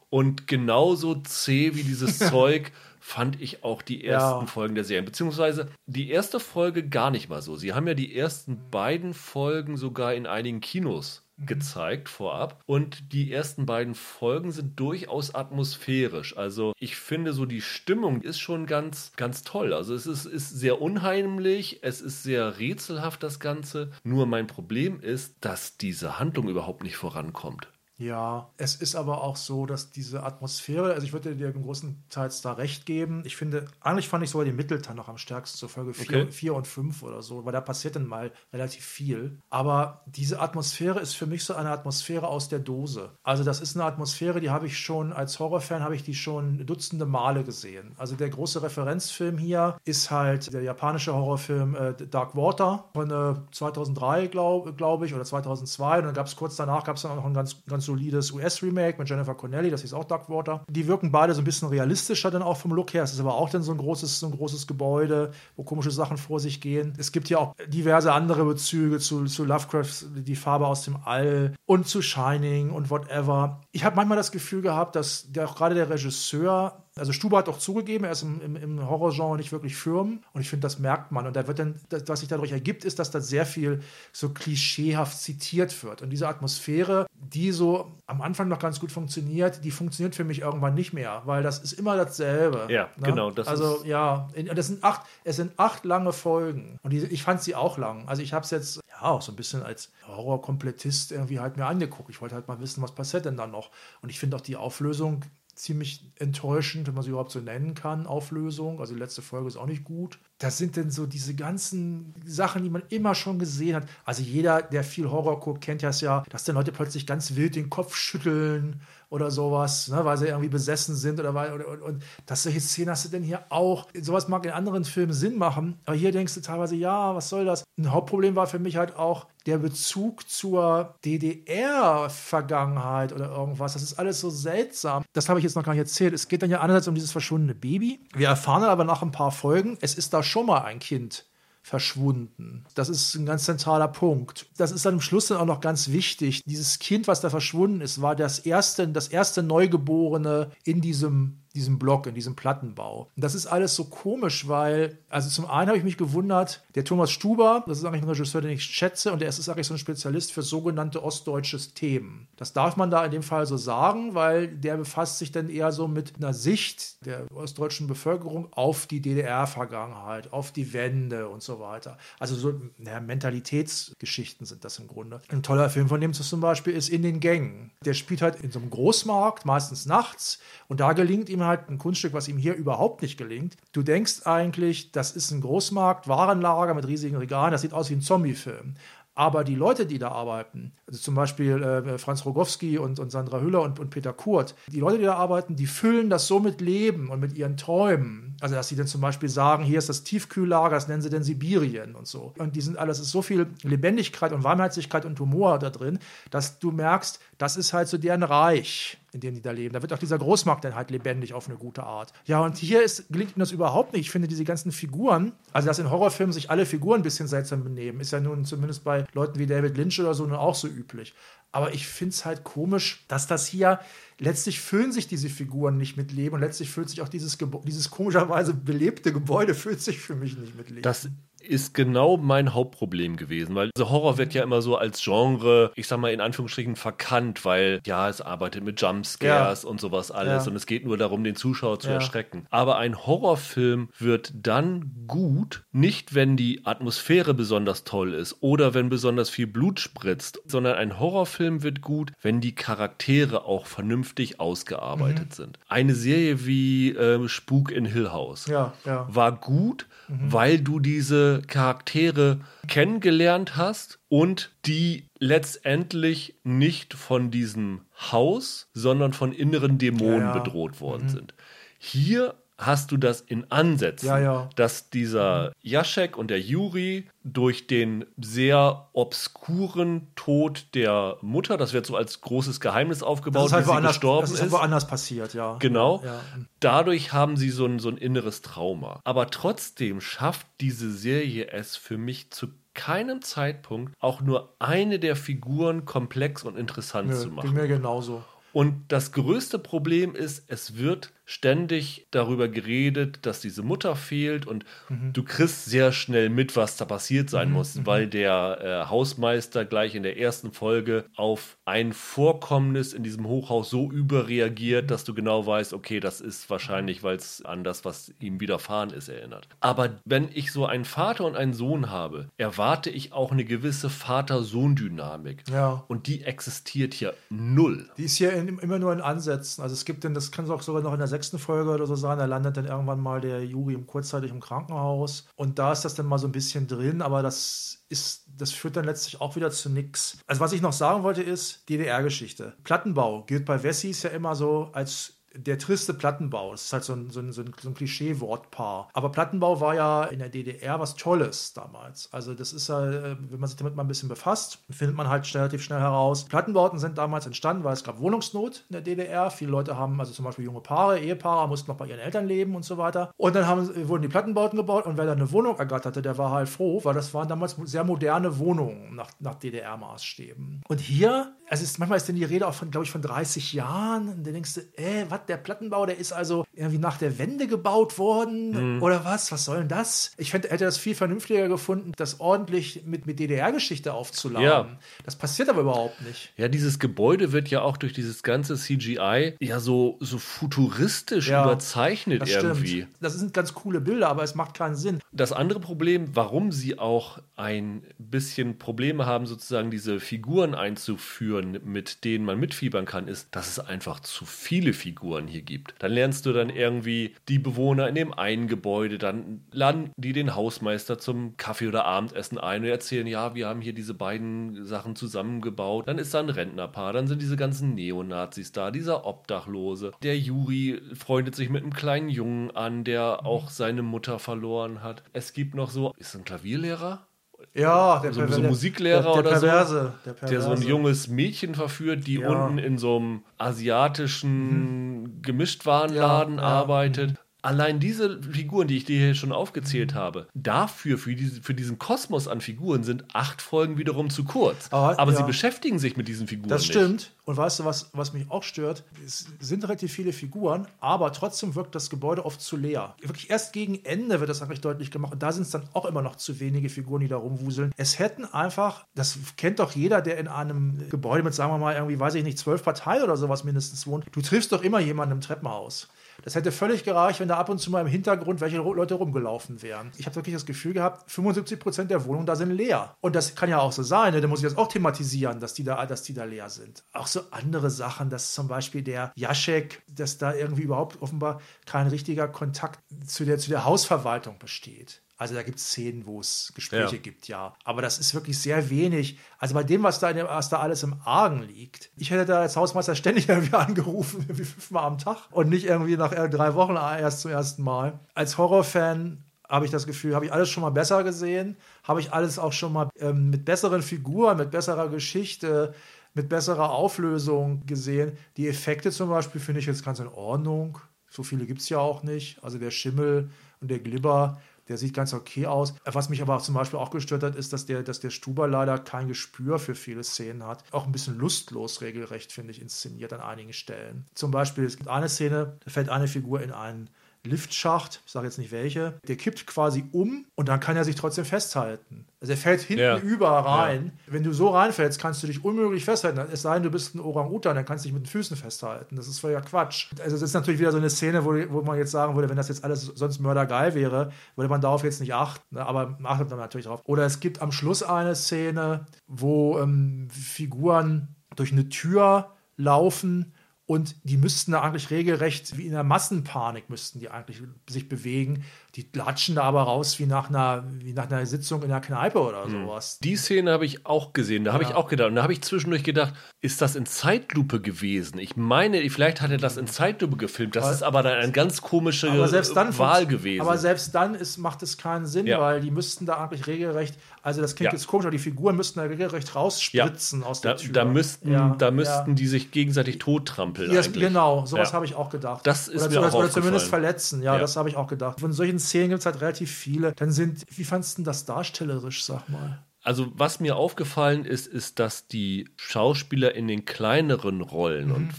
Und 0.10 0.48
genauso 0.48 1.14
zäh 1.16 1.76
wie 1.76 1.84
dieses 1.84 2.18
Zeug 2.32 2.72
fand 3.06 3.40
ich 3.40 3.64
auch 3.64 3.84
die 3.84 4.04
ersten 4.04 4.42
ja. 4.42 4.48
Folgen 4.48 4.74
der 4.74 4.84
Serie. 4.84 5.04
Beziehungsweise 5.04 5.70
die 5.86 6.10
erste 6.10 6.40
Folge 6.40 6.90
gar 6.90 7.12
nicht 7.12 7.30
mal 7.30 7.44
so. 7.44 7.56
Sie 7.56 7.72
haben 7.74 7.88
ja 7.88 7.94
die 7.94 8.16
ersten 8.18 8.60
beiden 8.72 9.14
Folgen 9.14 9.78
sogar 9.78 10.16
in 10.16 10.26
einigen 10.26 10.60
Kinos 10.60 11.24
mhm. 11.38 11.46
gezeigt 11.46 12.10
vorab. 12.10 12.64
Und 12.66 13.14
die 13.14 13.32
ersten 13.32 13.68
beiden 13.68 13.94
Folgen 13.94 14.52
sind 14.52 14.80
durchaus 14.80 15.36
atmosphärisch. 15.36 16.36
Also 16.36 16.74
ich 16.80 16.96
finde 16.96 17.34
so 17.34 17.46
die 17.46 17.62
Stimmung 17.62 18.24
ist 18.24 18.40
schon 18.40 18.66
ganz, 18.66 19.12
ganz 19.16 19.44
toll. 19.44 19.72
Also 19.72 19.94
es 19.94 20.08
ist, 20.08 20.26
ist 20.26 20.50
sehr 20.50 20.82
unheimlich, 20.82 21.84
es 21.84 22.02
ist 22.02 22.24
sehr 22.24 22.58
rätselhaft 22.58 23.22
das 23.22 23.40
Ganze. 23.40 23.92
Nur 24.04 24.26
mein 24.26 24.48
Problem 24.48 25.00
ist, 25.00 25.36
dass 25.42 25.78
diese 25.78 26.18
Handlung 26.18 26.50
überhaupt 26.50 26.82
nicht 26.82 26.98
vorankommt. 26.98 27.68
Ja, 27.98 28.50
es 28.58 28.76
ist 28.76 28.96
aber 28.96 29.22
auch 29.22 29.38
so, 29.38 29.66
dass 29.66 29.92
diese 29.92 30.24
Atmosphäre, 30.24 30.94
also 30.94 31.06
ich 31.06 31.14
würde 31.14 31.36
dir 31.36 31.48
im 31.48 31.64
großen 31.64 32.04
Teils 32.10 32.42
da 32.42 32.54
recht 32.54 32.86
geben. 32.86 33.24
Ich 33.26 33.38
finde, 33.38 33.68
eigentlich 33.80 34.10
fand 34.10 34.24
ich 34.24 34.30
sogar 34.30 34.46
den 34.46 34.58
Mittelteil 34.58 34.96
noch 34.96 35.08
am 35.08 35.18
stärksten 35.18 35.58
zur 35.58 35.70
Folge 35.70 35.94
4 35.94 36.28
okay. 36.28 36.50
und 36.50 36.68
5 36.68 37.04
oder 37.04 37.22
so, 37.22 37.46
weil 37.46 37.54
da 37.54 37.62
passiert 37.62 37.96
dann 37.96 38.08
mal 38.08 38.32
relativ 38.52 38.84
viel. 38.84 39.40
Aber 39.50 40.04
diese 40.08 40.42
Atmosphäre 40.42 41.00
ist 41.00 41.14
für 41.14 41.26
mich 41.26 41.46
so 41.46 41.54
eine 41.54 41.70
Atmosphäre 41.70 42.28
aus 42.28 42.50
der 42.50 42.60
Dose. 42.60 43.12
Also 43.24 43.44
das 43.44 43.62
ist 43.62 43.76
eine 43.76 43.86
Atmosphäre, 43.86 44.42
die 44.42 44.50
habe 44.50 44.68
ich 44.68 44.78
schon, 44.78 45.14
als 45.14 45.40
Horrorfan 45.40 45.84
habe 45.84 45.96
ich 45.96 46.04
die 46.04 46.16
schon 46.16 46.66
dutzende 46.66 47.06
Male 47.06 47.44
gesehen. 47.46 47.94
Also 47.98 48.16
der 48.16 48.30
große 48.30 48.62
Referenzfilm 48.62 49.38
hier 49.38 49.78
ist 49.86 50.12
halt 50.12 50.54
der 50.54 50.64
japanische 50.64 51.14
Horrorfilm 51.14 51.76
äh, 51.76 51.94
Dark 51.94 52.36
Water 52.36 52.90
von 52.94 53.10
äh, 53.10 53.36
2003, 53.52 54.28
glaube 54.28 54.74
glaub 54.74 55.04
ich, 55.04 55.14
oder 55.14 55.24
2002. 55.24 56.00
Und 56.00 56.06
dann 56.06 56.14
gab 56.14 56.28
es 56.28 56.36
kurz 56.36 56.58
danach, 56.58 56.84
gab 56.84 56.98
es 56.98 57.04
dann 57.04 57.12
auch 57.12 57.18
noch 57.18 57.26
einen 57.26 57.34
ganz, 57.34 57.64
ganz 57.66 57.85
solides 57.86 58.32
US-Remake 58.32 58.98
mit 58.98 59.10
Jennifer 59.10 59.36
Connelly, 59.36 59.70
das 59.70 59.82
hieß 59.82 59.94
auch 59.94 60.04
Darkwater. 60.04 60.64
Die 60.70 60.88
wirken 60.88 61.12
beide 61.12 61.34
so 61.34 61.42
ein 61.42 61.46
bisschen 61.46 61.70
realistischer 61.70 62.32
dann 62.32 62.42
auch 62.42 62.58
vom 62.58 62.72
Look 62.72 62.94
her. 62.94 63.04
Es 63.04 63.14
ist 63.14 63.20
aber 63.20 63.36
auch 63.36 63.50
dann 63.50 63.64
so 63.64 63.72
ein 63.72 63.78
großes, 63.78 64.20
so 64.20 64.28
ein 64.28 64.32
großes 64.32 64.68
Gebäude, 64.68 65.32
wo 65.56 65.64
komische 65.64 65.92
Sachen 65.92 66.18
vor 66.18 66.40
sich 66.40 66.62
gehen. 66.62 66.94
Es 66.98 67.12
gibt 67.12 67.30
ja 67.30 67.38
auch 67.38 67.56
diverse 67.68 68.12
andere 68.14 68.46
Bezüge 68.46 69.00
zu, 69.00 69.26
zu 69.26 69.46
Lovecraft, 69.46 70.06
die 70.16 70.36
Farbe 70.36 70.68
aus 70.68 70.84
dem 70.84 70.98
All 71.06 71.54
und 71.66 71.88
zu 71.88 72.02
Shining 72.02 72.72
und 72.72 72.90
whatever. 72.90 73.62
Ich 73.72 73.84
habe 73.84 73.96
manchmal 73.96 74.18
das 74.18 74.32
Gefühl 74.32 74.62
gehabt, 74.62 74.96
dass 74.96 75.32
der, 75.32 75.50
auch 75.50 75.56
gerade 75.56 75.76
der 75.76 75.90
Regisseur 75.90 76.85
also 76.98 77.12
Stuber 77.12 77.40
hat 77.40 77.50
auch 77.50 77.58
zugegeben, 77.58 78.06
er 78.06 78.12
ist 78.12 78.22
im, 78.22 78.42
im, 78.42 78.56
im 78.56 78.90
Horrorgenre 78.90 79.36
nicht 79.36 79.52
wirklich 79.52 79.76
firm 79.76 80.22
und 80.32 80.42
ich 80.42 80.50
finde, 80.50 80.62
das 80.62 80.80
merkt 80.80 81.12
man. 81.12 81.28
Und 81.28 81.36
da 81.36 81.46
wird 81.46 81.60
dann, 81.60 81.76
das, 81.90 82.04
was 82.08 82.22
sich 82.22 82.30
dadurch 82.30 82.54
ergibt, 82.54 82.86
ist, 82.86 83.00
dass 83.00 83.12
da 83.12 83.20
sehr 83.20 83.46
viel 83.46 83.82
so 84.14 84.30
klischeehaft 84.30 85.20
zitiert 85.20 85.84
wird. 85.84 86.02
Und 86.02 86.10
diese 86.10 86.30
Atmosphäre, 86.30 87.06
die 87.14 87.52
so 87.52 87.92
am 88.08 88.22
Anfang 88.22 88.48
noch 88.48 88.60
ganz 88.60 88.80
gut 88.80 88.94
funktioniert, 88.94 89.66
die 89.66 89.72
funktioniert 89.72 90.16
für 90.16 90.24
mich 90.24 90.40
irgendwann 90.40 90.74
nicht 90.74 90.94
mehr, 90.94 91.22
weil 91.26 91.44
das 91.44 91.60
ist 91.60 91.74
immer 91.74 91.98
dasselbe. 91.98 92.68
Ja, 92.70 92.90
ne? 92.96 93.10
genau. 93.10 93.30
Das 93.30 93.50
also 93.50 93.84
ja, 93.84 94.30
das 94.56 94.68
sind 94.68 94.82
acht, 94.82 95.02
es 95.26 95.36
sind 95.36 95.52
acht 95.58 95.84
lange 95.84 96.14
Folgen 96.14 96.80
und 96.82 96.92
die, 96.94 97.00
ich 97.00 97.24
fand 97.24 97.42
sie 97.42 97.56
auch 97.56 97.78
lang. 97.78 98.08
Also 98.08 98.22
ich 98.22 98.32
habe 98.32 98.46
es 98.46 98.52
jetzt 98.52 98.80
ja 98.88 99.02
auch 99.02 99.22
so 99.22 99.34
ein 99.34 99.36
bisschen 99.36 99.64
als 99.64 99.92
Horrorkomplettist 100.08 101.12
irgendwie 101.12 101.42
halt 101.42 101.58
mir 101.58 101.66
angeguckt. 101.66 102.10
Ich 102.10 102.22
wollte 102.22 102.36
halt 102.36 102.48
mal 102.48 102.62
wissen, 102.62 102.82
was 102.82 102.94
passiert 102.94 103.26
denn 103.26 103.36
dann 103.36 103.52
noch. 103.52 103.72
Und 104.02 104.10
ich 104.10 104.20
finde 104.20 104.38
auch 104.38 104.42
die 104.42 104.56
Auflösung 104.56 105.26
ziemlich 105.56 106.12
enttäuschend, 106.18 106.88
wenn 106.88 106.94
man 106.94 107.04
sie 107.04 107.10
überhaupt 107.10 107.32
so 107.32 107.40
nennen 107.40 107.74
kann, 107.74 108.08
Auflösung. 108.08 108.80
Also 108.82 108.94
die 108.94 109.00
letzte 109.00 109.22
Folge 109.22 109.48
ist 109.48 109.56
auch 109.56 109.66
nicht 109.66 109.86
gut. 109.86 110.20
Das 110.38 110.58
sind 110.58 110.76
denn 110.76 110.92
so 110.92 111.06
diese 111.06 111.34
ganzen 111.34 112.14
Sachen, 112.26 112.64
die 112.64 112.70
man 112.70 112.84
immer 112.90 113.16
schon 113.16 113.40
gesehen 113.40 113.76
hat. 113.76 113.88
Also 114.04 114.22
jeder, 114.22 114.62
der 114.62 114.84
viel 114.84 115.10
Horror 115.10 115.40
guckt, 115.40 115.62
kennt 115.62 115.82
das 115.82 116.02
ja, 116.02 116.24
dass 116.30 116.44
dann 116.44 116.56
Leute 116.56 116.74
plötzlich 116.74 117.08
ganz 117.08 117.36
wild 117.36 117.56
den 117.56 117.70
Kopf 117.70 117.96
schütteln 117.96 118.82
oder 119.10 119.32
sowas, 119.32 119.88
ne, 119.88 120.04
weil 120.04 120.18
sie 120.18 120.28
irgendwie 120.28 120.50
besessen 120.50 120.96
sind 120.96 121.20
oder 121.20 121.34
weil, 121.34 121.54
oder, 121.54 121.68
und, 121.68 121.82
und 121.82 122.04
dass 122.26 122.44
solche 122.44 122.60
Szenen 122.60 122.90
hast 122.90 123.06
du 123.06 123.10
denn 123.10 123.24
hier 123.24 123.46
auch. 123.50 123.88
Sowas 124.02 124.28
mag 124.28 124.46
in 124.46 124.52
anderen 124.52 124.86
Filmen 124.86 125.14
Sinn 125.14 125.38
machen, 125.38 125.80
aber 125.86 125.96
hier 125.96 126.12
denkst 126.12 126.36
du 126.36 126.42
teilweise, 126.42 126.76
ja, 126.76 127.16
was 127.16 127.30
soll 127.30 127.46
das? 127.46 127.64
Ein 127.78 127.92
Hauptproblem 127.92 128.36
war 128.36 128.48
für 128.48 128.60
mich 128.60 128.78
halt 128.78 128.96
auch 128.96 129.28
der 129.46 129.60
Bezug 129.60 130.28
zur 130.30 130.96
DDR-Vergangenheit 131.06 133.14
oder 133.14 133.30
irgendwas. 133.30 133.74
Das 133.74 133.84
ist 133.84 134.00
alles 134.00 134.20
so 134.20 134.30
seltsam. 134.30 135.04
Das 135.14 135.30
habe 135.30 135.40
ich 135.40 135.44
jetzt 135.44 135.56
noch 135.56 135.64
gar 135.64 135.74
nicht 135.74 135.80
erzählt. 135.80 136.14
Es 136.14 136.28
geht 136.28 136.42
dann 136.42 136.50
ja 136.50 136.62
einerseits 136.62 136.88
um 136.88 136.96
dieses 136.96 137.12
verschwundene 137.12 137.54
Baby. 137.54 138.00
Wir 138.16 138.30
erfahren 138.30 138.64
aber 138.64 138.84
nach 138.84 139.02
ein 139.02 139.12
paar 139.12 139.32
Folgen, 139.32 139.78
es 139.82 139.96
ist 139.96 140.14
da 140.14 140.24
schon 140.24 140.48
mal 140.48 140.62
ein 140.62 140.80
Kind 140.80 141.26
verschwunden. 141.66 142.64
Das 142.76 142.90
ist 142.90 143.16
ein 143.16 143.26
ganz 143.26 143.46
zentraler 143.46 143.88
Punkt. 143.88 144.46
Das 144.56 144.72
ist 144.72 144.86
dann 144.86 144.94
am 144.94 145.02
Schluss 145.02 145.28
dann 145.28 145.40
auch 145.40 145.48
noch 145.48 145.62
ganz 145.62 145.90
wichtig. 145.90 146.44
Dieses 146.46 146.78
Kind, 146.78 147.08
was 147.08 147.22
da 147.22 147.32
verschwunden 147.32 147.82
ist, 147.82 148.04
war 148.04 148.16
das 148.16 148.38
erste, 148.38 148.88
das 148.88 149.08
erste 149.08 149.42
Neugeborene 149.42 150.52
in 150.64 150.80
diesem 150.80 151.40
diesem 151.56 151.80
Block, 151.80 152.08
in 152.08 152.16
diesem 152.16 152.36
Plattenbau. 152.36 153.10
Und 153.16 153.24
das 153.24 153.34
ist 153.34 153.48
alles 153.48 153.76
so 153.76 153.86
komisch, 153.86 154.48
weil, 154.48 155.00
also 155.10 155.30
zum 155.30 155.46
einen 155.50 155.70
habe 155.70 155.78
ich 155.78 155.84
mich 155.84 155.98
gewundert, 155.98 156.64
der 156.76 156.84
Thomas 156.84 157.12
Stuber, 157.12 157.64
das 157.68 157.80
ist 157.80 157.86
eigentlich 157.86 158.04
ein 158.04 158.10
Regisseur, 158.10 158.42
den 158.42 158.52
ich 158.52 158.64
schätze, 158.64 159.12
und 159.12 159.20
der 159.20 159.30
ist 159.30 159.50
eigentlich 159.50 159.68
so 159.68 159.74
ein 159.74 159.80
Spezialist 159.80 160.34
für 160.34 160.42
sogenannte 160.42 161.04
ostdeutsche 161.04 161.58
Themen. 161.74 162.28
Das 162.36 162.54
darf 162.54 162.76
man 162.76 162.92
da 162.92 163.06
in 163.06 163.12
dem 163.12 163.24
Fall 163.24 163.46
so 163.46 163.58
sagen, 163.58 164.14
weil 164.14 164.48
der 164.50 164.78
befasst 164.78 165.20
sich 165.20 165.32
dann 165.32 165.50
eher 165.50 165.72
so 165.72 165.88
mit 165.88 166.18
einer 166.18 166.34
Sicht 166.34 167.06
der 167.06 167.26
ostdeutschen 167.34 167.88
Bevölkerung 167.88 168.52
auf 168.52 168.88
die 168.88 169.02
DDR-Vergangenheit, 169.02 170.34
auf 170.34 170.52
die 170.52 170.74
Wende 170.74 171.30
und 171.30 171.42
so 171.42 171.60
weiter. 171.60 171.98
Also 172.20 172.36
so 172.36 172.60
naja, 172.78 173.00
Mentalitätsgeschichten 173.00 174.46
sind 174.46 174.66
das 174.66 174.80
im 174.80 174.88
Grunde. 174.88 175.22
Ein 175.30 175.44
toller 175.44 175.70
Film 175.70 175.88
von 175.88 176.02
dem 176.02 176.14
zum 176.14 176.42
Beispiel 176.42 176.74
ist 176.74 176.90
In 176.90 177.02
den 177.02 177.20
Gängen. 177.20 177.72
Der 177.86 177.94
spielt 177.94 178.22
halt 178.22 178.42
in 178.42 178.52
so 178.52 178.60
einem 178.60 178.70
Großmarkt, 178.70 179.46
meistens 179.46 179.86
nachts, 179.86 180.40
und 180.68 180.80
da 180.80 180.94
gelingt 180.94 181.30
ihm 181.30 181.44
halt 181.46 181.70
ein 181.70 181.78
Kunststück, 181.78 182.14
was 182.14 182.28
ihm 182.28 182.38
hier 182.38 182.56
überhaupt 182.56 183.02
nicht 183.02 183.18
gelingt. 183.18 183.58
Du 183.72 183.84
denkst 183.84 184.26
eigentlich, 184.26 184.92
das 184.92 185.12
ist 185.12 185.32
ein 185.32 185.42
Großmarkt, 185.42 186.08
Warenlager 186.08 186.74
mit 186.74 186.88
riesigen 186.88 187.18
Regalen, 187.18 187.52
das 187.52 187.62
sieht 187.62 187.74
aus 187.74 187.90
wie 187.90 187.96
ein 187.96 188.02
Zombie-Film. 188.02 188.76
Aber 189.18 189.46
die 189.46 189.56
Leute, 189.56 189.86
die 189.86 189.98
da 189.98 190.10
arbeiten, 190.10 190.74
also 190.88 191.00
zum 191.00 191.16
Beispiel 191.16 191.64
äh, 191.64 191.98
Franz 191.98 192.26
Rogowski 192.26 192.78
und, 192.78 193.00
und 193.00 193.12
Sandra 193.12 193.40
Hüller 193.40 193.62
und, 193.62 193.80
und 193.80 193.90
Peter 193.90 194.12
Kurt, 194.12 194.56
die 194.68 194.82
Leute, 194.82 194.98
die 194.98 195.06
da 195.06 195.16
arbeiten, 195.16 195.56
die 195.56 195.68
füllen 195.68 196.10
das 196.10 196.28
so 196.28 196.42
mit 196.42 196.60
Leben 196.60 197.10
und 197.10 197.22
mit 197.22 197.38
ihren 197.38 197.56
Träumen. 197.56 198.36
Also, 198.42 198.56
dass 198.56 198.68
sie 198.68 198.76
dann 198.76 198.88
zum 198.88 199.00
Beispiel 199.00 199.30
sagen, 199.30 199.64
hier 199.64 199.80
ist 199.80 199.88
das 199.88 200.04
Tiefkühllager, 200.04 200.76
das 200.76 200.90
nennen 200.90 201.02
sie 201.02 201.10
denn 201.10 201.24
Sibirien 201.24 201.96
und 201.96 202.08
so. 202.08 202.34
Und 202.38 202.58
die 202.58 202.62
sind 202.62 202.78
alles, 202.78 203.00
ist 203.00 203.12
so 203.12 203.22
viel 203.22 203.48
Lebendigkeit 203.64 204.34
und 204.34 204.44
Warmherzigkeit 204.44 205.06
und 205.06 205.18
Humor 205.22 205.60
da 205.60 205.70
drin, 205.70 206.00
dass 206.30 206.60
du 206.60 206.72
merkst, 206.72 207.22
das 207.38 207.56
ist 207.56 207.72
halt 207.72 207.88
so 207.88 207.98
deren 207.98 208.24
Reich 208.24 208.98
in 209.16 209.22
dem 209.22 209.34
die 209.34 209.42
da 209.42 209.52
leben. 209.52 209.74
Da 209.74 209.82
wird 209.82 209.94
auch 209.94 209.98
dieser 209.98 210.18
Großmarkt 210.18 210.66
dann 210.66 210.76
halt 210.76 210.92
lebendig 210.92 211.34
auf 211.34 211.48
eine 211.48 211.58
gute 211.58 211.84
Art. 211.84 212.12
Ja, 212.26 212.42
und 212.42 212.58
hier 212.58 212.84
ist, 212.84 213.08
gelingt 213.10 213.38
ihm 213.38 213.40
das 213.40 213.54
überhaupt 213.54 213.94
nicht. 213.94 214.02
Ich 214.02 214.12
finde, 214.12 214.28
diese 214.28 214.44
ganzen 214.44 214.74
Figuren, 214.74 215.32
also 215.54 215.68
dass 215.68 215.80
in 215.80 215.90
Horrorfilmen 215.90 216.34
sich 216.34 216.52
alle 216.52 216.66
Figuren 216.66 217.00
ein 217.00 217.04
bisschen 217.04 217.28
seltsam 217.28 217.64
benehmen, 217.64 218.02
ist 218.02 218.12
ja 218.12 218.20
nun 218.20 218.44
zumindest 218.44 218.84
bei 218.84 219.06
Leuten 219.14 219.40
wie 219.40 219.48
David 219.48 219.78
Lynch 219.78 220.00
oder 220.02 220.14
so 220.14 220.26
nun 220.26 220.36
auch 220.36 220.54
so 220.54 220.68
üblich. 220.68 221.14
Aber 221.54 221.74
ich 221.74 221.88
finde 221.88 222.14
es 222.14 222.26
halt 222.26 222.44
komisch, 222.44 223.06
dass 223.08 223.26
das 223.26 223.48
hier 223.48 223.80
letztlich 224.20 224.60
füllen 224.60 224.92
sich 224.92 225.08
diese 225.08 225.30
Figuren 225.30 225.78
nicht 225.78 225.96
mit 225.96 226.12
Leben 226.12 226.36
und 226.36 226.42
letztlich 226.42 226.70
füllt 226.70 226.90
sich 226.90 227.02
auch 227.02 227.08
dieses, 227.08 227.38
dieses 227.64 227.90
komischerweise 227.90 228.54
belebte 228.54 229.14
Gebäude 229.14 229.56
füllt 229.56 229.82
sich 229.82 230.00
für 230.00 230.16
mich 230.16 230.38
nicht 230.38 230.58
mit 230.58 230.70
Leben. 230.70 230.82
Das 230.82 231.08
ist 231.48 231.74
genau 231.74 232.18
mein 232.18 232.54
Hauptproblem 232.54 233.18
gewesen, 233.18 233.56
weil 233.56 233.70
also 233.76 233.90
Horror 233.90 234.18
wird 234.18 234.34
ja 234.34 234.44
immer 234.44 234.62
so 234.62 234.78
als 234.78 235.02
Genre, 235.04 235.72
ich 235.76 235.88
sag 235.88 236.00
mal 236.00 236.12
in 236.12 236.22
Anführungsstrichen 236.22 236.76
verkannt, 236.76 237.46
weil 237.46 237.82
ja, 237.86 238.10
es 238.10 238.22
arbeitet 238.22 238.64
mit 238.64 238.82
Jumpscares 238.82 239.64
ja. 239.64 239.70
und 239.70 239.80
sowas 239.80 240.12
alles 240.12 240.46
ja. 240.46 240.52
und 240.52 240.56
es 240.56 240.66
geht 240.66 240.86
nur 240.86 240.98
darum, 240.98 241.24
den 241.24 241.36
Zuschauer 241.36 241.80
zu 241.80 241.90
ja. 241.90 241.96
erschrecken. 241.96 242.46
Aber 242.50 242.78
ein 242.78 243.06
Horrorfilm 243.06 243.90
wird 243.98 244.34
dann 244.36 245.06
gut, 245.08 245.64
nicht 245.72 246.16
wenn 246.16 246.38
die 246.38 246.66
Atmosphäre 246.66 247.34
besonders 247.34 247.84
toll 247.84 248.14
ist 248.14 248.38
oder 248.42 248.74
wenn 248.74 248.90
besonders 248.90 249.30
viel 249.30 249.48
Blut 249.48 249.80
spritzt, 249.80 250.42
sondern 250.46 250.76
ein 250.76 251.00
Horrorfilm 251.00 251.64
wird 251.64 251.82
gut, 251.82 252.12
wenn 252.22 252.42
die 252.42 252.56
Charaktere 252.56 253.46
auch 253.46 253.66
vernünftig 253.66 254.40
ausgearbeitet 254.40 255.30
mhm. 255.30 255.34
sind. 255.34 255.60
Eine 255.68 255.96
Serie 255.96 256.46
wie 256.46 256.92
äh, 256.92 257.28
Spuk 257.28 257.72
in 257.72 257.86
Hill 257.86 258.12
House 258.12 258.50
war 258.86 259.32
gut, 259.34 259.88
mhm. 260.08 260.32
weil 260.34 260.60
du 260.60 260.80
diese 260.80 261.35
Charaktere 261.42 262.42
kennengelernt 262.68 263.56
hast 263.56 264.00
und 264.08 264.56
die 264.66 265.08
letztendlich 265.20 266.36
nicht 266.44 266.94
von 266.94 267.32
diesem 267.32 267.82
Haus, 268.12 268.70
sondern 268.74 269.14
von 269.14 269.32
inneren 269.32 269.78
Dämonen 269.78 270.22
ja, 270.22 270.36
ja. 270.36 270.40
bedroht 270.40 270.82
worden 270.82 271.04
mhm. 271.04 271.10
sind. 271.10 271.34
Hier 271.78 272.36
hast 272.58 272.92
du 272.92 272.98
das 272.98 273.22
in 273.22 273.52
Ansätzen, 273.52 274.08
ja, 274.08 274.20
ja. 274.20 274.50
dass 274.56 274.90
dieser 274.90 275.52
Jaschek 275.62 276.18
und 276.18 276.30
der 276.30 276.40
Juri 276.40 277.08
durch 277.24 277.68
den 277.68 278.06
sehr 278.18 278.88
obskuren 278.94 280.08
Tod 280.16 280.68
der 280.74 281.18
Mutter, 281.22 281.58
das 281.58 281.74
wird 281.74 281.86
so 281.86 281.96
als 281.96 282.22
großes 282.22 282.60
Geheimnis 282.60 283.04
aufgebaut, 283.04 283.52
das 283.52 283.60
ist 283.60 283.68
halt 283.68 283.68
wie 283.68 283.82
sie 283.82 283.88
gestorben 283.88 284.22
das 284.22 284.32
ist. 284.32 284.42
Halt 284.42 284.52
woanders 284.52 284.88
passiert, 284.88 285.34
ja. 285.34 285.58
Genau. 285.60 286.02
Ja. 286.06 286.22
Dadurch 286.60 287.12
haben 287.12 287.36
sie 287.36 287.50
so 287.50 287.66
ein, 287.66 287.80
so 287.80 287.90
ein 287.90 287.98
inneres 287.98 288.42
Trauma. 288.42 289.02
Aber 289.04 289.30
trotzdem 289.30 290.00
schafft 290.00 290.48
diese 290.62 290.92
Serie 290.92 291.48
es 291.52 291.76
für 291.76 291.98
mich 291.98 292.32
zu 292.32 292.48
keinem 292.74 293.22
Zeitpunkt 293.22 293.94
auch 294.00 294.22
nur 294.22 294.56
eine 294.60 295.00
der 295.00 295.16
Figuren 295.16 295.86
komplex 295.86 296.44
und 296.44 296.58
interessant 296.58 297.10
Nö, 297.10 297.16
zu 297.16 297.30
machen. 297.30 297.54
Mir 297.54 297.68
genauso. 297.68 298.24
Und 298.54 298.86
das 298.90 299.12
größte 299.12 299.60
Problem 299.60 300.16
ist, 300.16 300.46
es 300.48 300.78
wird 300.78 301.12
ständig 301.26 302.08
darüber 302.12 302.48
geredet, 302.48 303.20
dass 303.26 303.42
diese 303.42 303.64
Mutter 303.64 303.96
fehlt 303.96 304.46
und 304.46 304.64
mhm. 304.90 305.12
du 305.12 305.24
kriegst 305.24 305.66
sehr 305.66 305.92
schnell 305.92 306.30
mit, 306.30 306.56
was 306.56 306.78
da 306.78 306.86
passiert 306.86 307.30
sein 307.30 307.50
mhm. 307.50 307.54
muss, 307.56 307.76
mhm. 307.76 307.86
weil 307.86 308.08
der 308.08 308.60
äh, 308.62 308.90
Hausmeister 308.90 309.66
gleich 309.66 309.96
in 309.96 310.04
der 310.04 310.20
ersten 310.20 310.52
Folge 310.52 311.06
auf 311.16 311.58
ein 311.66 311.94
Vorkommnis 311.94 312.94
in 312.94 313.04
diesem 313.04 313.28
Hochhaus 313.28 313.70
so 313.70 313.92
überreagiert, 313.92 314.92
dass 314.92 315.04
du 315.04 315.14
genau 315.14 315.46
weißt, 315.46 315.74
okay, 315.74 316.00
das 316.00 316.22
ist 316.22 316.50
wahrscheinlich, 316.50 317.02
weil 317.04 317.16
es 317.16 317.44
an 317.44 317.64
das, 317.64 317.86
was 317.86 318.14
ihm 318.20 318.40
widerfahren 318.40 318.92
ist, 318.92 319.10
erinnert. 319.10 319.48
Aber 319.60 319.96
wenn 320.06 320.30
ich 320.32 320.52
so 320.52 320.66
einen 320.66 320.86
Vater 320.86 321.26
und 321.26 321.36
einen 321.36 321.54
Sohn 321.54 321.90
habe, 321.90 322.30
erwarte 322.38 322.92
ich 322.92 323.14
auch 323.14 323.32
eine 323.32 323.46
gewisse 323.46 323.90
Vater-Sohn-Dynamik. 323.90 325.44
Ja. 325.52 325.84
Und 325.88 326.06
die 326.06 326.24
existiert 326.24 326.94
hier 326.94 327.16
null. 327.30 327.90
Die 327.98 328.04
ist 328.04 328.18
hier 328.18 328.34
in, 328.34 328.60
immer 328.60 328.78
nur 328.78 328.94
in 328.94 329.02
Ansätzen. 329.02 329.64
Also 329.64 329.74
es 329.74 329.86
gibt 329.86 330.04
denn, 330.04 330.14
das 330.14 330.32
kann 330.32 330.46
es 330.46 330.52
auch 330.52 330.62
sogar 330.62 330.84
noch 330.84 330.94
in 330.94 331.00
der 331.00 331.08
sechsten 331.16 331.40
Folge 331.40 331.70
oder 331.72 331.88
so 331.88 331.96
sein, 331.96 332.18
da 332.18 332.26
landet 332.26 332.58
dann 332.58 332.66
irgendwann 332.66 333.00
mal 333.00 333.22
der 333.22 333.46
Juri 333.46 333.82
kurzzeitig 333.86 334.32
im 334.32 334.42
Krankenhaus. 334.42 335.28
Und 335.36 335.60
da 335.60 335.72
ist 335.72 335.86
das 335.86 335.96
dann 335.96 336.06
mal 336.06 336.18
so 336.18 336.28
ein 336.28 336.34
bisschen 336.34 336.68
drin, 336.68 337.02
aber 337.02 337.22
das 337.24 337.86
ist, 337.90 338.26
das 338.28 338.52
führt 338.52 338.76
dann 338.76 338.86
letztlich 338.86 339.22
auch 339.22 339.36
wieder 339.36 339.52
zu 339.52 339.70
nichts. 339.70 340.18
Also 340.28 340.42
was 340.42 340.54
ich 340.54 340.62
noch 340.62 340.74
sagen 340.74 341.04
wollte 341.04 341.24
ist, 341.24 341.70
DDR-Geschichte. 341.70 342.56
Plattenbau 342.64 343.24
gilt 343.24 343.46
bei 343.46 343.64
Wessis 343.64 344.04
ja 344.04 344.10
immer 344.10 344.36
so 344.36 344.70
als 344.74 345.15
der 345.36 345.58
triste 345.58 345.94
Plattenbau. 345.94 346.52
Das 346.52 346.66
ist 346.66 346.74
halt 346.74 346.84
so 346.84 346.94
ein, 346.94 347.10
so 347.10 347.20
ein, 347.20 347.32
so 347.32 347.42
ein, 347.42 347.74
Klischee-Wortpaar. 347.74 348.90
Aber 348.94 349.10
Plattenbau 349.10 349.60
war 349.60 349.76
ja 349.76 350.04
in 350.06 350.20
der 350.20 350.30
DDR 350.30 350.80
was 350.80 350.96
Tolles 350.96 351.54
damals. 351.54 352.10
Also 352.12 352.34
das 352.34 352.54
ist 352.54 352.70
ja, 352.70 352.86
äh, 352.86 353.16
wenn 353.30 353.40
man 353.40 353.48
sich 353.50 353.58
damit 353.58 353.76
mal 353.76 353.84
ein 353.84 353.88
bisschen 353.88 354.10
befasst, 354.10 354.60
findet 354.70 354.96
man 354.96 355.10
halt 355.10 355.34
relativ 355.36 355.64
schnell 355.64 355.80
heraus. 355.80 356.26
Plattenbauten 356.26 356.80
sind 356.80 356.98
damals 356.98 357.26
entstanden, 357.26 357.64
weil 357.64 357.74
es 357.74 357.84
gab 357.84 358.00
Wohnungsnot 358.00 358.66
in 358.70 358.74
der 358.74 358.82
DDR. 358.82 359.30
Viele 359.32 359.52
Leute 359.52 359.78
haben, 359.78 360.00
also 360.00 360.14
zum 360.14 360.26
Beispiel 360.26 360.46
junge 360.46 360.62
Paare, 360.62 361.00
Ehepaare, 361.00 361.48
mussten 361.48 361.72
noch 361.72 361.78
bei 361.78 361.88
ihren 361.88 362.00
Eltern 362.00 362.28
leben 362.28 362.56
und 362.56 362.64
so 362.64 362.78
weiter. 362.78 363.12
Und 363.18 363.36
dann 363.36 363.48
haben, 363.48 363.88
wurden 363.88 364.02
die 364.02 364.08
Plattenbauten 364.08 364.58
gebaut 364.58 364.86
und 364.86 364.98
wer 364.98 365.06
da 365.06 365.14
eine 365.14 365.32
Wohnung 365.32 365.58
ergatterte, 365.58 366.02
der 366.02 366.18
war 366.18 366.32
halt 366.32 366.50
froh, 366.50 366.80
weil 366.84 366.94
das 366.94 367.14
waren 367.14 367.28
damals 367.28 367.56
sehr 367.66 367.84
moderne 367.84 368.38
Wohnungen 368.40 368.96
nach, 368.96 369.12
nach 369.20 369.36
DDR-Maßstäben. 369.36 370.62
Und 370.68 370.80
hier, 370.80 371.36
also 371.56 371.64
ist, 371.64 371.80
manchmal 371.80 371.98
ist 371.98 372.08
denn 372.08 372.16
die 372.16 372.24
Rede 372.24 372.48
auch 372.48 372.54
von, 372.54 372.70
glaube 372.70 372.86
ich, 372.86 372.92
von 372.92 373.02
30 373.02 373.54
Jahren. 373.54 374.10
Und 374.10 374.26
dann 374.26 374.34
denkst 374.34 374.56
du, 374.56 374.62
äh, 374.78 375.06
was, 375.10 375.26
der 375.28 375.38
Plattenbau, 375.38 375.86
der 375.86 375.98
ist 375.98 376.12
also 376.12 376.46
irgendwie 376.54 376.78
nach 376.78 376.98
der 376.98 377.18
Wende 377.18 377.48
gebaut 377.48 377.98
worden 377.98 378.76
mhm. 378.76 378.84
oder 378.84 379.06
was? 379.06 379.32
Was 379.32 379.46
soll 379.46 379.60
denn 379.60 379.68
das? 379.70 380.12
Ich 380.18 380.32
fänd, 380.32 380.50
hätte 380.50 380.66
das 380.66 380.78
viel 380.78 380.96
vernünftiger 380.96 381.48
gefunden, 381.48 381.94
das 381.96 382.20
ordentlich 382.20 382.84
mit, 382.86 383.06
mit 383.06 383.20
DDR-Geschichte 383.20 383.94
aufzuladen. 383.94 384.48
Ja. 384.48 384.68
Das 385.06 385.16
passiert 385.16 385.50
aber 385.50 385.62
überhaupt 385.62 386.02
nicht. 386.02 386.34
Ja, 386.38 386.48
dieses 386.48 386.80
Gebäude 386.80 387.32
wird 387.32 387.48
ja 387.48 387.62
auch 387.62 387.78
durch 387.78 387.94
dieses 387.94 388.24
ganze 388.24 388.56
CGI 388.56 389.36
ja 389.40 389.60
so, 389.60 389.98
so 390.02 390.18
futuristisch 390.18 391.30
ja, 391.30 391.44
überzeichnet 391.44 392.22
das 392.22 392.32
irgendwie. 392.32 392.82
Stimmt. 392.82 392.96
Das 393.00 393.14
sind 393.14 393.34
ganz 393.34 393.54
coole 393.54 393.80
Bilder, 393.82 394.10
aber 394.10 394.24
es 394.24 394.36
macht 394.36 394.58
keinen 394.58 394.76
Sinn. 394.76 395.00
Das 395.12 395.32
andere 395.32 395.60
Problem, 395.60 396.16
warum 396.16 396.52
sie 396.52 396.78
auch 396.78 397.20
ein 397.36 397.84
bisschen 397.98 398.58
Probleme 398.58 399.06
haben, 399.06 399.26
sozusagen 399.26 399.72
diese 399.72 400.00
Figuren 400.00 400.56
einzuführen, 400.56 401.45
mit 401.52 402.04
denen 402.04 402.26
man 402.26 402.40
mitfiebern 402.40 402.86
kann, 402.86 403.08
ist, 403.08 403.28
dass 403.32 403.48
es 403.48 403.60
einfach 403.60 404.00
zu 404.00 404.26
viele 404.26 404.74
Figuren 404.74 404.96
Figuren 404.96 405.28
hier 405.28 405.42
gibt. 405.42 405.76
Dann 405.80 405.92
lernst 405.92 406.26
du 406.26 406.34
dann 406.34 406.50
irgendwie 406.50 407.16
die 407.28 407.40
Bewohner 407.40 407.88
in 407.88 407.96
dem 407.96 408.14
einen 408.14 408.48
Gebäude, 408.48 408.98
dann 408.98 409.42
laden 409.52 409.92
die 409.98 410.14
den 410.14 410.36
Hausmeister 410.36 410.98
zum 410.98 411.38
Kaffee 411.38 411.68
oder 411.68 411.86
Abendessen 411.86 412.38
ein 412.38 412.62
und 412.62 412.68
erzählen, 412.68 413.08
ja, 413.08 413.36
wir 413.36 413.48
haben 413.48 413.62
hier 413.62 413.74
diese 413.74 413.94
beiden 413.94 414.66
Sachen 414.66 414.96
zusammengebaut. 414.96 415.88
Dann 415.88 415.98
ist 415.98 416.14
da 416.14 416.20
ein 416.20 416.30
Rentnerpaar, 416.30 416.94
dann 416.94 417.08
sind 417.08 417.22
diese 417.22 417.38
ganzen 417.38 417.76
Neonazis 417.76 418.52
da, 418.52 418.72
dieser 418.72 419.06
Obdachlose. 419.06 419.92
Der 420.04 420.18
Juri 420.18 420.82
freundet 420.94 421.36
sich 421.36 421.50
mit 421.50 421.64
einem 421.64 421.74
kleinen 421.74 422.10
Jungen 422.10 422.52
an, 422.52 422.84
der 422.84 423.26
auch 423.26 423.50
seine 423.50 423.82
Mutter 423.82 424.20
verloren 424.20 424.84
hat. 424.84 425.04
Es 425.14 425.34
gibt 425.34 425.56
noch 425.56 425.70
so, 425.70 425.94
ist 425.98 426.16
ein 426.16 426.26
Klavierlehrer? 426.26 427.08
Ja, 427.54 428.00
der, 428.00 428.14
so, 428.14 428.22
Perver- 428.22 428.34
so 428.34 428.42
Musiklehrer 428.42 429.02
der, 429.04 429.12
der 429.12 429.20
oder 429.20 429.30
Perverse, 429.32 429.94
so, 430.04 430.12
der 430.12 430.14
der 430.14 430.42
so 430.42 430.48
ein 430.48 430.54
Perverse. 430.56 430.68
junges 430.70 431.08
Mädchen 431.08 431.56
verführt, 431.56 432.06
die 432.08 432.16
Ja. 432.20 432.30
unten 432.30 432.58
in 432.58 432.78
so 432.78 432.98
einem 432.98 433.24
asiatischen 433.38 435.22
Gemischtwarenladen 435.22 436.36
Ja, 436.38 436.42
ja. 436.42 436.48
arbeitet. 436.48 437.16
Allein 437.46 437.80
diese 437.80 438.22
Figuren, 438.22 438.68
die 438.68 438.78
ich 438.78 438.86
dir 438.86 438.98
hier 438.98 439.16
schon 439.16 439.32
aufgezählt 439.32 439.94
habe, 439.94 440.28
dafür, 440.34 440.98
für, 440.98 441.16
diese, 441.16 441.42
für 441.42 441.54
diesen 441.54 441.78
Kosmos 441.80 442.28
an 442.28 442.42
Figuren, 442.42 442.84
sind 442.84 443.06
acht 443.14 443.42
Folgen 443.42 443.78
wiederum 443.78 444.10
zu 444.10 444.24
kurz. 444.24 444.68
Aber- 444.72 445.00
Aber, 445.00 445.12
ja. 445.12 445.18
sie 445.20 445.24
beschäftigen 445.24 445.78
sich 445.80 445.96
mit 445.96 446.08
diesen 446.08 446.28
Figuren 446.28 446.50
Das 446.50 446.62
nicht. 446.64 446.72
stimmt. 446.72 447.12
Und 447.26 447.38
weißt 447.38 447.60
du, 447.60 447.66
was, 447.66 447.90
was 447.94 448.14
mich 448.14 448.30
auch 448.30 448.44
stört? 448.44 448.84
Es 449.06 449.26
sind 449.40 449.64
relativ 449.64 449.92
viele 449.92 450.14
Figuren, 450.14 450.68
aber 450.80 451.12
trotzdem 451.12 451.56
wirkt 451.56 451.74
das 451.76 451.90
Gebäude 451.90 452.24
oft 452.26 452.40
zu 452.40 452.56
leer. 452.56 452.96
Wirklich 453.02 453.30
erst 453.30 453.52
gegen 453.54 453.84
Ende 453.84 454.20
wird 454.20 454.30
das 454.30 454.42
eigentlich 454.44 454.62
deutlich 454.62 454.92
gemacht. 454.92 455.14
Und 455.14 455.24
da 455.24 455.32
sind 455.32 455.44
es 455.44 455.50
dann 455.52 455.64
auch 455.74 455.86
immer 455.86 456.02
noch 456.04 456.16
zu 456.18 456.40
wenige 456.40 456.70
Figuren, 456.70 457.02
die 457.02 457.08
da 457.08 457.18
rumwuseln. 457.18 457.72
Es 457.78 457.98
hätten 458.00 458.26
einfach, 458.26 458.86
das 458.96 459.18
kennt 459.38 459.60
doch 459.60 459.72
jeder, 459.72 460.02
der 460.02 460.18
in 460.18 460.28
einem 460.28 460.88
Gebäude 460.90 461.24
mit, 461.24 461.34
sagen 461.34 461.52
wir 461.52 461.58
mal, 461.58 461.74
irgendwie, 461.76 462.00
weiß 462.00 462.14
ich 462.16 462.24
nicht, 462.24 462.38
zwölf 462.38 462.64
Parteien 462.64 463.04
oder 463.04 463.18
sowas 463.18 463.44
mindestens 463.44 463.88
wohnt. 463.88 464.06
Du 464.12 464.22
triffst 464.22 464.52
doch 464.52 464.62
immer 464.64 464.80
jemanden 464.80 465.14
im 465.16 465.22
Treppenhaus. 465.22 465.88
Das 466.24 466.36
hätte 466.36 466.52
völlig 466.52 466.84
gereicht, 466.84 467.20
wenn 467.20 467.28
da 467.28 467.38
ab 467.38 467.50
und 467.50 467.60
zu 467.60 467.72
mal 467.72 467.82
im 467.82 467.88
Hintergrund 467.88 468.42
welche 468.42 468.58
Leute 468.58 468.96
rumgelaufen 468.96 469.62
wären. 469.62 469.92
Ich 469.98 470.06
habe 470.06 470.16
wirklich 470.16 470.36
das 470.36 470.46
Gefühl 470.46 470.74
gehabt, 470.74 471.10
75% 471.10 471.86
der 471.86 472.06
Wohnungen 472.06 472.26
da 472.26 472.36
sind 472.36 472.52
leer. 472.52 472.96
Und 473.02 473.16
das 473.16 473.36
kann 473.36 473.50
ja 473.50 473.60
auch 473.60 473.72
so 473.72 473.84
sein, 473.84 474.14
ne? 474.14 474.22
da 474.22 474.28
muss 474.28 474.40
ich 474.40 474.46
das 474.46 474.58
auch 474.58 474.68
thematisieren, 474.68 475.40
dass 475.40 475.54
die, 475.54 475.64
da, 475.64 475.86
dass 475.86 476.04
die 476.04 476.14
da 476.14 476.24
leer 476.24 476.50
sind. 476.50 476.84
Auch 476.94 477.08
so 477.08 477.22
andere 477.32 477.70
Sachen, 477.70 478.10
dass 478.10 478.34
zum 478.34 478.48
Beispiel 478.48 478.82
der 478.82 479.12
Jaschek, 479.16 479.84
dass 479.90 480.18
da 480.18 480.34
irgendwie 480.34 480.64
überhaupt 480.64 481.02
offenbar 481.02 481.42
kein 481.66 481.88
richtiger 481.88 482.28
Kontakt 482.28 482.80
zu 483.06 483.26
der, 483.26 483.38
zu 483.38 483.50
der 483.50 483.66
Hausverwaltung 483.66 484.40
besteht. 484.40 485.02
Also 485.18 485.34
da 485.34 485.44
gibt 485.44 485.60
es 485.60 485.68
Szenen, 485.68 486.06
wo 486.06 486.20
es 486.20 486.52
Gespräche 486.56 486.96
Ja. 486.98 487.02
gibt, 487.02 487.28
ja. 487.30 487.54
Aber 487.64 487.82
das 487.82 488.00
ist 488.00 488.14
wirklich 488.14 488.38
sehr 488.38 488.70
wenig. 488.70 489.18
Also 489.40 489.54
bei 489.54 489.64
dem, 489.64 489.82
was 489.84 490.00
da, 490.00 490.12
dem, 490.12 490.28
was 490.28 490.50
da 490.50 490.60
alles 490.60 490.84
im 490.84 490.96
Argen 491.06 491.42
liegt. 491.44 491.90
Ich 491.96 492.12
hätte 492.12 492.26
da 492.26 492.42
als 492.42 492.58
Hausmeister 492.58 492.96
ständig 492.96 493.30
irgendwie 493.30 493.56
angerufen, 493.56 494.22
irgendwie 494.28 494.44
fünfmal 494.44 494.84
am 494.86 494.98
Tag 494.98 495.18
und 495.32 495.50
nicht 495.50 495.66
irgendwie 495.66 495.96
nach 495.96 496.12
äh, 496.12 496.30
drei 496.30 496.54
Wochen 496.56 496.76
erst 496.76 497.22
zum 497.22 497.32
ersten 497.32 497.64
Mal. 497.64 498.00
Als 498.14 498.38
Horrorfan 498.38 499.24
habe 499.48 499.66
ich 499.66 499.72
das 499.72 499.86
Gefühl, 499.86 500.16
habe 500.16 500.26
ich 500.26 500.34
alles 500.34 500.50
schon 500.50 500.62
mal 500.64 500.72
besser 500.72 501.04
gesehen, 501.04 501.56
habe 501.84 502.02
ich 502.02 502.12
alles 502.12 502.40
auch 502.40 502.52
schon 502.52 502.74
mal 502.74 502.90
ähm, 503.00 503.30
mit 503.30 503.46
besseren 503.46 503.84
Figuren, 503.84 504.38
mit 504.38 504.52
besserer 504.52 504.90
Geschichte, 504.90 505.74
mit 506.14 506.30
besserer 506.30 506.72
Auflösung 506.72 507.66
gesehen. 507.66 508.18
Die 508.38 508.48
Effekte 508.48 508.92
zum 508.92 509.10
Beispiel 509.10 509.40
finde 509.40 509.60
ich 509.60 509.66
jetzt 509.68 509.86
ganz 509.86 510.00
in 510.00 510.08
Ordnung. 510.08 510.80
So 511.10 511.24
viele 511.24 511.46
gibt 511.46 511.62
es 511.62 511.70
ja 511.70 511.78
auch 511.78 512.04
nicht. 512.04 512.44
Also 512.44 512.58
der 512.58 512.72
Schimmel 512.72 513.30
und 513.62 513.70
der 513.70 513.80
Glibber, 513.80 514.42
der 514.68 514.78
sieht 514.78 514.94
ganz 514.94 515.14
okay 515.14 515.46
aus. 515.46 515.74
Was 515.86 516.10
mich 516.10 516.22
aber 516.22 516.40
zum 516.40 516.56
Beispiel 516.56 516.80
auch 516.80 516.90
gestört 516.90 517.24
hat, 517.24 517.36
ist, 517.36 517.54
dass 517.54 517.66
der, 517.66 517.84
dass 517.84 518.00
der 518.00 518.10
Stuber 518.10 518.48
leider 518.48 518.78
kein 518.80 519.08
Gespür 519.08 519.60
für 519.60 519.76
viele 519.76 520.04
Szenen 520.04 520.44
hat. 520.46 520.64
Auch 520.72 520.86
ein 520.86 520.92
bisschen 520.92 521.18
lustlos 521.18 521.82
regelrecht, 521.82 522.32
finde 522.32 522.52
ich, 522.52 522.62
inszeniert 522.62 523.14
an 523.14 523.22
einigen 523.22 523.54
Stellen. 523.54 524.06
Zum 524.16 524.32
Beispiel, 524.32 524.66
es 524.66 524.78
gibt 524.78 524.90
eine 524.90 525.10
Szene, 525.10 525.58
da 525.64 525.72
fällt 525.72 525.90
eine 525.90 526.08
Figur 526.08 526.42
in 526.42 526.52
einen 526.52 526.90
Liftschacht, 527.26 528.02
ich 528.06 528.12
sage 528.12 528.26
jetzt 528.28 528.38
nicht 528.38 528.52
welche, 528.52 528.94
der 529.08 529.16
kippt 529.18 529.46
quasi 529.48 529.84
um 529.92 530.26
und 530.36 530.48
dann 530.50 530.60
kann 530.60 530.78
er 530.78 530.84
sich 530.84 530.96
trotzdem 530.96 531.26
festhalten. 531.26 532.06
Also 532.22 532.34
er 532.34 532.38
fällt 532.38 532.62
hinten 532.62 532.82
Ja. 532.84 532.98
über 532.98 533.30
rein. 533.30 533.92
Wenn 534.08 534.24
du 534.24 534.34
so 534.34 534.50
reinfällst, 534.50 535.00
kannst 535.00 535.22
du 535.22 535.28
dich 535.28 535.44
unmöglich 535.46 535.86
festhalten. 535.86 536.20
Es 536.32 536.42
sei 536.42 536.56
denn, 536.56 536.64
du 536.64 536.72
bist 536.72 536.96
ein 536.96 537.00
Orang-Utan, 537.00 537.56
dann 537.56 537.66
kannst 537.66 537.86
du 537.86 537.90
dich 537.90 537.94
mit 537.94 538.04
den 538.04 538.10
Füßen 538.10 538.36
festhalten. 538.38 538.96
Das 538.96 539.08
ist 539.08 539.20
völliger 539.20 539.42
Quatsch. 539.42 539.92
Also 540.02 540.16
das 540.16 540.22
ist 540.24 540.34
natürlich 540.34 540.60
wieder 540.60 540.72
so 540.72 540.78
eine 540.78 540.90
Szene, 540.90 541.24
wo, 541.26 541.34
wo 541.52 541.62
man 541.62 541.78
jetzt 541.78 541.92
sagen 541.92 542.16
würde, 542.16 542.30
wenn 542.30 542.38
das 542.38 542.48
jetzt 542.48 542.64
alles 542.64 542.82
sonst 542.96 543.20
mördergeil 543.20 543.76
wäre, 543.76 544.12
würde 544.36 544.50
man 544.50 544.62
darauf 544.62 544.84
jetzt 544.84 545.02
nicht 545.02 545.14
achten. 545.14 545.44
ne? 545.56 545.66
Aber 545.66 545.98
man 546.00 546.06
achtet 546.14 546.32
dann 546.32 546.40
natürlich 546.40 546.66
drauf. 546.66 546.82
Oder 546.86 547.06
es 547.06 547.20
gibt 547.20 547.42
am 547.42 547.52
Schluss 547.52 547.84
eine 547.84 548.16
Szene, 548.16 548.86
wo 549.08 549.60
ähm, 549.60 550.08
Figuren 550.10 551.16
durch 551.36 551.52
eine 551.52 551.70
Tür 551.70 552.32
laufen 552.58 553.34
und 553.68 553.96
die 554.04 554.18
müssten 554.18 554.52
da 554.52 554.62
eigentlich 554.62 554.92
regelrecht, 554.92 555.58
wie 555.58 555.66
in 555.66 555.74
einer 555.74 555.84
Massenpanik 555.84 556.70
müssten 556.70 557.00
die 557.00 557.10
eigentlich 557.10 557.42
sich 557.68 557.90
bewegen. 557.90 558.44
Die 558.76 558.90
latschen 558.94 559.36
da 559.36 559.44
aber 559.44 559.62
raus 559.64 560.00
wie 560.00 560.06
nach 560.06 560.28
einer, 560.28 560.66
wie 560.80 560.92
nach 560.92 561.10
einer 561.10 561.26
Sitzung 561.26 561.64
in 561.64 561.72
einer 561.72 561.80
Kneipe 561.80 562.20
oder 562.20 562.50
sowas. 562.50 563.00
Die 563.02 563.16
Szene 563.16 563.52
habe 563.54 563.66
ich 563.66 563.86
auch 563.86 564.12
gesehen. 564.12 564.44
Da 564.44 564.52
habe 564.52 564.64
Ja. 564.64 564.72
ich 564.72 564.76
auch 564.76 564.90
gedacht. 564.90 565.08
Und 565.08 565.16
da 565.16 565.24
habe 565.24 565.32
ich 565.32 565.42
zwischendurch 565.42 565.84
gedacht, 565.84 566.14
ist 566.42 566.62
das 566.62 566.76
in 566.76 566.86
Zeitlupe 566.86 567.62
gewesen? 567.62 568.20
Ich 568.20 568.36
meine, 568.36 568.88
vielleicht 568.90 569.22
hat 569.22 569.32
er 569.32 569.38
das 569.38 569.56
in 569.56 569.68
Zeitlupe 569.68 570.18
gefilmt. 570.18 570.58
Das 570.58 570.66
Aber- 570.66 570.74
ist 570.74 570.84
aber 570.84 571.04
dann 571.04 571.14
eine 571.20 571.32
ganz 571.32 571.62
komische 571.62 572.12
Aber 572.12 572.28
selbst 572.28 572.54
dann 572.58 572.78
Wahl 572.78 573.06
gewesen. 573.08 573.40
Aber 573.42 573.58
selbst 573.58 573.96
dann 573.96 574.14
ist, 574.14 574.38
macht 574.40 574.62
es 574.62 574.78
keinen 574.78 575.06
Sinn, 575.06 575.26
Ja. 575.26 575.40
weil 575.40 575.62
die 575.62 575.72
müssten 575.72 576.06
da 576.06 576.16
eigentlich 576.18 576.46
regelrecht, 576.46 576.96
also 577.22 577.40
das 577.42 577.56
klingt 577.56 577.72
Ja. 577.72 577.78
jetzt 577.78 577.88
komisch, 577.88 578.06
aber 578.06 578.12
die 578.12 578.20
Figuren 578.20 578.58
müssten 578.58 578.80
da 578.80 578.86
regelrecht 578.88 579.34
rausspritzen 579.36 580.24
aus 580.24 580.42
der 580.42 580.56
da, 580.56 580.58
Tür. 580.58 580.74
da 580.74 580.84
müssten, 580.84 581.32
da 581.58 581.72
müssten 581.72 582.16
die 582.16 582.28
sich 582.28 582.52
gegenseitig 582.52 582.98
tottrampeln. 583.00 583.72
Eigentlich. 583.72 583.94
genau, 584.04 584.46
sowas 584.46 584.74
habe 584.74 584.86
ich 584.86 584.96
auch 584.96 585.10
gedacht. 585.10 585.48
Das 585.48 585.70
ist 585.70 585.82
oder, 585.84 585.90
mir 585.92 586.00
oder, 586.00 586.10
auch 586.10 586.14
oder 586.16 586.30
zumindest 586.30 586.68
verletzen, 586.68 587.22
ja, 587.22 587.36
Ja. 587.36 587.40
das 587.40 587.56
habe 587.56 587.70
ich 587.70 587.78
auch 587.78 587.88
gedacht. 587.88 588.20
Von 588.20 588.34
solchen 588.34 588.60
Szenen 588.66 588.90
gibt 588.90 589.00
es 589.00 589.06
halt 589.06 589.22
relativ 589.22 589.52
viele. 589.52 589.94
Dann 589.94 590.12
sind, 590.12 590.44
wie 590.50 590.64
fandest 590.64 590.98
du 590.98 591.04
das 591.04 591.26
darstellerisch, 591.26 592.04
sag 592.04 592.28
mal? 592.30 592.64
Also, 592.84 593.12
was 593.16 593.40
mir 593.40 593.56
aufgefallen 593.56 594.26
ist, 594.26 594.46
ist, 594.46 594.78
dass 594.80 595.08
die 595.08 595.50
Schauspieler 595.56 596.36
in 596.36 596.48
den 596.48 596.66
kleineren 596.66 597.42
Rollen 597.42 597.88
Mhm. 597.90 597.96
und 597.96 598.10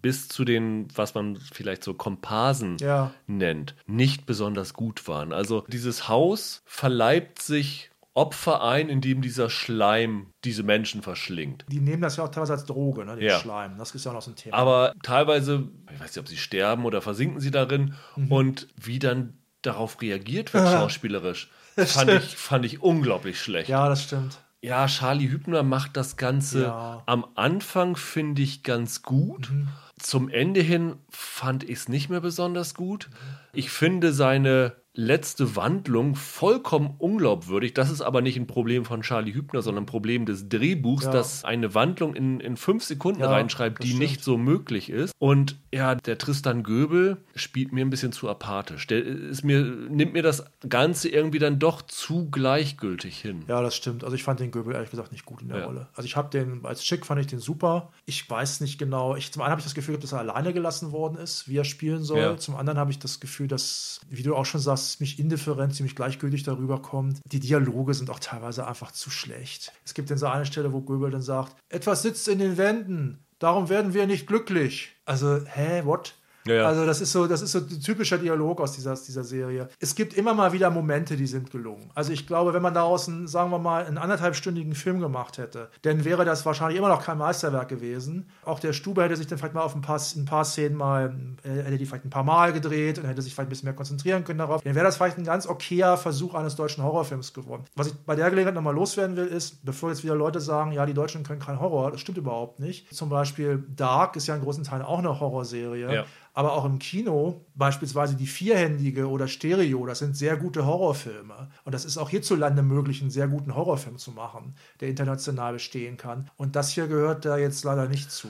bis 0.00 0.28
zu 0.28 0.44
den, 0.44 0.88
was 0.94 1.14
man 1.14 1.36
vielleicht 1.36 1.82
so 1.84 1.94
Komparsen 1.94 2.76
Ja. 2.78 3.12
nennt, 3.26 3.74
nicht 3.86 4.26
besonders 4.26 4.74
gut 4.74 5.08
waren. 5.08 5.32
Also, 5.32 5.64
dieses 5.68 6.08
Haus 6.08 6.62
verleibt 6.66 7.40
sich 7.42 7.90
Opfer 8.16 8.62
ein, 8.62 8.88
indem 8.90 9.22
dieser 9.22 9.50
Schleim 9.50 10.28
diese 10.44 10.62
Menschen 10.62 11.02
verschlingt. 11.02 11.64
Die 11.68 11.80
nehmen 11.80 12.00
das 12.00 12.16
ja 12.16 12.24
auch 12.24 12.28
teilweise 12.30 12.52
als 12.52 12.64
Droge, 12.64 13.04
ne, 13.04 13.16
den 13.16 13.24
Ja. 13.26 13.40
Schleim. 13.40 13.76
Das 13.76 13.92
ist 13.94 14.04
ja 14.04 14.12
auch 14.12 14.14
noch 14.14 14.22
so 14.22 14.30
ein 14.30 14.36
Thema. 14.36 14.56
Aber 14.56 14.92
teilweise, 15.02 15.68
ich 15.92 15.98
weiß 16.00 16.10
nicht, 16.10 16.18
ob 16.18 16.28
sie 16.28 16.36
sterben 16.36 16.84
oder 16.84 17.02
versinken 17.02 17.40
sie 17.40 17.50
darin 17.50 17.94
Mhm. 18.14 18.30
und 18.30 18.68
wie 18.80 19.00
dann 19.00 19.34
darauf 19.66 20.00
reagiert 20.00 20.52
wird, 20.54 20.66
schauspielerisch, 20.68 21.50
fand 21.76 22.10
ich, 22.10 22.36
fand 22.36 22.64
ich 22.64 22.82
unglaublich 22.82 23.40
schlecht. 23.40 23.68
ja, 23.68 23.88
das 23.88 24.04
stimmt. 24.04 24.38
Ja, 24.62 24.86
Charlie 24.86 25.28
Hübner 25.30 25.62
macht 25.62 25.94
das 25.96 26.16
Ganze 26.16 26.62
Ja. 26.62 27.02
am 27.04 27.26
Anfang, 27.34 27.96
finde 27.96 28.40
ich, 28.40 28.62
ganz 28.62 29.02
gut. 29.02 29.50
Mhm. 29.50 29.68
Zum 29.98 30.30
Ende 30.30 30.62
hin 30.62 30.94
fand 31.10 31.64
ich 31.64 31.72
es 31.78 31.88
nicht 31.90 32.08
mehr 32.08 32.22
besonders 32.22 32.74
gut. 32.74 33.10
Ich 33.52 33.68
finde 33.70 34.12
seine 34.14 34.72
letzte 34.94 35.54
Wandlung 35.56 36.14
vollkommen 36.14 36.94
unglaubwürdig. 36.98 37.74
Das 37.74 37.90
ist 37.90 38.00
aber 38.00 38.22
nicht 38.22 38.36
ein 38.38 38.46
Problem 38.46 38.84
von 38.86 39.02
Charlie 39.02 39.34
Hübner, 39.34 39.60
sondern 39.60 39.82
ein 39.84 39.86
Problem 39.86 40.24
des 40.24 40.48
Drehbuchs, 40.48 41.04
Ja. 41.04 41.10
das 41.12 41.44
eine 41.44 41.74
Wandlung 41.74 42.14
in, 42.14 42.40
in 42.40 42.56
fünf 42.56 42.84
Sekunden 42.84 43.20
Ja, 43.20 43.30
reinschreibt, 43.30 43.82
die 43.82 43.88
stimmt. 43.88 44.00
nicht 44.02 44.24
so 44.24 44.38
möglich 44.38 44.88
ist. 44.88 45.12
Und 45.18 45.58
ja, 45.74 45.94
der 45.94 46.16
Tristan 46.16 46.62
Göbel 46.62 47.18
spielt 47.36 47.72
mir 47.72 47.84
ein 47.84 47.90
bisschen 47.90 48.12
zu 48.12 48.28
apathisch. 48.28 48.86
Der 48.86 49.04
ist 49.04 49.44
mir, 49.44 49.62
nimmt 49.62 50.12
mir 50.12 50.22
das 50.22 50.44
Ganze 50.68 51.08
irgendwie 51.08 51.38
dann 51.38 51.58
doch 51.58 51.82
zu 51.82 52.30
gleichgültig 52.30 53.18
hin. 53.20 53.44
Ja, 53.48 53.60
das 53.60 53.74
stimmt. 53.74 54.04
Also 54.04 54.14
ich 54.16 54.22
fand 54.22 54.40
den 54.40 54.50
Göbel 54.50 54.74
ehrlich 54.74 54.90
gesagt 54.90 55.12
nicht 55.12 55.24
gut 55.24 55.42
in 55.42 55.48
der 55.48 55.58
Ja. 55.58 55.66
Rolle. 55.66 55.88
Also 55.94 56.06
ich 56.06 56.16
habe 56.16 56.30
den, 56.30 56.64
als 56.64 56.82
Chick 56.82 57.04
fand 57.04 57.20
ich 57.20 57.26
den 57.26 57.40
super. 57.40 57.92
Ich 58.06 58.28
weiß 58.28 58.60
nicht 58.60 58.78
genau. 58.78 59.16
Ich, 59.16 59.32
zum 59.32 59.42
einen 59.42 59.50
habe 59.50 59.60
ich 59.60 59.64
das 59.66 59.74
Gefühl, 59.74 59.98
dass 59.98 60.12
er 60.12 60.20
alleine 60.20 60.52
gelassen 60.52 60.92
worden 60.92 61.16
ist, 61.18 61.48
wie 61.48 61.56
er 61.56 61.64
spielen 61.64 62.02
soll. 62.02 62.20
Ja. 62.20 62.36
Zum 62.36 62.56
anderen 62.56 62.78
habe 62.78 62.90
ich 62.90 62.98
das 62.98 63.20
Gefühl, 63.20 63.48
dass, 63.48 64.00
wie 64.08 64.22
du 64.22 64.34
auch 64.36 64.46
schon 64.46 64.60
sagst, 64.60 64.92
ziemlich 64.92 65.18
indifferent, 65.18 65.74
ziemlich 65.74 65.96
gleichgültig 65.96 66.42
darüber 66.42 66.80
kommt. 66.82 67.20
Die 67.24 67.40
Dialoge 67.40 67.94
sind 67.94 68.10
auch 68.10 68.20
teilweise 68.20 68.66
einfach 68.66 68.92
zu 68.92 69.10
schlecht. 69.10 69.72
Es 69.84 69.94
gibt 69.94 70.10
dann 70.10 70.18
so 70.18 70.26
eine 70.26 70.46
Stelle, 70.46 70.72
wo 70.72 70.80
Göbel 70.80 71.10
dann 71.10 71.22
sagt, 71.22 71.56
etwas 71.68 72.02
sitzt 72.02 72.28
in 72.28 72.38
den 72.38 72.56
Wänden, 72.56 73.24
darum 73.38 73.68
werden 73.68 73.94
wir 73.94 74.06
nicht 74.06 74.26
glücklich. 74.26 74.92
Also, 75.04 75.40
hä, 75.46 75.82
what? 75.84 76.14
Ja, 76.46 76.54
ja. 76.54 76.66
Also 76.66 76.84
das 76.84 77.00
ist 77.00 77.12
so, 77.12 77.26
das 77.26 77.42
ist 77.42 77.52
so 77.52 77.58
ein 77.58 77.80
typischer 77.80 78.18
Dialog 78.18 78.60
aus 78.60 78.72
dieser, 78.72 78.94
dieser 78.94 79.24
Serie. 79.24 79.68
Es 79.80 79.94
gibt 79.94 80.14
immer 80.14 80.34
mal 80.34 80.52
wieder 80.52 80.70
Momente, 80.70 81.16
die 81.16 81.26
sind 81.26 81.50
gelungen. 81.50 81.90
Also 81.94 82.12
ich 82.12 82.26
glaube, 82.26 82.52
wenn 82.52 82.62
man 82.62 82.74
daraus 82.74 83.08
einen, 83.08 83.26
sagen 83.26 83.50
wir 83.50 83.58
mal, 83.58 83.86
einen 83.86 83.98
anderthalbstündigen 83.98 84.74
Film 84.74 85.00
gemacht 85.00 85.38
hätte, 85.38 85.70
dann 85.82 86.04
wäre 86.04 86.24
das 86.24 86.44
wahrscheinlich 86.44 86.78
immer 86.78 86.88
noch 86.88 87.02
kein 87.02 87.18
Meisterwerk 87.18 87.68
gewesen. 87.68 88.28
Auch 88.44 88.60
der 88.60 88.72
Stube 88.72 89.02
hätte 89.02 89.16
sich 89.16 89.26
dann 89.26 89.38
vielleicht 89.38 89.54
mal 89.54 89.62
auf 89.62 89.74
ein 89.74 89.80
paar, 89.80 90.00
ein 90.16 90.24
paar 90.26 90.44
Szenen 90.44 90.76
mal, 90.76 91.16
äh, 91.44 91.62
hätte 91.62 91.78
die 91.78 91.86
vielleicht 91.86 92.04
ein 92.04 92.10
paar 92.10 92.24
Mal 92.24 92.52
gedreht 92.52 92.98
und 92.98 93.06
hätte 93.06 93.22
sich 93.22 93.34
vielleicht 93.34 93.48
ein 93.48 93.50
bisschen 93.50 93.66
mehr 93.66 93.74
konzentrieren 93.74 94.24
können 94.24 94.38
darauf. 94.38 94.62
Dann 94.62 94.74
wäre 94.74 94.84
das 94.84 94.96
vielleicht 94.96 95.18
ein 95.18 95.24
ganz 95.24 95.46
okayer 95.46 95.96
Versuch 95.96 96.34
eines 96.34 96.56
deutschen 96.56 96.84
Horrorfilms 96.84 97.32
geworden. 97.32 97.64
Was 97.74 97.88
ich 97.88 97.94
bei 97.94 98.16
der 98.16 98.28
Gelegenheit 98.28 98.54
nochmal 98.54 98.74
loswerden 98.74 99.16
will, 99.16 99.26
ist, 99.26 99.64
bevor 99.64 99.90
jetzt 99.90 100.04
wieder 100.04 100.14
Leute 100.14 100.40
sagen, 100.40 100.72
ja, 100.72 100.84
die 100.84 100.94
Deutschen 100.94 101.22
können 101.22 101.40
kein 101.40 101.58
Horror, 101.58 101.90
das 101.90 102.00
stimmt 102.00 102.18
überhaupt 102.18 102.60
nicht. 102.60 102.94
Zum 102.94 103.08
Beispiel 103.08 103.64
Dark 103.74 104.16
ist 104.16 104.26
ja 104.26 104.34
in 104.34 104.42
großen 104.42 104.64
Teilen 104.64 104.82
auch 104.82 104.98
eine 104.98 105.20
Horrorserie. 105.20 105.92
Ja. 105.92 106.04
Aber 106.34 106.52
auch 106.54 106.64
im 106.64 106.80
Kino, 106.80 107.46
beispielsweise 107.54 108.16
die 108.16 108.26
vierhändige 108.26 109.08
oder 109.08 109.28
Stereo, 109.28 109.86
das 109.86 110.00
sind 110.00 110.16
sehr 110.16 110.36
gute 110.36 110.66
Horrorfilme. 110.66 111.48
Und 111.64 111.72
das 111.72 111.84
ist 111.84 111.96
auch 111.96 112.10
hierzulande 112.10 112.62
möglich, 112.62 113.00
einen 113.00 113.10
sehr 113.10 113.28
guten 113.28 113.54
Horrorfilm 113.54 113.98
zu 113.98 114.10
machen, 114.10 114.56
der 114.80 114.88
international 114.88 115.52
bestehen 115.52 115.96
kann. 115.96 116.28
Und 116.36 116.56
das 116.56 116.70
hier 116.70 116.88
gehört 116.88 117.24
da 117.24 117.38
jetzt 117.38 117.62
leider 117.64 117.88
nicht 117.88 118.10
zu 118.10 118.28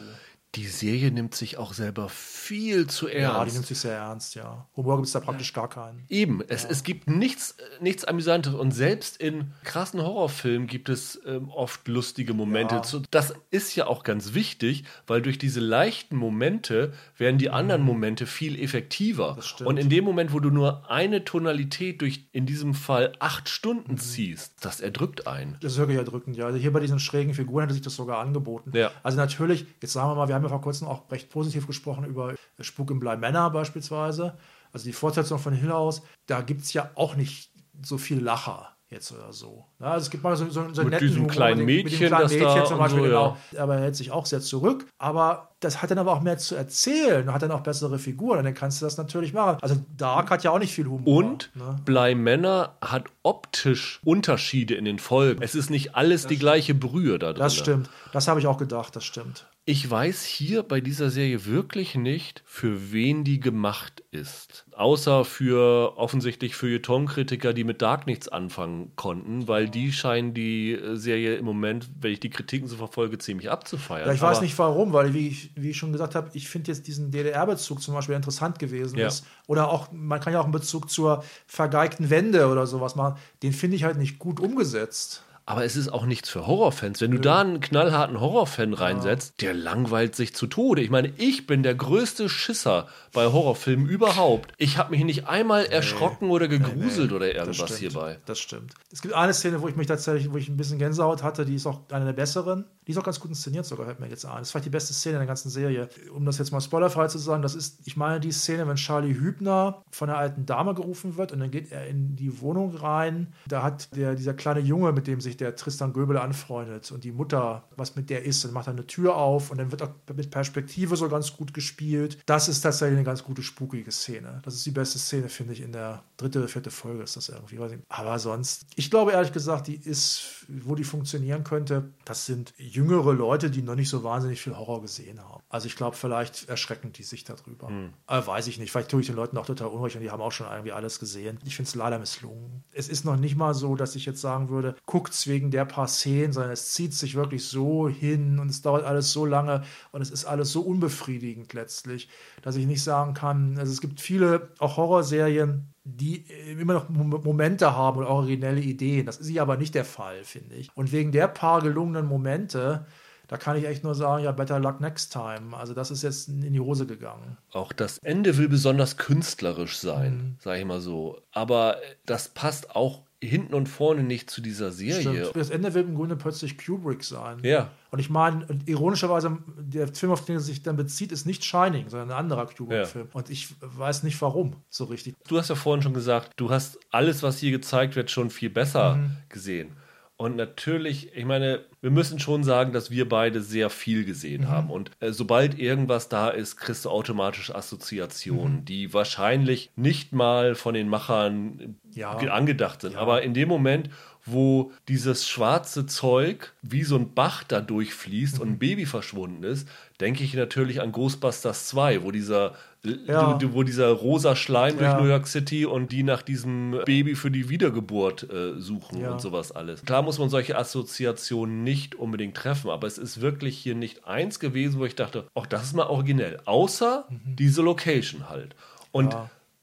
die 0.54 0.66
Serie 0.66 1.10
nimmt 1.10 1.34
sich 1.34 1.58
auch 1.58 1.72
selber 1.72 2.08
viel 2.08 2.86
zu 2.86 3.08
ernst. 3.08 3.38
Ja, 3.38 3.44
die 3.44 3.52
nimmt 3.52 3.66
sich 3.66 3.78
sehr 3.78 3.96
ernst, 3.96 4.34
ja. 4.34 4.66
Humor 4.76 4.96
gibt 4.96 5.06
es 5.06 5.12
da 5.12 5.20
praktisch 5.20 5.52
gar 5.52 5.68
keinen. 5.68 6.04
Eben, 6.08 6.42
es, 6.46 6.62
ja. 6.62 6.70
es 6.70 6.84
gibt 6.84 7.08
nichts, 7.08 7.56
nichts 7.80 8.04
Amüsantes 8.04 8.54
und 8.54 8.70
selbst 8.70 9.16
in 9.16 9.52
krassen 9.64 10.00
Horrorfilmen 10.00 10.68
gibt 10.68 10.88
es 10.88 11.20
ähm, 11.26 11.48
oft 11.48 11.88
lustige 11.88 12.34
Momente. 12.34 12.76
Ja. 12.76 13.02
Das 13.10 13.34
ist 13.50 13.74
ja 13.74 13.86
auch 13.86 14.04
ganz 14.04 14.34
wichtig, 14.34 14.84
weil 15.06 15.22
durch 15.22 15.38
diese 15.38 15.60
leichten 15.60 16.16
Momente 16.16 16.92
werden 17.18 17.38
die 17.38 17.50
anderen 17.50 17.82
mhm. 17.82 17.88
Momente 17.88 18.26
viel 18.26 18.60
effektiver. 18.60 19.38
Und 19.64 19.76
in 19.76 19.88
dem 19.88 20.04
Moment, 20.04 20.32
wo 20.32 20.40
du 20.40 20.50
nur 20.50 20.88
eine 20.90 21.24
Tonalität 21.24 22.00
durch, 22.00 22.26
in 22.32 22.46
diesem 22.46 22.74
Fall 22.74 23.12
acht 23.18 23.48
Stunden 23.48 23.92
mhm. 23.92 23.98
ziehst, 23.98 24.54
das 24.60 24.80
erdrückt 24.80 25.26
einen. 25.26 25.56
Das 25.60 25.72
ist 25.72 25.78
wirklich 25.78 25.98
erdrückend, 25.98 26.36
ja. 26.36 26.46
Also 26.46 26.58
hier 26.58 26.72
bei 26.72 26.80
diesen 26.80 27.00
schrägen 27.00 27.34
Figuren 27.34 27.62
hätte 27.62 27.74
sich 27.74 27.82
das 27.82 27.96
sogar 27.96 28.18
angeboten. 28.18 28.70
Ja. 28.74 28.92
Also 29.02 29.18
natürlich, 29.18 29.66
jetzt 29.82 29.92
sagen 29.92 30.10
wir 30.10 30.14
mal, 30.14 30.28
wir 30.28 30.34
haben 30.34 30.43
ja 30.44 30.50
vor 30.50 30.60
kurzem 30.60 30.88
auch 30.88 31.10
recht 31.10 31.30
positiv 31.30 31.66
gesprochen 31.66 32.04
über 32.04 32.34
Spuk 32.60 32.90
im 32.90 33.00
Blei 33.00 33.16
Männer 33.16 33.50
beispielsweise. 33.50 34.36
Also 34.72 34.86
die 34.86 34.92
Fortsetzung 34.92 35.38
von 35.38 35.52
Hill 35.54 35.72
House, 35.72 36.02
da 36.26 36.40
gibt 36.40 36.62
es 36.62 36.72
ja 36.72 36.90
auch 36.94 37.16
nicht 37.16 37.52
so 37.82 37.98
viel 37.98 38.20
Lacher 38.20 38.74
jetzt 38.94 39.12
oder 39.12 39.32
so. 39.32 39.66
Ja, 39.80 39.92
also 39.92 40.04
es 40.04 40.10
gibt 40.10 40.22
mal 40.22 40.36
so, 40.36 40.46
so, 40.48 40.72
so 40.72 40.82
mit 40.82 40.92
netten 40.92 41.08
diesem 41.08 41.26
kleinen 41.26 41.64
Mädchen, 41.64 42.00
mit 42.00 42.08
kleinen 42.08 42.28
Mädchen 42.28 42.66
zum 42.66 42.78
Beispiel, 42.78 43.00
so, 43.00 43.06
genau. 43.06 43.36
Ja. 43.52 43.62
Aber 43.62 43.76
er 43.76 43.82
hält 43.82 43.96
sich 43.96 44.10
auch 44.10 44.26
sehr 44.26 44.40
zurück. 44.40 44.86
Aber 44.98 45.50
das 45.60 45.82
hat 45.82 45.90
dann 45.90 45.98
aber 45.98 46.12
auch 46.12 46.20
mehr 46.20 46.38
zu 46.38 46.54
erzählen, 46.54 47.32
hat 47.32 47.42
dann 47.42 47.50
auch 47.50 47.62
bessere 47.62 47.98
Figuren, 47.98 48.38
und 48.38 48.44
dann 48.44 48.54
kannst 48.54 48.80
du 48.80 48.86
das 48.86 48.96
natürlich 48.96 49.32
machen. 49.32 49.58
Also 49.60 49.76
Dark 49.96 50.30
hat 50.30 50.44
ja 50.44 50.50
auch 50.50 50.58
nicht 50.58 50.72
viel 50.72 50.86
Humor. 50.86 51.06
Und 51.06 51.50
ne? 51.54 51.76
Blei 51.84 52.14
Männer 52.14 52.76
hat 52.80 53.06
optisch 53.22 54.00
Unterschiede 54.04 54.74
in 54.74 54.84
den 54.84 54.98
Folgen. 54.98 55.42
Es 55.42 55.54
ist 55.54 55.70
nicht 55.70 55.94
alles 55.94 56.22
das 56.22 56.28
die 56.30 56.38
gleiche 56.38 56.74
Brühe 56.74 57.18
da 57.18 57.32
drin. 57.32 57.42
Das 57.42 57.56
stimmt. 57.56 57.90
Das 58.12 58.28
habe 58.28 58.40
ich 58.40 58.46
auch 58.46 58.58
gedacht, 58.58 58.94
das 58.94 59.04
stimmt. 59.04 59.46
Ich 59.66 59.90
weiß 59.90 60.24
hier 60.24 60.62
bei 60.62 60.82
dieser 60.82 61.08
Serie 61.08 61.46
wirklich 61.46 61.94
nicht, 61.94 62.42
für 62.44 62.92
wen 62.92 63.24
die 63.24 63.40
gemacht 63.40 64.02
ist. 64.10 64.66
Außer 64.76 65.24
für 65.24 65.96
offensichtlich 65.96 66.54
für 66.54 66.66
Feuilleton-Kritiker, 66.66 67.54
die 67.54 67.64
mit 67.64 67.80
Dark 67.80 68.06
nichts 68.06 68.28
anfangen 68.28 68.92
konnten, 68.94 69.48
weil 69.48 69.70
die 69.70 69.90
scheinen 69.90 70.34
die 70.34 70.78
Serie 70.92 71.36
im 71.36 71.46
Moment, 71.46 71.88
wenn 71.98 72.12
ich 72.12 72.20
die 72.20 72.28
Kritiken 72.28 72.68
so 72.68 72.76
verfolge, 72.76 73.16
ziemlich 73.16 73.50
abzufeiern. 73.50 74.06
Ja, 74.06 74.12
ich 74.12 74.20
weiß 74.20 74.42
nicht 74.42 74.58
warum, 74.58 74.92
weil 74.92 75.14
wie 75.14 75.28
ich, 75.28 75.50
wie 75.54 75.70
ich 75.70 75.78
schon 75.78 75.92
gesagt 75.92 76.14
habe, 76.14 76.28
ich 76.34 76.46
finde 76.46 76.70
jetzt 76.70 76.86
diesen 76.86 77.10
DDR-Bezug 77.10 77.80
zum 77.80 77.94
Beispiel 77.94 78.16
interessant 78.16 78.58
gewesen 78.58 78.98
ja. 78.98 79.06
ist. 79.06 79.24
Oder 79.46 79.70
auch, 79.70 79.90
man 79.92 80.20
kann 80.20 80.34
ja 80.34 80.40
auch 80.40 80.44
einen 80.44 80.52
Bezug 80.52 80.90
zur 80.90 81.24
vergeigten 81.46 82.10
Wende 82.10 82.48
oder 82.48 82.66
sowas 82.66 82.96
machen. 82.96 83.18
Den 83.42 83.54
finde 83.54 83.76
ich 83.76 83.84
halt 83.84 83.96
nicht 83.96 84.18
gut 84.18 84.40
umgesetzt 84.40 85.24
aber 85.46 85.64
es 85.64 85.76
ist 85.76 85.88
auch 85.88 86.06
nichts 86.06 86.30
für 86.30 86.46
Horrorfans. 86.46 87.00
Wenn 87.00 87.10
du 87.10 87.18
da 87.18 87.40
einen 87.40 87.60
knallharten 87.60 88.20
Horrorfan 88.20 88.72
reinsetzt, 88.72 89.42
der 89.42 89.52
langweilt 89.52 90.16
sich 90.16 90.34
zu 90.34 90.46
Tode. 90.46 90.80
Ich 90.80 90.90
meine, 90.90 91.12
ich 91.18 91.46
bin 91.46 91.62
der 91.62 91.74
größte 91.74 92.28
Schisser 92.28 92.88
bei 93.12 93.26
Horrorfilmen 93.26 93.86
überhaupt. 93.86 94.52
Ich 94.56 94.78
habe 94.78 94.92
mich 94.92 95.04
nicht 95.04 95.28
einmal 95.28 95.66
erschrocken 95.66 96.30
oder 96.30 96.48
gegruselt 96.48 96.98
nee, 96.98 97.06
nee. 97.06 97.14
oder 97.14 97.34
irgendwas 97.34 97.76
hierbei. 97.76 98.18
Das 98.24 98.38
stimmt. 98.38 98.72
Es 98.90 99.02
gibt 99.02 99.14
eine 99.14 99.34
Szene, 99.34 99.60
wo 99.60 99.68
ich 99.68 99.76
mich 99.76 99.86
tatsächlich, 99.86 100.32
wo 100.32 100.36
ich 100.38 100.48
ein 100.48 100.56
bisschen 100.56 100.78
Gänsehaut 100.78 101.22
hatte, 101.22 101.44
die 101.44 101.56
ist 101.56 101.66
auch 101.66 101.80
eine 101.90 102.06
der 102.06 102.12
besseren. 102.14 102.64
Die 102.86 102.92
ist 102.92 102.98
auch 102.98 103.04
ganz 103.04 103.20
gut 103.20 103.30
inszeniert 103.30 103.64
sogar, 103.64 103.86
hört 103.86 104.00
mir 104.00 104.08
jetzt 104.08 104.26
an. 104.26 104.38
Das 104.38 104.48
ist 104.48 104.50
vielleicht 104.50 104.66
die 104.66 104.70
beste 104.70 104.92
Szene 104.92 105.16
in 105.16 105.20
der 105.20 105.26
ganzen 105.26 105.50
Serie. 105.50 105.88
Um 106.14 106.24
das 106.26 106.38
jetzt 106.38 106.52
mal 106.52 106.60
spoilerfrei 106.60 107.06
zu 107.08 107.18
sagen, 107.18 107.42
das 107.42 107.54
ist, 107.54 107.80
ich 107.86 107.96
meine, 107.96 108.20
die 108.20 108.32
Szene, 108.32 108.68
wenn 108.68 108.76
Charlie 108.76 109.14
Hübner 109.14 109.82
von 109.90 110.08
der 110.08 110.18
alten 110.18 110.44
Dame 110.44 110.74
gerufen 110.74 111.16
wird 111.16 111.32
und 111.32 111.40
dann 111.40 111.50
geht 111.50 111.72
er 111.72 111.86
in 111.86 112.16
die 112.16 112.40
Wohnung 112.40 112.76
rein. 112.76 113.32
Da 113.46 113.62
hat 113.62 113.94
der, 113.96 114.14
dieser 114.14 114.34
kleine 114.34 114.60
Junge, 114.60 114.92
mit 114.92 115.06
dem 115.06 115.20
sich 115.20 115.33
der 115.36 115.56
Tristan 115.56 115.92
Göbel 115.92 116.16
anfreundet 116.18 116.90
und 116.92 117.04
die 117.04 117.12
Mutter, 117.12 117.64
was 117.76 117.96
mit 117.96 118.10
der 118.10 118.24
ist, 118.24 118.44
dann 118.44 118.52
macht 118.52 118.68
er 118.68 118.72
eine 118.72 118.86
Tür 118.86 119.16
auf 119.16 119.50
und 119.50 119.58
dann 119.58 119.70
wird 119.70 119.82
auch 119.82 119.90
mit 120.14 120.30
Perspektive 120.30 120.96
so 120.96 121.08
ganz 121.08 121.36
gut 121.36 121.54
gespielt. 121.54 122.18
Das 122.26 122.48
ist 122.48 122.60
tatsächlich 122.60 122.96
eine 122.96 123.04
ganz 123.04 123.24
gute, 123.24 123.42
spukige 123.42 123.90
Szene. 123.90 124.40
Das 124.44 124.54
ist 124.54 124.66
die 124.66 124.70
beste 124.70 124.98
Szene, 124.98 125.28
finde 125.28 125.52
ich, 125.52 125.60
in 125.60 125.72
der 125.72 126.02
dritte 126.16 126.38
oder 126.38 126.48
vierte 126.48 126.70
Folge 126.70 127.02
ist 127.02 127.16
das 127.16 127.28
irgendwie. 127.28 127.58
Aber 127.88 128.18
sonst, 128.18 128.66
ich 128.76 128.90
glaube 128.90 129.12
ehrlich 129.12 129.32
gesagt, 129.32 129.66
die 129.66 129.76
ist, 129.76 130.46
wo 130.48 130.74
die 130.74 130.84
funktionieren 130.84 131.44
könnte, 131.44 131.90
das 132.04 132.26
sind 132.26 132.52
jüngere 132.56 133.12
Leute, 133.12 133.50
die 133.50 133.62
noch 133.62 133.74
nicht 133.74 133.88
so 133.88 134.04
wahnsinnig 134.04 134.40
viel 134.40 134.56
Horror 134.56 134.82
gesehen 134.82 135.20
haben. 135.20 135.42
Also 135.48 135.66
ich 135.66 135.76
glaube, 135.76 135.96
vielleicht 135.96 136.48
erschrecken 136.48 136.92
die 136.92 137.02
sich 137.02 137.24
darüber. 137.24 137.68
Hm. 137.68 137.92
Aber 138.06 138.26
weiß 138.26 138.46
ich 138.46 138.58
nicht. 138.58 138.72
Vielleicht 138.72 138.90
tue 138.90 139.00
ich 139.00 139.06
den 139.06 139.16
Leuten 139.16 139.36
auch 139.38 139.46
total 139.46 139.68
unrecht 139.68 139.96
und 139.96 140.02
die 140.02 140.10
haben 140.10 140.22
auch 140.22 140.32
schon 140.32 140.46
irgendwie 140.48 140.72
alles 140.72 140.98
gesehen. 140.98 141.38
Ich 141.44 141.56
finde 141.56 141.68
es 141.68 141.74
leider 141.74 141.98
misslungen. 141.98 142.64
Es 142.72 142.88
ist 142.88 143.04
noch 143.04 143.16
nicht 143.16 143.36
mal 143.36 143.54
so, 143.54 143.76
dass 143.76 143.94
ich 143.94 144.06
jetzt 144.06 144.20
sagen 144.20 144.48
würde, 144.48 144.76
guckt's 144.86 145.23
wegen 145.26 145.50
der 145.50 145.64
paar 145.64 145.88
Szenen, 145.88 146.32
sondern 146.32 146.52
es 146.52 146.72
zieht 146.72 146.94
sich 146.94 147.14
wirklich 147.14 147.44
so 147.46 147.88
hin 147.88 148.38
und 148.38 148.50
es 148.50 148.62
dauert 148.62 148.84
alles 148.84 149.12
so 149.12 149.26
lange 149.26 149.62
und 149.92 150.00
es 150.00 150.10
ist 150.10 150.24
alles 150.24 150.52
so 150.52 150.62
unbefriedigend 150.62 151.52
letztlich, 151.52 152.08
dass 152.42 152.56
ich 152.56 152.66
nicht 152.66 152.82
sagen 152.82 153.14
kann, 153.14 153.58
also 153.58 153.72
es 153.72 153.80
gibt 153.80 154.00
viele 154.00 154.50
auch 154.58 154.76
Horrorserien, 154.76 155.68
die 155.84 156.24
immer 156.58 156.74
noch 156.74 156.88
Momente 156.88 157.76
haben 157.76 157.98
und 157.98 158.06
originelle 158.06 158.60
Ideen. 158.60 159.04
Das 159.04 159.18
ist 159.18 159.28
hier 159.28 159.42
aber 159.42 159.56
nicht 159.56 159.74
der 159.74 159.84
Fall, 159.84 160.24
finde 160.24 160.54
ich. 160.54 160.70
Und 160.74 160.92
wegen 160.92 161.12
der 161.12 161.28
paar 161.28 161.60
gelungenen 161.60 162.06
Momente 162.06 162.86
da 163.28 163.38
kann 163.38 163.56
ich 163.56 163.64
echt 163.64 163.84
nur 163.84 163.94
sagen, 163.94 164.22
ja, 164.22 164.32
better 164.32 164.58
luck 164.58 164.80
next 164.80 165.12
time. 165.12 165.56
Also 165.56 165.72
das 165.72 165.90
ist 165.90 166.02
jetzt 166.02 166.28
in 166.28 166.52
die 166.52 166.60
Hose 166.60 166.86
gegangen. 166.86 167.38
Auch 167.52 167.72
das 167.72 167.98
Ende 167.98 168.36
will 168.36 168.48
besonders 168.48 168.96
künstlerisch 168.96 169.78
sein, 169.78 170.16
mhm. 170.16 170.36
sage 170.40 170.60
ich 170.60 170.66
mal 170.66 170.80
so. 170.80 171.22
Aber 171.32 171.78
das 172.04 172.28
passt 172.28 172.76
auch 172.76 173.03
hinten 173.26 173.54
und 173.54 173.68
vorne 173.68 174.02
nicht 174.02 174.30
zu 174.30 174.40
dieser 174.40 174.72
Serie. 174.72 175.24
Stimmt. 175.24 175.36
Das 175.36 175.50
Ende 175.50 175.74
will 175.74 175.82
im 175.82 175.94
Grunde 175.94 176.16
plötzlich 176.16 176.58
Kubrick 176.58 177.04
sein. 177.04 177.38
Ja. 177.42 177.70
Und 177.90 177.98
ich 177.98 178.10
meine, 178.10 178.46
ironischerweise, 178.66 179.38
der 179.58 179.88
Film, 179.88 180.12
auf 180.12 180.24
den 180.24 180.36
er 180.36 180.40
sich 180.40 180.62
dann 180.62 180.76
bezieht, 180.76 181.12
ist 181.12 181.26
nicht 181.26 181.44
Shining, 181.44 181.88
sondern 181.88 182.10
ein 182.10 182.16
anderer 182.16 182.46
Kubrick-Film. 182.46 183.08
Ja. 183.08 183.14
Und 183.14 183.30
ich 183.30 183.54
weiß 183.60 184.02
nicht 184.02 184.20
warum 184.20 184.56
so 184.68 184.84
richtig. 184.84 185.14
Du 185.28 185.38
hast 185.38 185.48
ja 185.48 185.54
vorhin 185.54 185.82
schon 185.82 185.94
gesagt, 185.94 186.32
du 186.36 186.50
hast 186.50 186.78
alles, 186.90 187.22
was 187.22 187.38
hier 187.38 187.50
gezeigt 187.50 187.96
wird, 187.96 188.10
schon 188.10 188.30
viel 188.30 188.50
besser 188.50 188.96
mhm. 188.96 189.16
gesehen. 189.28 189.76
Und 190.16 190.36
natürlich, 190.36 191.14
ich 191.16 191.24
meine, 191.24 191.64
wir 191.80 191.90
müssen 191.90 192.20
schon 192.20 192.44
sagen, 192.44 192.72
dass 192.72 192.90
wir 192.90 193.08
beide 193.08 193.42
sehr 193.42 193.68
viel 193.68 194.04
gesehen 194.04 194.42
mhm. 194.42 194.48
haben. 194.48 194.70
Und 194.70 194.92
äh, 195.00 195.10
sobald 195.10 195.58
irgendwas 195.58 196.08
da 196.08 196.28
ist, 196.28 196.56
kriegst 196.56 196.84
du 196.84 196.90
automatisch 196.90 197.52
Assoziationen, 197.52 198.58
mhm. 198.58 198.64
die 198.64 198.94
wahrscheinlich 198.94 199.72
nicht 199.74 200.12
mal 200.12 200.54
von 200.54 200.74
den 200.74 200.88
Machern 200.88 201.76
ja. 201.92 202.12
angedacht 202.12 202.80
sind. 202.80 202.92
Ja. 202.92 203.00
Aber 203.00 203.22
in 203.22 203.34
dem 203.34 203.48
Moment, 203.48 203.90
wo 204.26 204.72
dieses 204.88 205.28
schwarze 205.28 205.86
Zeug 205.86 206.52
wie 206.62 206.82
so 206.82 206.96
ein 206.96 207.12
Bach 207.14 207.44
da 207.44 207.60
durchfließt 207.60 208.36
mhm. 208.36 208.40
und 208.42 208.48
ein 208.48 208.58
Baby 208.58 208.86
verschwunden 208.86 209.44
ist, 209.44 209.68
denke 210.00 210.24
ich 210.24 210.34
natürlich 210.34 210.80
an 210.80 210.92
Ghostbusters 210.92 211.66
2, 211.68 212.02
wo 212.02 212.10
dieser, 212.10 212.54
ja. 212.82 213.38
wo 213.52 213.62
dieser 213.62 213.90
rosa 213.90 214.34
Schleim 214.34 214.78
ja. 214.80 214.92
durch 214.92 215.02
New 215.02 215.08
York 215.08 215.26
City 215.26 215.66
und 215.66 215.92
die 215.92 216.02
nach 216.02 216.22
diesem 216.22 216.80
Baby 216.86 217.14
für 217.14 217.30
die 217.30 217.50
Wiedergeburt 217.50 218.30
äh, 218.30 218.58
suchen 218.58 219.00
ja. 219.00 219.12
und 219.12 219.20
sowas 219.20 219.52
alles. 219.52 219.84
Klar 219.84 220.02
muss 220.02 220.18
man 220.18 220.30
solche 220.30 220.56
Assoziationen 220.56 221.62
nicht 221.62 221.94
unbedingt 221.94 222.36
treffen, 222.36 222.70
aber 222.70 222.86
es 222.86 222.96
ist 222.96 223.20
wirklich 223.20 223.58
hier 223.58 223.74
nicht 223.74 224.06
eins 224.06 224.40
gewesen, 224.40 224.80
wo 224.80 224.86
ich 224.86 224.96
dachte, 224.96 225.26
auch 225.34 225.46
das 225.46 225.64
ist 225.64 225.74
mal 225.74 225.86
originell, 225.86 226.40
außer 226.46 227.04
mhm. 227.10 227.36
diese 227.36 227.62
Location 227.62 228.28
halt. 228.30 228.56
Und 228.90 229.14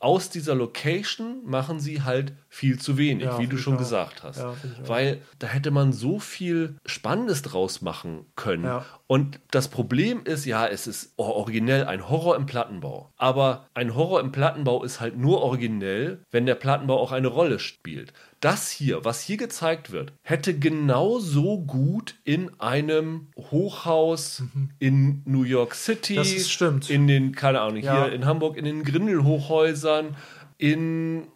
aus 0.02 0.30
dieser 0.30 0.56
Location 0.56 1.42
machen 1.46 1.80
sie 1.80 2.02
halt 2.02 2.34
viel 2.50 2.80
zu 2.80 2.98
wenig, 2.98 3.26
ja, 3.26 3.40
wie 3.40 3.48
du 3.48 3.58
schon 3.58 3.76
auch. 3.76 3.80
gesagt 3.80 4.24
hast. 4.24 4.40
Ja, 4.40 4.56
Weil 4.86 5.22
da 5.40 5.48
hätte 5.48 5.72
man 5.72 5.94
so 5.94 6.20
viel 6.20 6.76
Spannendes 6.86 7.44
draus 7.44 7.82
machen 7.82 8.26
können. 8.36 8.66
Ja. 8.66 8.86
Und 9.08 9.40
das 9.52 9.68
Problem 9.68 10.24
ist, 10.24 10.46
ja, 10.46 10.66
es 10.66 10.88
ist 10.88 11.14
originell 11.18 11.86
ein 11.86 12.10
Horror 12.10 12.36
im 12.36 12.46
Plattenbau. 12.46 13.12
Aber 13.18 13.68
ein 13.74 13.96
Horror 13.96 14.20
im 14.22 14.32
Plattenbau 14.32 14.84
ist 14.84 15.00
halt 15.00 15.18
nur 15.18 15.42
originell, 15.42 16.24
wenn 16.32 16.46
der 16.46 16.56
Plattenbau 16.56 17.00
auch 17.00 17.12
eine 17.12 17.28
Rolle 17.28 17.60
spielt 17.60 18.14
das 18.42 18.70
hier, 18.70 19.06
was 19.06 19.22
hier 19.22 19.38
gezeigt 19.38 19.92
wird, 19.92 20.14
hätte 20.24 20.58
genauso 20.58 21.60
gut 21.60 22.16
in 22.24 22.52
einem 22.60 23.28
Hochhaus 23.38 24.42
mhm. 24.42 24.72
in 24.80 25.22
New 25.26 25.44
York 25.44 25.76
City, 25.76 26.16
das 26.16 26.34
ist, 26.34 26.52
stimmt. 26.52 26.90
in 26.90 27.08
den, 27.08 27.34
keine 27.34 27.62
Ahnung, 27.62 27.82
ja. 27.82 28.06
hier 28.06 28.14
in 28.14 28.26
Hamburg, 28.26 28.58
in 28.58 28.66
den 28.66 28.84
Grindelhochhäusern, 28.84 30.18
in 30.58 31.28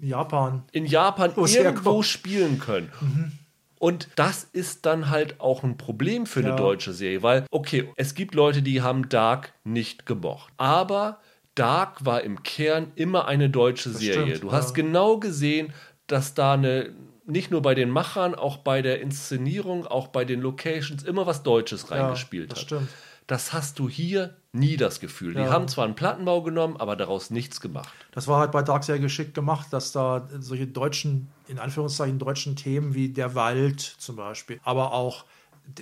Japan, 0.00 0.62
in 0.72 0.86
Japan 0.86 1.32
irgendwo 1.36 2.02
spielen 2.02 2.58
können. 2.58 2.90
Mhm. 3.00 3.32
Und 3.78 4.08
das 4.14 4.44
ist 4.52 4.86
dann 4.86 5.10
halt 5.10 5.40
auch 5.40 5.64
ein 5.64 5.76
Problem 5.76 6.26
für 6.26 6.40
ja. 6.40 6.48
eine 6.48 6.56
deutsche 6.56 6.92
Serie, 6.92 7.24
weil, 7.24 7.46
okay, 7.50 7.90
es 7.96 8.14
gibt 8.14 8.36
Leute, 8.36 8.62
die 8.62 8.80
haben 8.80 9.08
Dark 9.08 9.52
nicht 9.64 10.06
gemocht. 10.06 10.52
Aber 10.56 11.18
Dark 11.56 12.04
war 12.04 12.22
im 12.22 12.44
Kern 12.44 12.92
immer 12.94 13.26
eine 13.26 13.50
deutsche 13.50 13.90
das 13.90 13.98
Serie. 13.98 14.36
Stimmt, 14.36 14.42
du 14.44 14.46
ja. 14.46 14.52
hast 14.52 14.74
genau 14.74 15.18
gesehen, 15.18 15.72
dass 16.12 16.34
da 16.34 16.52
eine, 16.54 16.90
nicht 17.26 17.50
nur 17.50 17.62
bei 17.62 17.74
den 17.74 17.88
Machern, 17.88 18.34
auch 18.34 18.58
bei 18.58 18.82
der 18.82 19.00
Inszenierung, 19.00 19.86
auch 19.86 20.08
bei 20.08 20.24
den 20.24 20.40
Locations 20.40 21.02
immer 21.02 21.26
was 21.26 21.42
Deutsches 21.42 21.90
reingespielt 21.90 22.50
ja, 22.50 22.54
das 22.54 22.58
hat. 22.58 22.66
Stimmt. 22.66 22.88
Das 23.28 23.52
hast 23.52 23.78
du 23.78 23.88
hier 23.88 24.36
nie 24.52 24.76
das 24.76 25.00
Gefühl. 25.00 25.34
Die 25.34 25.40
Ja. 25.40 25.50
haben 25.50 25.68
zwar 25.68 25.84
einen 25.86 25.94
Plattenbau 25.94 26.42
genommen, 26.42 26.76
aber 26.76 26.96
daraus 26.96 27.30
nichts 27.30 27.60
gemacht. 27.60 27.88
Das 28.10 28.28
war 28.28 28.38
halt 28.40 28.52
bei 28.52 28.62
Dark 28.62 28.84
sehr 28.84 28.98
geschickt 28.98 29.32
gemacht, 29.32 29.68
dass 29.70 29.92
da 29.92 30.28
solche 30.40 30.66
deutschen, 30.66 31.28
in 31.48 31.58
Anführungszeichen 31.58 32.18
deutschen 32.18 32.56
Themen 32.56 32.94
wie 32.94 33.08
der 33.08 33.34
Wald 33.34 33.80
zum 33.80 34.16
Beispiel, 34.16 34.60
aber 34.64 34.92
auch 34.92 35.24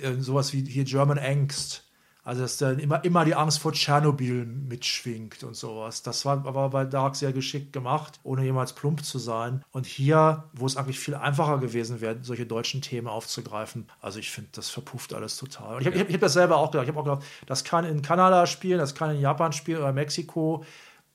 äh, 0.01 0.13
sowas 0.13 0.53
wie 0.53 0.63
hier 0.63 0.85
German 0.85 1.19
Angst. 1.19 1.83
Also 2.23 2.43
dass 2.43 2.57
dann 2.57 2.77
immer, 2.77 3.03
immer 3.03 3.25
die 3.25 3.33
Angst 3.33 3.59
vor 3.59 3.73
Tschernobyl 3.73 4.45
mitschwingt 4.45 5.43
und 5.43 5.55
sowas. 5.55 6.03
Das 6.03 6.23
war 6.23 6.45
aber 6.45 6.69
bei 6.69 6.85
Dark 6.85 7.15
sehr 7.15 7.33
geschickt 7.33 7.73
gemacht, 7.73 8.19
ohne 8.23 8.43
jemals 8.43 8.73
plump 8.73 9.03
zu 9.03 9.17
sein. 9.17 9.63
Und 9.71 9.87
hier, 9.87 10.43
wo 10.53 10.67
es 10.67 10.77
eigentlich 10.77 10.99
viel 10.99 11.15
einfacher 11.15 11.57
gewesen 11.57 11.99
wäre, 11.99 12.17
solche 12.21 12.45
deutschen 12.45 12.81
Themen 12.81 13.07
aufzugreifen, 13.07 13.87
also 14.01 14.19
ich 14.19 14.29
finde, 14.29 14.49
das 14.53 14.69
verpufft 14.69 15.13
alles 15.13 15.37
total. 15.37 15.75
Und 15.75 15.81
ich 15.81 15.87
habe 15.87 15.99
hab, 15.99 16.11
hab 16.11 16.19
das 16.19 16.33
selber 16.33 16.57
auch 16.57 16.69
gedacht. 16.71 16.83
Ich 16.83 16.89
habe 16.89 16.99
auch 16.99 17.15
gedacht, 17.15 17.23
das 17.47 17.63
kann 17.63 17.85
in 17.85 18.03
Kanada 18.03 18.45
spielen, 18.45 18.77
das 18.77 18.93
kann 18.93 19.15
in 19.15 19.21
Japan 19.21 19.51
spielen 19.51 19.79
oder 19.79 19.91
Mexiko. 19.91 20.63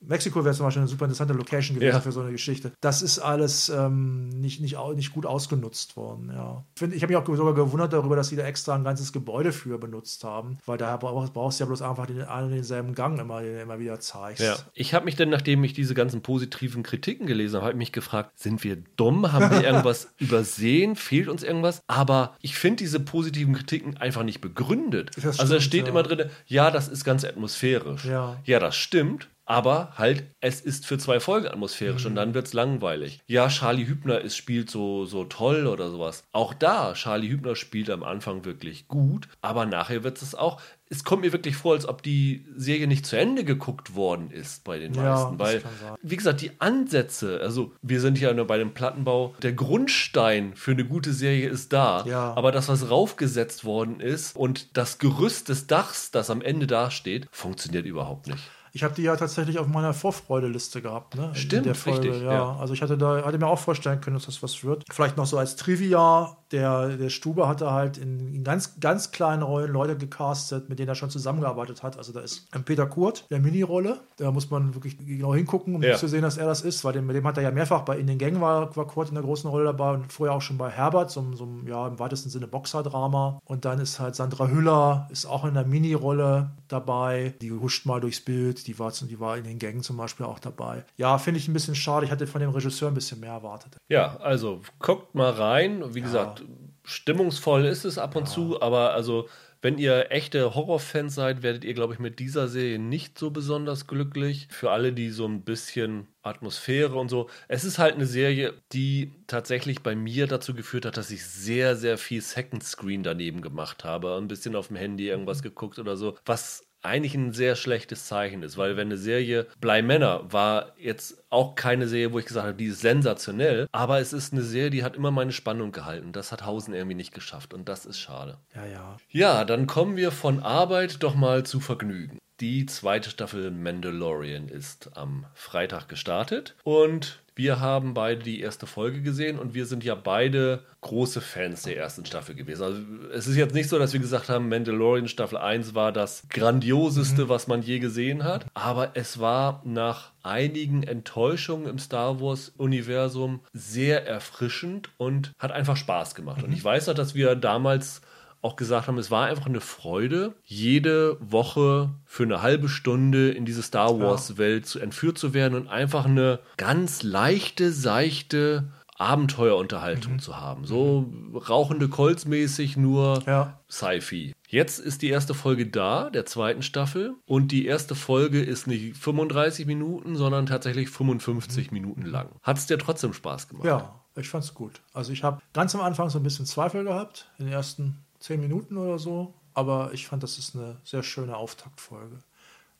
Mexiko 0.01 0.45
wäre 0.45 0.55
zum 0.55 0.67
Beispiel 0.67 0.83
eine 0.83 0.89
super 0.89 1.07
interessante 1.07 1.33
Location 1.33 1.77
gewesen 1.77 1.95
Ja. 1.95 2.01
für 2.01 2.13
so 2.13 2.21
eine 2.21 2.33
Geschichte. 2.33 2.73
Das 2.81 3.03
ist 3.03 3.19
alles 3.19 3.69
ähm, 3.69 4.29
nicht, 4.29 4.61
nicht, 4.61 4.77
nicht 4.95 5.13
gut 5.13 5.27
ausgenutzt 5.27 5.97
worden. 5.97 6.31
Ja. 6.33 6.65
Ich, 6.77 6.83
ich 6.83 7.03
habe 7.03 7.13
mich 7.13 7.17
auch 7.17 7.37
sogar 7.37 7.55
gewundert 7.55 7.93
darüber, 7.93 8.17
dass 8.17 8.29
sie 8.29 8.37
da 8.37 8.45
extra 8.45 8.75
ein 8.75 8.85
ganzes 8.85 9.13
Gebäude 9.13 9.53
für 9.53 9.79
benutzt 9.79 10.25
haben, 10.25 10.59
weil 10.67 10.79
da 10.79 10.97
brauchst, 10.97 11.33
brauchst 11.33 11.61
du 11.61 11.65
ja 11.65 11.67
bloß 11.67 11.83
einfach 11.83 12.07
den 12.07 12.23
einen 12.23 12.51
denselben 12.51 12.95
Gang 12.95 13.19
immer, 13.19 13.43
den 13.43 13.59
immer 13.59 13.79
wieder 13.79 13.99
zeigst. 14.01 14.43
Ja. 14.43 14.57
Ich 14.75 14.95
habe 14.95 15.05
mich 15.05 15.17
dann, 15.17 15.29
nachdem 15.29 15.65
ich 15.65 15.73
diese 15.73 15.95
ganzen 15.95 16.23
positiven 16.23 16.83
Kritiken 16.83 17.27
gelesen 17.27 17.57
habe, 17.57 17.67
habe 17.67 17.73
ich 17.73 17.79
mich 17.79 17.93
gefragt, 17.93 18.39
sind 18.39 18.63
wir 18.65 18.77
dumm? 18.97 19.33
Haben 19.33 19.51
wir 19.51 19.65
irgendwas 19.67 20.09
übersehen? 20.19 20.97
Fehlt 20.97 21.29
uns 21.29 21.43
irgendwas? 21.43 21.81
Aber 21.87 22.37
ich 22.41 22.57
finde 22.57 22.77
diese 22.77 23.01
positiven 23.01 23.55
Kritiken 23.55 23.97
einfach 23.97 24.23
nicht 24.23 24.41
begründet. 24.41 25.11
Das 25.23 25.41
also 25.41 25.55
da 25.55 25.61
steht 25.61 25.85
ja. 25.85 25.89
immer 25.89 26.03
drin, 26.03 26.29
ja, 26.47 26.71
das 26.71 26.89
ist 26.89 27.05
ganz 27.05 27.25
atmosphärisch. 27.25 28.05
Ja. 28.05 28.37
ja, 28.45 28.59
das 28.59 28.77
stimmt. 28.77 29.29
Aber 29.47 29.93
halt, 29.97 30.25
es 30.41 30.61
ist 30.61 30.87
für 30.87 30.99
zwei 30.99 31.21
Folgen 31.21 31.47
atmosphärisch 31.47 32.05
und 32.05 32.17
dann 32.17 32.35
wird's 32.35 32.53
langweilig. 32.53 33.21
Ja, 33.29 33.49
Charlie 33.49 33.87
Hübner 33.87 34.21
ist, 34.21 34.37
spielt 34.37 34.69
so, 34.69 35.07
so 35.07 35.25
toll 35.25 35.69
oder 35.69 35.89
sowas. 35.89 36.25
Auch 36.33 36.53
da, 36.53 36.95
Charlie 36.95 37.29
Hübner 37.29 37.55
spielt 37.55 37.89
am 37.89 38.03
Anfang 38.03 38.45
wirklich 38.45 38.89
gut, 38.89 39.29
aber 39.43 39.65
nachher 39.65 40.03
wird 40.03 40.21
es 40.21 40.35
auch. 40.35 40.61
Es 40.89 41.03
kommt 41.03 41.23
mir 41.23 41.33
wirklich 41.33 41.57
vor, 41.57 41.75
als 41.75 41.89
ob 41.89 42.03
die 42.03 42.45
Serie 42.57 42.87
nicht 42.87 43.07
zu 43.07 43.17
Ende 43.17 43.43
geguckt 43.43 43.97
worden 43.97 44.31
ist 44.31 44.63
bei 44.63 44.79
den 44.79 44.95
Ja, 44.95 45.33
meisten. 45.37 45.39
Weil, 45.39 45.63
wie 46.03 46.17
gesagt, 46.17 46.41
die 46.43 46.53
Ansätze, 46.61 47.41
also 47.41 47.73
wir 47.83 48.01
sind 48.01 48.21
ja 48.21 48.33
nur 48.33 48.47
bei 48.47 48.59
dem 48.59 48.73
Plattenbau, 48.73 49.35
der 49.43 49.53
Grundstein 49.53 50.55
für 50.55 50.73
eine 50.73 50.85
gute 50.85 51.13
Serie 51.13 51.49
ist 51.49 51.73
da. 51.73 52.05
Ja. 52.07 52.35
Aber 52.35 52.53
das, 52.53 52.69
was 52.69 52.89
raufgesetzt 52.89 53.65
worden 53.65 53.99
ist 53.99 54.37
und 54.37 54.77
das 54.77 54.99
Gerüst 54.99 55.49
des 55.49 55.67
Dachs, 55.67 56.13
das 56.13 56.31
am 56.31 56.41
Ende 56.41 56.69
dasteht, 56.69 57.27
funktioniert 57.33 57.87
überhaupt 57.87 58.29
nicht. 58.29 58.45
Ich 58.77 58.85
habe 58.85 58.93
die 58.95 59.05
ja 59.05 59.17
tatsächlich 59.17 59.59
auf 59.59 59.69
meiner 59.69 59.95
Vorfreudeliste 59.95 60.83
gehabt, 60.83 61.15
ne? 61.15 61.31
Stimmt, 61.33 61.67
richtig, 61.87 62.21
ja. 62.21 62.31
ja. 62.31 62.57
Also 62.61 62.75
ich 62.75 62.83
hatte 62.83 62.99
da, 62.99 63.25
hatte 63.25 63.39
mir 63.39 63.47
auch 63.47 63.59
vorstellen 63.59 64.03
können, 64.03 64.17
dass 64.17 64.27
das 64.27 64.43
was 64.43 64.63
wird. 64.65 64.85
Vielleicht 64.93 65.17
noch 65.17 65.25
so 65.25 65.39
als 65.39 65.57
Trivia, 65.57 66.37
der, 66.53 66.91
der 66.99 67.09
Stube 67.09 67.49
hatte 67.49 67.73
halt 67.73 67.97
in, 67.97 68.35
in 68.35 68.45
ganz, 68.45 68.79
ganz 68.79 69.13
kleinen 69.13 69.43
Rollen 69.43 69.73
Leute 69.73 69.97
gecastet, 69.97 70.69
mit 70.69 70.79
denen 70.79 70.91
er 70.91 70.95
schon 70.95 71.09
zusammengearbeitet 71.09 71.83
hat. 71.83 71.97
Also 71.97 72.13
da 72.13 72.21
ist 72.21 72.49
ein 72.53 72.65
Peter 72.65 72.87
Kurt, 72.87 73.25
der 73.31 73.41
Mini-Rolle. 73.41 73.99
Da 74.19 74.31
muss 74.31 74.51
man 74.51 74.75
wirklich 74.75 74.99
genau 74.99 75.35
hingucken, 75.35 75.75
um 75.75 75.83
Ja. 75.83 75.97
zu 75.97 76.07
sehen, 76.07 76.21
dass 76.21 76.37
er 76.37 76.45
das 76.45 76.61
ist, 76.61 76.85
weil 76.85 76.93
dem, 76.93 77.07
mit 77.07 77.17
dem 77.17 77.27
hat 77.27 77.39
er 77.39 77.45
ja 77.45 77.53
mehrfach 77.53 77.81
bei 77.81 77.97
In 77.99 78.07
den 78.07 78.19
Gängen 78.19 78.43
war, 78.43 78.77
war 78.77 78.87
Kurt 78.87 79.09
in 79.09 79.15
der 79.15 79.25
großen 79.25 79.49
Rolle 79.49 79.65
dabei 79.65 79.93
und 79.93 80.13
vorher 80.13 80.37
auch 80.37 80.43
schon 80.43 80.59
bei 80.59 80.69
Herbert, 80.69 81.11
so, 81.11 81.25
so 81.33 81.49
ja, 81.67 81.89
im 81.89 81.99
weitesten 81.99 82.29
Sinne 82.29 82.47
Boxerdrama. 82.47 83.41
Und 83.47 83.65
dann 83.65 83.81
ist 83.81 84.01
halt 84.01 84.17
Sandra 84.17 84.49
Hüller, 84.49 85.09
ist 85.11 85.25
auch 85.25 85.47
in 85.47 85.55
der 85.55 85.65
Mini-Rolle 85.65 86.51
dabei. 86.69 87.35
Die 87.41 87.51
huscht 87.51 87.87
mal 87.87 88.01
durchs 88.03 88.21
Bild, 88.21 88.66
die 88.67 88.79
war, 88.79 88.93
die 88.93 89.21
war 89.21 89.37
in 89.37 89.45
den 89.45 89.59
Gängen 89.59 89.83
zum 89.83 89.97
Beispiel 89.97 90.27
auch 90.27 90.39
dabei. 90.39 90.85
Ja, 90.97 91.19
finde 91.19 91.39
ich 91.39 91.49
ein 91.49 91.53
bisschen 91.53 91.75
schade. 91.75 92.07
Ich 92.07 92.13
hatte 92.13 92.27
von 92.27 92.41
dem 92.41 92.51
Regisseur 92.51 92.89
ein 92.89 92.95
bisschen 92.95 93.21
mehr 93.21 93.33
erwartet. 93.33 93.77
Ja, 93.89 94.17
also 94.19 94.63
guckt 94.79 95.15
mal 95.15 95.31
rein. 95.31 95.95
Wie 95.95 96.01
gesagt, 96.01 96.45
stimmungsvoll 96.85 97.65
ist 97.65 97.85
es 97.85 97.99
ab 97.99 98.17
und 98.17 98.29
zu, 98.29 98.61
aber 98.61 98.93
also 98.95 99.29
wenn 99.63 99.79
ihr 99.79 100.11
echte 100.11 100.55
Horrorfans 100.55 101.15
seid, 101.15 101.43
werdet 101.43 101.65
ihr, 101.65 101.75
glaube 101.75 101.95
ich, 101.95 101.99
mit 101.99 102.19
dieser 102.19 102.47
Serie 102.47 102.79
nicht 102.79 103.19
so 103.19 103.31
besonders 103.31 103.87
glücklich. 103.87 104.49
Für 104.51 104.71
alle, 104.71 104.93
die 104.93 105.11
so 105.11 105.27
ein 105.27 105.43
bisschen 105.43 106.07
Atmosphäre 106.23 106.97
und 106.97 107.09
so. 107.09 107.29
Es 107.49 107.65
ist 107.65 107.79
halt 107.79 107.95
eine 107.95 108.07
Serie, 108.07 108.55
die 108.73 109.13
tatsächlich 109.27 109.83
bei 109.83 109.97
mir 109.97 110.27
dazu 110.27 110.55
geführt 110.55 110.85
hat, 110.85 110.97
dass 110.97 111.11
ich 111.11 111.25
sehr, 111.25 111.75
sehr 111.75 111.99
viel 111.99 112.21
Second 112.21 112.63
Screen 112.63 113.03
daneben 113.03 113.41
gemacht 113.41 113.85
habe. 113.85 114.17
Ein 114.17 114.29
bisschen 114.29 114.57
auf 114.57 114.69
dem 114.69 114.77
Handy 114.77 115.09
irgendwas 115.09 115.43
geguckt 115.43 115.79
oder 115.79 115.97
so. 115.97 116.17
Was 116.27 116.66
eigentlich 116.87 117.15
ein 117.15 117.33
sehr 117.33 117.57
schlechtes 117.57 118.07
Zeichen 118.07 118.43
ist, 118.43 118.57
weil 118.57 118.77
wenn 118.77 118.89
eine 118.89 118.97
Serie 118.97 119.47
Blei 119.61 119.83
Männer 119.83 120.33
war 120.33 120.73
jetzt 120.79 121.25
auch 121.31 121.55
keine 121.55 121.89
Serie, 121.89 122.13
wo 122.13 122.19
ich 122.19 122.27
gesagt 122.27 122.47
habe, 122.47 122.57
die 122.57 122.67
ist 122.67 122.81
sensationell, 122.81 123.69
aber 123.73 124.01
es 124.01 124.13
ist 124.13 124.33
eine 124.33 124.43
Serie, 124.43 124.71
die 124.71 124.85
hat 124.85 124.97
immer 124.97 125.11
meine 125.11 125.33
Spannung 125.33 125.73
gehalten. 125.73 126.13
Das 126.13 126.33
hat 126.33 126.45
Hausen 126.45 126.75
irgendwie 126.75 126.97
nicht 126.97 127.13
geschafft 127.13 127.53
und 127.55 127.69
das 127.69 127.87
ist 127.87 127.99
schade. 127.99 128.39
Ja, 128.55 128.67
ja. 128.67 128.97
Ja, 129.11 129.45
dann 129.45 129.67
kommen 129.67 129.97
wir 129.97 130.11
von 130.13 130.41
Arbeit 130.41 131.03
doch 131.03 131.15
mal 131.15 131.45
zu 131.45 131.61
Vergnügen. 131.61 132.19
Die 132.41 132.67
zweite 132.67 133.09
Staffel 133.09 133.51
Mandalorian 133.51 134.49
ist 134.49 134.91
am 134.95 135.25
Freitag 135.33 135.89
gestartet 135.89 136.55
und 136.65 137.23
wir 137.37 137.61
haben 137.61 137.93
beide 137.93 138.23
die 138.23 138.41
erste 138.41 138.67
Folge 138.67 139.03
gesehen 139.03 139.39
und 139.39 139.53
wir 139.53 139.67
sind 139.67 139.85
ja 139.85 139.95
beide 139.95 140.65
große 140.81 141.21
Fans 141.21 141.63
der 141.63 141.77
ersten 141.77 142.07
Staffel 142.07 142.35
gewesen. 142.35 142.63
Also 142.63 142.81
es 143.13 143.27
ist 143.27 143.37
jetzt 143.37 143.55
nicht 143.55 143.69
so, 143.69 143.79
dass 143.79 143.93
wir 143.93 144.01
gesagt 144.01 144.31
haben, 144.31 144.49
Mandalorian 144.49 145.07
Staffel 145.07 145.37
1 145.37 145.75
war 145.75 145.93
das 145.93 146.23
grandioseste, 146.31 147.29
was 147.29 147.47
man 147.47 147.61
je 147.61 147.79
gesehen 147.79 148.25
hat, 148.25 148.47
aber 148.55 148.93
es 148.95 149.21
war 149.21 149.61
nach 149.67 150.13
einigen 150.23 150.83
Enttäuschungen 150.83 151.69
im 151.69 151.79
Star 151.79 152.23
Wars 152.23 152.53
Universum 152.57 153.41
sehr 153.53 154.07
erfrischend 154.07 154.89
und 154.97 155.33
hat 155.39 155.53
einfach 155.53 155.77
Spaß 155.77 156.15
gemacht. 156.15 156.43
Und 156.43 156.53
ich 156.53 156.65
weiß 156.65 156.87
noch, 156.87 156.95
dass 156.95 157.15
wir 157.15 157.37
damals 157.37 158.01
auch 158.47 158.57
gesagt 158.57 158.87
haben, 158.87 158.99
es 158.99 159.11
war 159.11 159.27
einfach 159.27 159.47
eine 159.47 159.61
Freude, 159.61 160.35
jede 160.45 161.19
Woche 161.21 161.91
für 162.05 162.23
eine 162.23 162.43
halbe 162.43 162.69
Stunde 162.69 163.31
in 163.31 163.45
diese 163.45 163.63
Star 163.63 163.99
Wars-Welt 164.01 164.67
zu 164.67 164.79
entführt 164.79 165.19
zu 165.19 165.35
werden 165.35 165.55
und 165.55 165.69
einfach 165.69 166.07
eine 166.07 166.39
ganz 166.57 167.03
leichte, 167.03 167.73
seichte 167.73 168.69
Abenteuerunterhaltung 168.99 170.21
zu 170.21 170.39
haben. 170.41 170.65
So 170.65 171.13
rauchende 171.35 171.89
Colts 171.89 172.25
mäßig, 172.25 172.77
nur 172.77 173.23
Ja. 173.27 173.61
Sci-Fi. 173.71 174.35
Jetzt 174.49 174.79
ist 174.79 175.03
die 175.03 175.11
erste 175.11 175.35
Folge 175.35 175.67
da, 175.67 176.09
der 176.09 176.25
zweiten 176.25 176.63
Staffel. 176.63 177.15
Und 177.27 177.53
die 177.53 177.67
erste 177.67 177.95
Folge 177.95 178.41
ist 178.43 178.67
nicht 178.67 178.97
35 178.97 179.67
Minuten, 179.67 180.17
sondern 180.17 180.47
tatsächlich 180.47 180.89
55 180.89 181.73
Minuten 181.73 182.07
lang. 182.07 182.29
Hat 182.43 182.57
es 182.57 182.67
dir 182.67 182.79
trotzdem 182.79 183.13
Spaß 183.13 183.49
gemacht? 183.49 183.67
Ja, 183.67 184.01
ich 184.17 184.29
fand's 184.29 184.55
gut. 184.55 184.81
Also 184.95 185.13
ich 185.13 185.25
habe 185.25 185.43
ganz 185.53 185.75
am 185.75 185.81
Anfang 185.83 186.09
so 186.09 186.19
ein 186.19 186.23
bisschen 186.23 186.47
Zweifel 186.47 186.85
gehabt, 186.85 187.31
in 187.39 187.47
den 187.47 187.53
ersten 187.53 188.06
zehn 188.27 188.41
Minuten 188.41 188.77
oder 188.77 188.99
so. 188.99 189.35
Aber 189.55 189.93
ich 189.95 190.07
fand, 190.07 190.23
das 190.23 190.39
ist 190.39 190.55
eine 190.55 190.79
sehr 190.85 191.03
schöne 191.03 191.37
Auftaktfolge, 191.37 192.19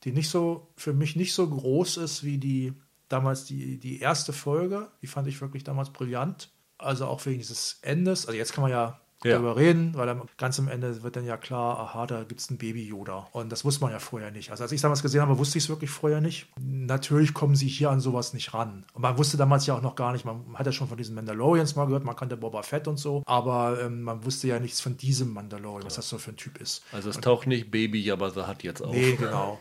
die 0.03 0.11
nicht 0.11 0.29
so, 0.29 0.67
für 0.75 0.93
mich 0.93 1.15
nicht 1.15 1.33
so 1.33 1.49
groß 1.49 1.97
ist 1.97 2.23
wie 2.23 2.37
die 2.37 2.73
damals 3.09 3.45
die, 3.45 3.79
die 3.79 3.99
erste 3.99 4.33
Folge. 4.33 4.91
Die 5.01 5.07
fand 5.07 5.27
ich 5.27 5.41
wirklich 5.41 5.63
damals 5.63 5.91
brillant. 5.91 6.51
Also 6.77 7.07
auch 7.07 7.25
wegen 7.25 7.39
dieses 7.39 7.79
Endes. 7.81 8.27
Also 8.27 8.37
jetzt 8.37 8.53
kann 8.53 8.61
man 8.61 8.71
ja, 8.71 9.01
Ja. 9.23 9.33
darüber 9.33 9.55
reden, 9.57 9.95
weil 9.95 10.05
dann 10.05 10.21
ganz 10.37 10.59
am 10.59 10.67
Ende 10.67 11.01
wird 11.01 11.15
dann 11.15 11.25
ja 11.25 11.37
klar, 11.37 11.79
aha, 11.79 12.05
da 12.05 12.23
gibt 12.23 12.39
es 12.39 12.51
ein 12.51 12.57
Baby-Yoda. 12.57 13.27
Und 13.31 13.51
das 13.51 13.65
wusste 13.65 13.81
man 13.81 13.91
ja 13.91 13.99
vorher 13.99 14.29
nicht. 14.29 14.51
Also 14.51 14.63
als 14.63 14.71
ich 14.71 14.81
damals 14.81 15.01
gesehen 15.01 15.21
habe, 15.21 15.37
wusste 15.39 15.57
ich 15.57 15.63
es 15.63 15.69
wirklich 15.69 15.89
vorher 15.89 16.21
nicht. 16.21 16.47
Natürlich 16.59 17.33
kommen 17.33 17.55
sie 17.55 17.67
hier 17.67 17.89
an 17.89 17.99
sowas 17.99 18.33
nicht 18.33 18.53
ran. 18.53 18.85
Und 18.93 19.01
man 19.01 19.17
wusste 19.17 19.35
damals 19.37 19.65
ja 19.65 19.75
auch 19.75 19.81
noch 19.81 19.95
gar 19.95 20.11
nicht, 20.13 20.23
man 20.23 20.45
hat 20.53 20.65
ja 20.67 20.71
schon 20.71 20.87
von 20.87 20.97
diesen 20.97 21.15
Mandalorians 21.15 21.75
mal 21.75 21.85
gehört, 21.85 22.03
man 22.03 22.15
kannte 22.15 22.37
Boba 22.37 22.61
Fett 22.61 22.87
und 22.87 22.97
so, 22.97 23.23
aber 23.25 23.81
ähm, 23.81 24.03
man 24.03 24.23
wusste 24.23 24.47
ja 24.47 24.59
nichts 24.59 24.81
von 24.81 24.97
diesem 24.97 25.33
Mandalorian, 25.33 25.85
was 25.85 25.95
das 25.95 26.07
so 26.07 26.17
für 26.19 26.31
ein 26.31 26.37
Typ 26.37 26.59
ist. 26.61 26.83
Also 26.91 27.09
es 27.09 27.19
taucht 27.19 27.47
nicht 27.47 27.71
Baby 27.71 28.01
Jabba 28.01 28.29
the 28.29 28.41
Hutt 28.41 28.63
jetzt 28.63 28.81
auf. 28.81 28.93
Nee, 28.93 29.15
genau. 29.15 29.59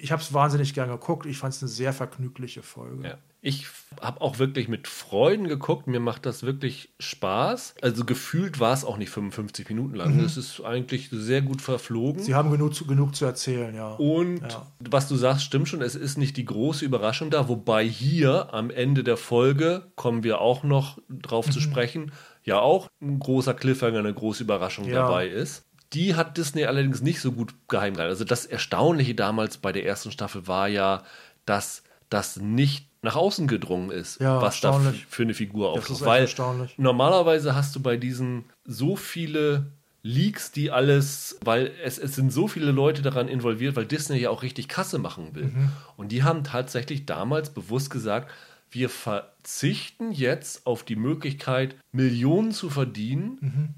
Ich 0.00 0.12
habe 0.12 0.22
es 0.22 0.32
wahnsinnig 0.32 0.74
gern 0.74 0.88
geguckt. 0.88 1.26
Ich 1.26 1.38
fand 1.38 1.54
es 1.54 1.62
eine 1.62 1.68
sehr 1.68 1.92
vergnügliche 1.92 2.62
Folge. 2.62 3.08
Ja. 3.08 3.18
Ich 3.40 3.66
habe 4.00 4.20
auch 4.20 4.40
wirklich 4.40 4.66
mit 4.68 4.88
Freuden 4.88 5.46
geguckt. 5.46 5.86
Mir 5.86 6.00
macht 6.00 6.26
das 6.26 6.42
wirklich 6.42 6.90
Spaß. 6.98 7.74
Also 7.80 8.04
gefühlt 8.04 8.58
war 8.58 8.72
es 8.72 8.84
auch 8.84 8.96
nicht 8.96 9.10
55 9.10 9.68
Minuten 9.68 9.94
lang. 9.94 10.18
Es 10.18 10.36
ist 10.36 10.60
eigentlich 10.60 11.08
sehr 11.12 11.42
gut 11.42 11.62
verflogen. 11.62 12.20
Sie 12.22 12.34
haben 12.34 12.50
genug 12.50 12.74
zu, 12.74 12.84
genug 12.84 13.14
zu 13.14 13.24
erzählen, 13.26 13.74
ja. 13.76 13.94
Und 13.94 14.40
Ja. 14.42 14.66
was 14.80 15.06
du 15.08 15.14
sagst, 15.14 15.44
stimmt 15.44 15.68
schon. 15.68 15.82
Es 15.82 15.94
ist 15.94 16.18
nicht 16.18 16.36
die 16.36 16.44
große 16.46 16.84
Überraschung 16.84 17.30
da. 17.30 17.48
Wobei 17.48 17.84
hier 17.86 18.52
am 18.52 18.70
Ende 18.70 19.04
der 19.04 19.16
Folge 19.16 19.86
kommen 19.94 20.24
wir 20.24 20.40
auch 20.40 20.64
noch 20.64 20.98
drauf 21.08 21.46
Mhm. 21.46 21.52
zu 21.52 21.60
sprechen. 21.60 22.12
Ja, 22.42 22.58
auch 22.60 22.88
ein 23.00 23.18
großer 23.20 23.54
Cliffhanger, 23.54 24.00
eine 24.00 24.14
große 24.14 24.42
Überraschung 24.42 24.86
Ja. 24.86 25.02
dabei 25.02 25.28
ist. 25.28 25.64
Die 25.92 26.14
hat 26.14 26.36
Disney 26.36 26.64
allerdings 26.64 27.00
nicht 27.00 27.20
so 27.20 27.32
gut 27.32 27.54
geheim 27.68 27.94
gehalten. 27.94 28.10
Also 28.10 28.24
das 28.24 28.44
Erstaunliche 28.44 29.14
damals 29.14 29.56
bei 29.58 29.72
der 29.72 29.86
ersten 29.86 30.10
Staffel 30.10 30.46
war 30.46 30.68
ja, 30.68 31.02
dass 31.46 31.82
das 32.10 32.36
nicht 32.36 32.88
nach 33.02 33.16
außen 33.16 33.46
gedrungen 33.46 33.90
ist, 33.90 34.20
Ja, 34.20 34.42
was 34.42 34.60
da 34.60 34.78
für 35.08 35.22
eine 35.22 35.34
Figur 35.34 35.70
auftaucht. 35.70 36.04
Weil 36.04 36.22
erstaunlich. 36.22 36.76
normalerweise 36.78 37.54
hast 37.54 37.74
du 37.76 37.80
bei 37.80 37.96
diesen 37.96 38.44
so 38.64 38.96
viele 38.96 39.66
Leaks, 40.02 40.52
die 40.52 40.70
alles, 40.70 41.38
weil 41.44 41.72
es, 41.82 41.98
es 41.98 42.14
sind 42.14 42.32
so 42.32 42.48
viele 42.48 42.70
Leute 42.70 43.02
daran 43.02 43.28
involviert, 43.28 43.76
weil 43.76 43.86
Disney 43.86 44.18
ja 44.18 44.30
auch 44.30 44.42
richtig 44.42 44.68
Kasse 44.68 44.98
machen 44.98 45.34
will. 45.34 45.46
Mhm. 45.46 45.72
Und 45.96 46.12
die 46.12 46.22
haben 46.22 46.44
tatsächlich 46.44 47.06
damals 47.06 47.50
bewusst 47.50 47.90
gesagt, 47.90 48.30
wir 48.70 48.88
verzichten 48.90 50.12
jetzt 50.12 50.66
auf 50.66 50.82
die 50.82 50.96
Möglichkeit, 50.96 51.76
Millionen 51.92 52.52
zu 52.52 52.68
verdienen 52.70 53.74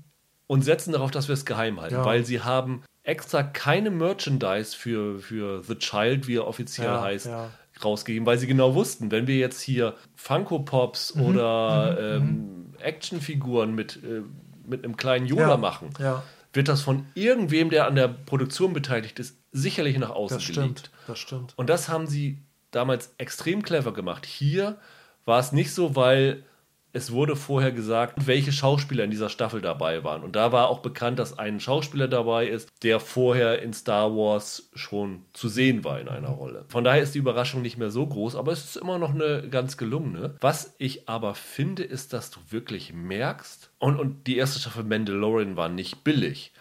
und 0.51 0.63
setzen 0.63 0.91
darauf, 0.93 1.13
dass 1.13 1.29
wir 1.29 1.35
es 1.35 1.45
geheim 1.45 1.81
halten, 1.81 1.95
Mhm. 1.95 2.01
Ja. 2.01 2.07
weil 2.07 2.25
sie 2.25 2.41
haben 2.41 2.83
extra 3.05 3.45
keine 3.45 3.91
Merchandise 3.91 4.77
für, 4.77 5.21
für 5.21 5.63
The 5.63 5.77
Child, 5.77 6.27
wie 6.27 6.37
er 6.39 6.47
offiziell 6.49 6.89
Ja, 6.89 7.01
heißt, 7.03 7.27
ja. 7.27 7.51
rausgegeben, 7.85 8.27
weil 8.27 8.37
sie 8.39 8.49
genau 8.49 8.75
wussten, 8.75 9.13
wenn 9.13 9.29
wir 9.29 9.37
jetzt 9.39 9.61
hier 9.61 9.95
Funko 10.17 10.59
Pops 10.61 11.15
Mhm. 11.15 11.23
oder 11.25 12.17
ähm, 12.17 12.75
Actionfiguren 12.81 13.75
mit, 13.77 13.97
äh, 14.03 14.23
mit 14.67 14.85
einem 14.85 14.97
kleinen 14.97 15.27
Yoda 15.27 15.57
machen, 15.57 15.91
wird 16.53 16.67
das 16.69 16.83
von 16.83 17.07
irgendwem, 17.15 17.71
der 17.71 17.87
an 17.87 17.95
der 17.95 18.09
Produktion 18.09 18.73
beteiligt 18.73 19.21
ist, 19.21 19.37
sicherlich 19.53 19.97
nach 19.99 20.11
außen 20.11 20.39
Das 20.39 20.47
gelegt. 20.49 20.79
stimmt, 20.81 20.91
das 21.07 21.19
stimmt. 21.21 21.53
Und 21.57 21.71
das 21.71 21.89
haben 21.89 22.09
sie 22.09 22.39
damals 22.73 23.15
extrem 23.19 23.63
clever 23.63 23.93
gemacht. 23.93 24.27
Hier 24.27 24.79
war 25.25 25.39
es 25.39 25.53
nicht 25.53 25.73
so, 25.73 25.95
weil 25.95 26.43
es 26.92 27.12
wurde 27.12 27.37
vorher 27.37 27.72
gesagt, 27.72 28.26
welche 28.26 28.53
Schauspieler 28.53 29.05
in 29.05 29.11
dieser 29.11 29.29
Staffel 29.29 29.61
dabei 29.61 30.03
waren. 30.05 30.22
Und 30.22 30.37
da 30.37 30.53
war 30.53 30.68
auch 30.68 30.81
bekannt, 30.81 31.18
dass 31.18 31.38
ein 31.38 31.61
Schauspieler 31.61 32.09
dabei 32.09 32.48
ist, 32.48 32.68
der 32.83 33.00
vorher 33.00 33.62
in 33.62 33.72
Star 33.72 34.16
Wars 34.16 34.70
schon 34.74 35.22
zu 35.33 35.48
sehen 35.48 35.85
war 35.85 36.00
in 36.00 36.09
einer 36.09 36.31
Rolle. 36.31 36.64
Von 36.68 36.85
daher 36.85 37.03
ist 37.03 37.14
die 37.14 37.18
Überraschung 37.18 37.62
nicht 37.62 37.79
mehr 37.79 37.90
so 37.90 38.07
groß, 38.07 38.37
aber 38.37 38.53
es 38.53 38.64
ist 38.64 38.76
immer 38.76 38.98
noch 38.98 39.14
eine 39.14 39.48
ganz 39.48 39.76
gelungene. 39.76 40.37
Was 40.40 40.74
ich 40.79 41.09
aber 41.09 41.35
finde, 41.35 41.83
ist, 41.83 42.12
dass 42.12 42.31
du 42.31 42.40
wirklich 42.50 42.92
merkst, 42.92 43.70
und, 43.79 43.98
und 43.98 44.26
die 44.26 44.37
erste 44.37 44.61
Staffel 44.61 44.85
Mandalorian 44.85 45.57
war 45.57 45.68
nicht 45.68 46.05
billig, 46.05 46.53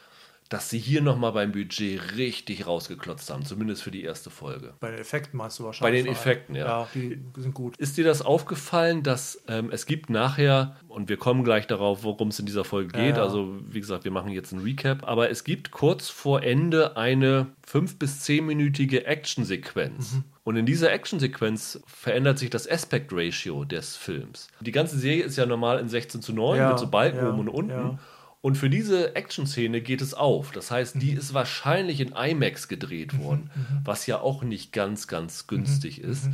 dass 0.49 0.69
sie 0.69 0.79
hier 0.79 1.01
nochmal 1.01 1.31
beim 1.31 1.51
Budget 1.51 2.17
richtig 2.17 2.65
rausgeklotzt 2.65 3.29
haben, 3.29 3.45
zumindest 3.45 3.83
für 3.83 3.91
die 3.91 4.03
erste 4.03 4.31
Folge. 4.31 4.73
Bei 4.79 4.89
den 4.89 4.99
Effekten 4.99 5.37
meinst 5.37 5.59
du 5.59 5.63
wahrscheinlich. 5.63 6.03
Bei 6.03 6.03
den. 6.03 6.11
Effekten, 6.11 6.55
ja. 6.55 6.65
Ja, 6.65 6.87
die 6.95 7.21
sind 7.37 7.53
gut. 7.53 7.77
Ist 7.77 7.97
dir 7.97 8.03
das 8.03 8.23
aufgefallen, 8.23 9.03
dass 9.03 9.43
ähm, 9.47 9.69
es 9.71 9.85
gibt 9.85 10.09
nachher, 10.09 10.75
und 10.87 11.07
wir 11.07 11.17
kommen 11.17 11.43
gleich 11.43 11.67
darauf, 11.67 12.03
worum 12.03 12.29
es 12.29 12.39
in 12.39 12.47
dieser 12.47 12.65
Folge 12.65 12.97
geht, 12.97 13.15
Ja, 13.17 13.23
also 13.23 13.59
wie 13.69 13.79
gesagt, 13.79 14.05
wir 14.05 14.11
machen 14.11 14.31
jetzt 14.31 14.51
einen 14.51 14.63
Recap, 14.63 15.07
aber 15.07 15.29
es 15.29 15.43
gibt 15.43 15.69
kurz 15.69 16.09
vor 16.09 16.41
Ende 16.41 16.97
eine 16.97 17.47
fünf- 17.65 17.99
bis 17.99 18.21
zehnminütige 18.21 19.05
Actionsequenz. 19.05 20.13
Mhm. 20.13 20.23
Und 20.43 20.55
in 20.55 20.65
dieser 20.65 20.91
Actionsequenz 20.91 21.79
verändert 21.85 22.39
sich 22.39 22.49
das 22.49 22.67
Aspect 22.67 23.11
Ratio 23.13 23.65
des 23.65 23.95
Films. 23.95 24.47
Die 24.61 24.71
ganze 24.71 24.97
Serie 24.97 25.23
ist 25.23 25.37
ja 25.37 25.45
normal 25.45 25.77
in 25.79 25.87
16 25.87 26.23
zu 26.23 26.33
9 26.33 26.57
Ja, 26.57 26.69
mit 26.69 26.79
so 26.79 26.87
Balken 26.87 27.27
oben 27.27 27.39
und 27.41 27.49
unten. 27.49 27.99
Und 28.41 28.57
für 28.57 28.69
diese 28.69 29.15
Action-Szene 29.15 29.81
geht 29.81 30.01
es 30.01 30.13
auf. 30.13 30.51
Das 30.51 30.71
heißt, 30.71 30.95
Mhm. 30.95 30.99
die 31.01 31.11
ist 31.11 31.33
wahrscheinlich 31.33 31.99
in 31.99 32.13
IMAX 32.13 32.67
gedreht 32.69 33.19
worden, 33.19 33.49
was 33.83 34.05
ja 34.07 34.19
auch 34.21 34.43
nicht 34.43 34.71
ganz, 34.71 35.07
ganz 35.07 35.47
günstig 35.47 36.01
Mhm, 36.03 36.09
ist. 36.11 36.29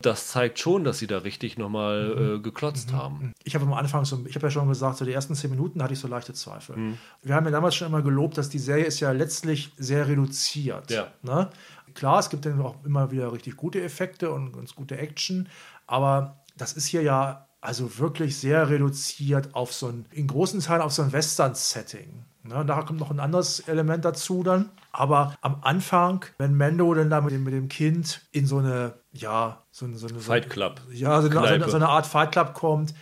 Das 0.00 0.28
zeigt 0.28 0.60
schon, 0.60 0.84
dass 0.84 0.98
sie 1.00 1.08
da 1.08 1.18
richtig 1.18 1.58
nochmal 1.58 2.14
Mhm. 2.14 2.34
äh, 2.36 2.38
geklotzt 2.40 2.92
haben. 2.92 3.32
Ich 3.42 3.54
habe 3.56 3.64
am 3.64 3.72
Anfang 3.72 4.04
so, 4.04 4.24
ich 4.28 4.34
habe 4.36 4.46
ja 4.46 4.50
schon 4.50 4.68
gesagt, 4.68 4.98
so 4.98 5.04
die 5.04 5.12
ersten 5.12 5.34
zehn 5.34 5.50
Minuten 5.50 5.82
hatte 5.82 5.94
ich 5.94 5.98
so 5.98 6.06
leichte 6.06 6.34
Zweifel. 6.34 6.76
Mhm. 6.76 6.98
Wir 7.22 7.34
haben 7.34 7.46
ja 7.46 7.50
damals 7.50 7.74
schon 7.74 7.88
immer 7.88 8.02
gelobt, 8.02 8.36
dass 8.38 8.48
die 8.50 8.58
Serie 8.60 8.84
ist 8.84 9.00
ja 9.00 9.10
letztlich 9.12 9.72
sehr 9.76 10.06
reduziert. 10.06 10.90
Ja. 10.90 11.08
Ne? 11.22 11.48
Klar, 11.94 12.20
es 12.20 12.30
gibt 12.30 12.44
dann 12.46 12.60
auch 12.60 12.76
immer 12.84 13.10
wieder 13.10 13.32
richtig 13.32 13.56
gute 13.56 13.82
Effekte 13.82 14.30
und 14.30 14.52
ganz 14.52 14.74
gute 14.76 14.98
Action, 14.98 15.48
aber 15.88 16.36
das 16.56 16.74
ist 16.74 16.86
hier 16.86 17.02
ja 17.02 17.47
also 17.68 17.98
wirklich 17.98 18.38
sehr 18.38 18.70
reduziert 18.70 19.54
auf 19.54 19.74
so 19.74 19.88
ein, 19.88 20.06
in 20.10 20.26
großen 20.26 20.60
Teilen 20.60 20.80
auf 20.80 20.92
so 20.94 21.02
ein 21.02 21.12
Western-Setting. 21.12 22.24
Ne? 22.44 22.64
Da 22.64 22.80
kommt 22.80 22.98
noch 22.98 23.10
ein 23.10 23.20
anderes 23.20 23.60
Element 23.60 24.06
dazu 24.06 24.42
dann. 24.42 24.70
Aber 24.90 25.34
am 25.42 25.58
Anfang, 25.60 26.24
wenn 26.38 26.54
Mendo 26.54 26.94
dann 26.94 27.10
da 27.10 27.20
mit 27.20 27.34
dem, 27.34 27.44
mit 27.44 27.52
dem 27.52 27.68
Kind 27.68 28.22
in 28.32 28.46
so 28.46 28.56
eine, 28.56 28.94
ja, 29.12 29.64
so 29.70 29.84
eine, 29.84 29.98
so 29.98 30.06
eine 30.06 30.18
Fight 30.18 30.48
Club. 30.48 30.80
ja, 30.90 31.20
so 31.20 31.28
eine, 31.28 31.68
so 31.68 31.76
eine, 31.76 31.90
Art 31.90 32.06
Fight 32.06 32.32
Club 32.32 32.54
kommt 32.54 32.94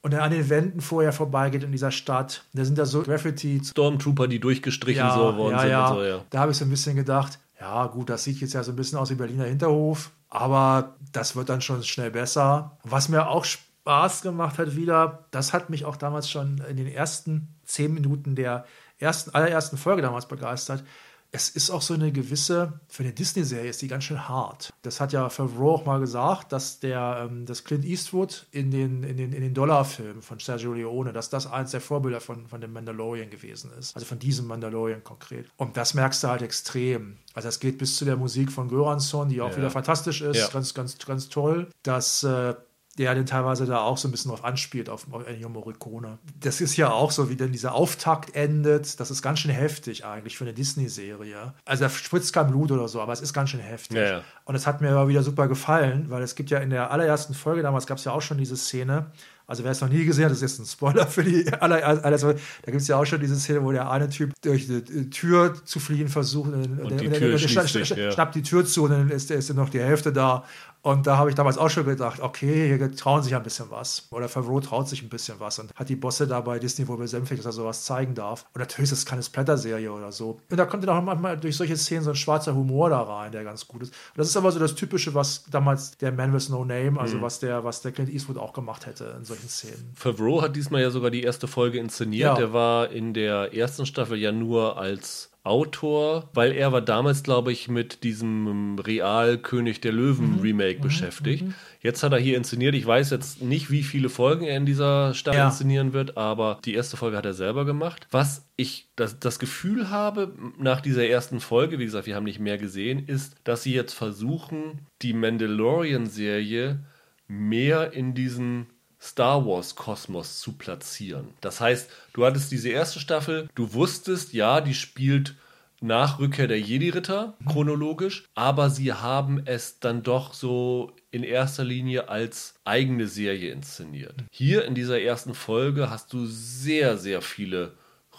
und 0.00 0.14
er 0.14 0.22
an 0.22 0.30
den 0.30 0.48
Wänden 0.48 0.80
vorher 0.80 1.12
vorbeigeht 1.12 1.62
in 1.62 1.72
dieser 1.72 1.90
Stadt. 1.90 2.42
Da 2.54 2.64
sind 2.64 2.78
da 2.78 2.86
so 2.86 3.02
Graffiti. 3.02 3.60
Stormtrooper, 3.62 4.28
die 4.28 4.40
durchgestrichen 4.40 5.10
so 5.10 5.36
worden 5.36 5.56
ja, 5.56 5.60
sind 5.60 5.70
ja. 5.70 5.88
und 5.88 5.94
so, 5.94 6.02
ja. 6.02 6.24
Da 6.30 6.38
habe 6.38 6.52
ich 6.52 6.56
so 6.56 6.64
ein 6.64 6.70
bisschen 6.70 6.96
gedacht, 6.96 7.38
ja 7.60 7.86
gut, 7.88 8.08
das 8.08 8.24
sieht 8.24 8.40
jetzt 8.40 8.54
ja 8.54 8.62
so 8.62 8.72
ein 8.72 8.76
bisschen 8.76 8.98
aus 8.98 9.10
wie 9.10 9.14
Berliner 9.14 9.44
Hinterhof, 9.44 10.10
aber 10.30 10.96
das 11.12 11.36
wird 11.36 11.50
dann 11.50 11.60
schon 11.60 11.82
schnell 11.82 12.10
besser. 12.10 12.78
Was 12.82 13.10
mir 13.10 13.28
auch 13.28 13.44
Spaß 13.86 14.22
gemacht 14.22 14.58
hat 14.58 14.74
wieder, 14.74 15.26
das 15.30 15.52
hat 15.52 15.70
mich 15.70 15.84
auch 15.84 15.94
damals 15.94 16.28
schon 16.28 16.58
in 16.68 16.76
den 16.76 16.88
ersten 16.88 17.54
zehn 17.64 17.94
Minuten 17.94 18.34
der 18.34 18.64
ersten, 18.98 19.30
allerersten 19.30 19.76
Folge 19.76 20.02
damals 20.02 20.26
begeistert. 20.26 20.82
Es 21.30 21.48
ist 21.50 21.70
auch 21.70 21.82
so 21.82 21.94
eine 21.94 22.10
gewisse, 22.12 22.80
für 22.88 23.02
eine 23.04 23.12
Disney-Serie 23.12 23.68
ist 23.70 23.82
die 23.82 23.88
ganz 23.88 24.04
schön 24.04 24.28
hart. 24.28 24.72
Das 24.82 25.00
hat 25.00 25.12
ja 25.12 25.28
Favreau 25.28 25.74
auch 25.74 25.84
mal 25.84 26.00
gesagt, 26.00 26.50
dass 26.52 26.80
der, 26.80 27.28
ähm, 27.28 27.46
dass 27.46 27.62
Clint 27.62 27.84
Eastwood 27.84 28.46
in 28.50 28.70
den, 28.72 29.02
in 29.04 29.16
den, 29.16 29.32
in 29.32 29.42
den 29.42 29.54
Dollarfilmen 29.54 30.22
von 30.22 30.38
Sergio 30.40 30.72
Leone, 30.72 31.12
dass 31.12 31.28
das 31.30 31.46
eins 31.46 31.70
der 31.72 31.80
Vorbilder 31.80 32.20
von, 32.20 32.46
von 32.48 32.60
dem 32.60 32.72
Mandalorian 32.72 33.30
gewesen 33.30 33.70
ist. 33.78 33.94
Also 33.94 34.06
von 34.06 34.18
diesem 34.18 34.46
Mandalorian 34.46 35.04
konkret. 35.04 35.46
Und 35.56 35.76
das 35.76 35.94
merkst 35.94 36.24
du 36.24 36.28
halt 36.28 36.42
extrem. 36.42 37.18
Also 37.34 37.48
es 37.48 37.60
geht 37.60 37.78
bis 37.78 37.96
zu 37.96 38.04
der 38.04 38.16
Musik 38.16 38.50
von 38.50 38.68
Göransson, 38.68 39.28
die 39.28 39.40
auch 39.42 39.50
Ja. 39.50 39.56
wieder 39.58 39.70
fantastisch 39.70 40.22
ist, 40.22 40.38
Ja. 40.38 40.48
ganz, 40.48 40.74
ganz, 40.74 40.98
ganz 40.98 41.28
toll. 41.28 41.68
Dass 41.82 42.22
äh, 42.22 42.54
der 42.98 43.14
den 43.14 43.26
teilweise 43.26 43.66
da 43.66 43.80
auch 43.80 43.98
so 43.98 44.08
ein 44.08 44.10
bisschen 44.10 44.30
drauf 44.30 44.44
anspielt, 44.44 44.88
auf 44.88 45.06
Ennio 45.26 45.48
Morricone. 45.48 46.18
Das 46.40 46.60
ist 46.60 46.76
ja 46.76 46.90
auch 46.90 47.10
so, 47.10 47.28
wie 47.28 47.36
denn 47.36 47.52
dieser 47.52 47.74
Auftakt 47.74 48.34
endet. 48.34 48.98
Das 49.00 49.10
ist 49.10 49.20
ganz 49.22 49.40
schön 49.40 49.50
heftig 49.50 50.04
eigentlich 50.04 50.38
für 50.38 50.44
eine 50.44 50.54
Disney-Serie. 50.54 51.52
Also 51.64 51.84
da 51.84 51.90
spritzt 51.90 52.32
kein 52.32 52.46
Blut 52.48 52.72
oder 52.72 52.88
so, 52.88 53.00
aber 53.00 53.12
es 53.12 53.20
ist 53.20 53.32
ganz 53.32 53.50
schön 53.50 53.60
heftig. 53.60 53.96
Ja, 53.98 54.02
ja. 54.04 54.22
Und 54.44 54.54
es 54.54 54.66
hat 54.66 54.80
mir 54.80 54.90
aber 54.90 55.08
wieder 55.08 55.22
super 55.22 55.48
gefallen, 55.48 56.06
weil 56.08 56.22
es 56.22 56.34
gibt 56.34 56.50
ja 56.50 56.58
in 56.58 56.70
der 56.70 56.90
allerersten 56.90 57.34
Folge, 57.34 57.62
damals 57.62 57.86
gab 57.86 57.98
es 57.98 58.04
ja 58.04 58.12
auch 58.12 58.22
schon 58.22 58.38
diese 58.38 58.56
Szene, 58.56 59.06
also 59.48 59.62
wer 59.62 59.70
es 59.70 59.80
noch 59.80 59.88
nie 59.88 60.04
gesehen 60.04 60.24
hat, 60.24 60.32
das 60.32 60.42
ist 60.42 60.58
jetzt 60.58 60.58
ein 60.60 60.66
Spoiler 60.66 61.06
für 61.08 61.22
die 61.22 61.46
aller, 61.52 61.84
aller 62.04 62.18
da 62.18 62.32
gibt 62.64 62.80
es 62.80 62.88
ja 62.88 62.96
auch 62.96 63.04
schon 63.04 63.20
diese 63.20 63.36
Szene, 63.36 63.62
wo 63.62 63.70
der 63.70 63.88
eine 63.90 64.08
Typ 64.08 64.32
durch 64.42 64.66
die 64.66 65.10
Tür 65.10 65.54
zu 65.64 65.78
fliehen 65.78 66.08
versucht 66.08 66.52
und, 66.52 66.80
Und 66.80 67.00
die 67.00 67.08
der, 67.08 67.18
Tür 67.18 67.28
der, 67.30 67.38
schließt 67.38 67.56
schna- 67.58 67.62
sich, 67.72 67.88
schna- 67.92 67.98
ja. 67.98 68.10
schnappt 68.12 68.34
die 68.34 68.42
Tür 68.42 68.64
zu 68.66 68.84
und 68.84 68.90
dann 68.90 69.10
ist, 69.10 69.30
ist 69.30 69.54
noch 69.54 69.68
die 69.68 69.80
Hälfte 69.80 70.12
da. 70.12 70.44
Und 70.86 71.04
da 71.08 71.16
habe 71.16 71.30
ich 71.30 71.34
damals 71.34 71.58
auch 71.58 71.68
schon 71.68 71.84
gedacht, 71.84 72.20
okay, 72.20 72.68
hier 72.78 72.94
trauen 72.94 73.20
sich 73.20 73.34
ein 73.34 73.42
bisschen 73.42 73.66
was. 73.70 74.06
Oder 74.12 74.28
Favreau 74.28 74.60
traut 74.60 74.88
sich 74.88 75.02
ein 75.02 75.08
bisschen 75.08 75.40
was 75.40 75.58
und 75.58 75.74
hat 75.74 75.88
die 75.88 75.96
Bosse 75.96 76.28
da 76.28 76.40
bei 76.40 76.60
Disney 76.60 76.86
wohl 76.86 76.96
besänftigt, 76.96 77.40
dass 77.40 77.46
er 77.46 77.52
sowas 77.52 77.84
zeigen 77.84 78.14
darf. 78.14 78.46
Und 78.54 78.60
natürlich 78.60 78.92
ist 78.92 78.98
es 78.98 79.04
keine 79.04 79.24
Splatter-Serie 79.24 79.90
oder 79.90 80.12
so. 80.12 80.38
Und 80.48 80.56
da 80.56 80.64
kommt 80.64 80.84
dann 80.86 80.96
auch 80.96 81.02
manchmal 81.02 81.38
durch 81.38 81.56
solche 81.56 81.76
Szenen 81.76 82.04
so 82.04 82.10
ein 82.10 82.14
schwarzer 82.16 82.54
Humor 82.54 82.88
da 82.90 83.02
rein, 83.02 83.32
der 83.32 83.42
ganz 83.42 83.66
gut 83.66 83.82
ist. 83.82 83.88
Und 83.88 84.18
das 84.18 84.28
ist 84.28 84.36
aber 84.36 84.52
so 84.52 84.60
das 84.60 84.76
Typische, 84.76 85.12
was 85.12 85.42
damals 85.50 85.96
der 85.98 86.12
Man 86.12 86.32
with 86.32 86.50
No 86.50 86.64
Name, 86.64 86.92
Mhm. 86.92 86.98
also 86.98 87.20
was, 87.20 87.40
der, 87.40 87.64
was 87.64 87.82
der 87.82 87.90
Clint 87.90 88.08
Eastwood 88.08 88.38
auch 88.38 88.52
gemacht 88.52 88.86
hätte 88.86 89.12
in 89.18 89.24
solchen 89.24 89.48
Szenen. 89.48 89.90
Favreau 89.96 90.40
hat 90.40 90.54
diesmal 90.54 90.82
ja 90.82 90.90
sogar 90.90 91.10
die 91.10 91.22
erste 91.24 91.48
Folge 91.48 91.78
inszeniert. 91.80 92.28
Ja. 92.28 92.34
Der 92.36 92.52
war 92.52 92.90
in 92.90 93.12
der 93.12 93.52
ersten 93.52 93.86
Staffel 93.86 94.18
ja 94.18 94.30
nur 94.30 94.78
als 94.78 95.30
Autor, 95.46 96.28
weil 96.34 96.52
er 96.52 96.72
war 96.72 96.80
damals, 96.82 97.22
glaube 97.22 97.52
ich, 97.52 97.68
mit 97.68 98.02
diesem 98.04 98.78
Real 98.78 99.38
König 99.38 99.80
der 99.80 99.92
Löwen 99.92 100.40
Remake 100.40 100.80
beschäftigt. 100.80 101.44
Jetzt 101.80 102.02
hat 102.02 102.12
er 102.12 102.18
hier 102.18 102.36
inszeniert. 102.36 102.74
Ich 102.74 102.84
weiß 102.86 103.10
jetzt 103.10 103.42
nicht, 103.42 103.70
wie 103.70 103.82
viele 103.84 104.08
Folgen 104.08 104.44
er 104.44 104.56
in 104.56 104.66
dieser 104.66 105.14
Staffel 105.14 105.38
Ja. 105.38 105.46
inszenieren 105.46 105.92
wird, 105.92 106.16
aber 106.16 106.58
die 106.64 106.74
erste 106.74 106.96
Folge 106.96 107.16
hat 107.16 107.24
er 107.26 107.34
selber 107.34 107.64
gemacht. 107.64 108.08
Was 108.10 108.44
ich 108.56 108.88
das, 108.96 109.20
das 109.20 109.38
Gefühl 109.38 109.88
habe 109.90 110.32
nach 110.58 110.80
dieser 110.80 111.06
ersten 111.06 111.40
Folge, 111.40 111.78
wie 111.78 111.84
gesagt, 111.84 112.06
wir 112.06 112.16
haben 112.16 112.24
nicht 112.24 112.40
mehr 112.40 112.58
gesehen, 112.58 113.06
ist, 113.06 113.36
dass 113.44 113.62
sie 113.62 113.72
jetzt 113.74 113.92
versuchen, 113.94 114.80
die 115.02 115.12
Mandalorian-Serie 115.12 116.80
mehr 117.28 117.92
in 117.92 118.14
diesen 118.14 118.66
Star 119.00 119.46
Wars 119.46 119.74
Kosmos 119.74 120.40
zu 120.40 120.52
platzieren. 120.52 121.28
Das 121.40 121.60
heißt, 121.60 121.90
du 122.12 122.24
hattest 122.24 122.50
diese 122.50 122.70
erste 122.70 123.00
Staffel, 123.00 123.48
du 123.54 123.72
wusstest, 123.74 124.32
ja, 124.32 124.60
die 124.60 124.74
spielt 124.74 125.34
nach 125.80 126.18
Rückkehr 126.18 126.48
der 126.48 126.60
Jedi-Ritter 126.60 127.34
chronologisch, 127.46 128.24
aber 128.34 128.70
sie 128.70 128.92
haben 128.92 129.42
es 129.44 129.78
dann 129.78 130.02
doch 130.02 130.32
so 130.32 130.92
in 131.10 131.22
erster 131.22 131.64
Linie 131.64 132.08
als 132.08 132.54
eigene 132.64 133.06
Serie 133.06 133.52
inszeniert. 133.52 134.14
Hier 134.30 134.64
in 134.64 134.74
dieser 134.74 135.00
ersten 135.00 135.34
Folge 135.34 135.90
hast 135.90 136.12
du 136.12 136.26
sehr, 136.26 136.96
sehr 136.96 137.22
viele 137.22 137.72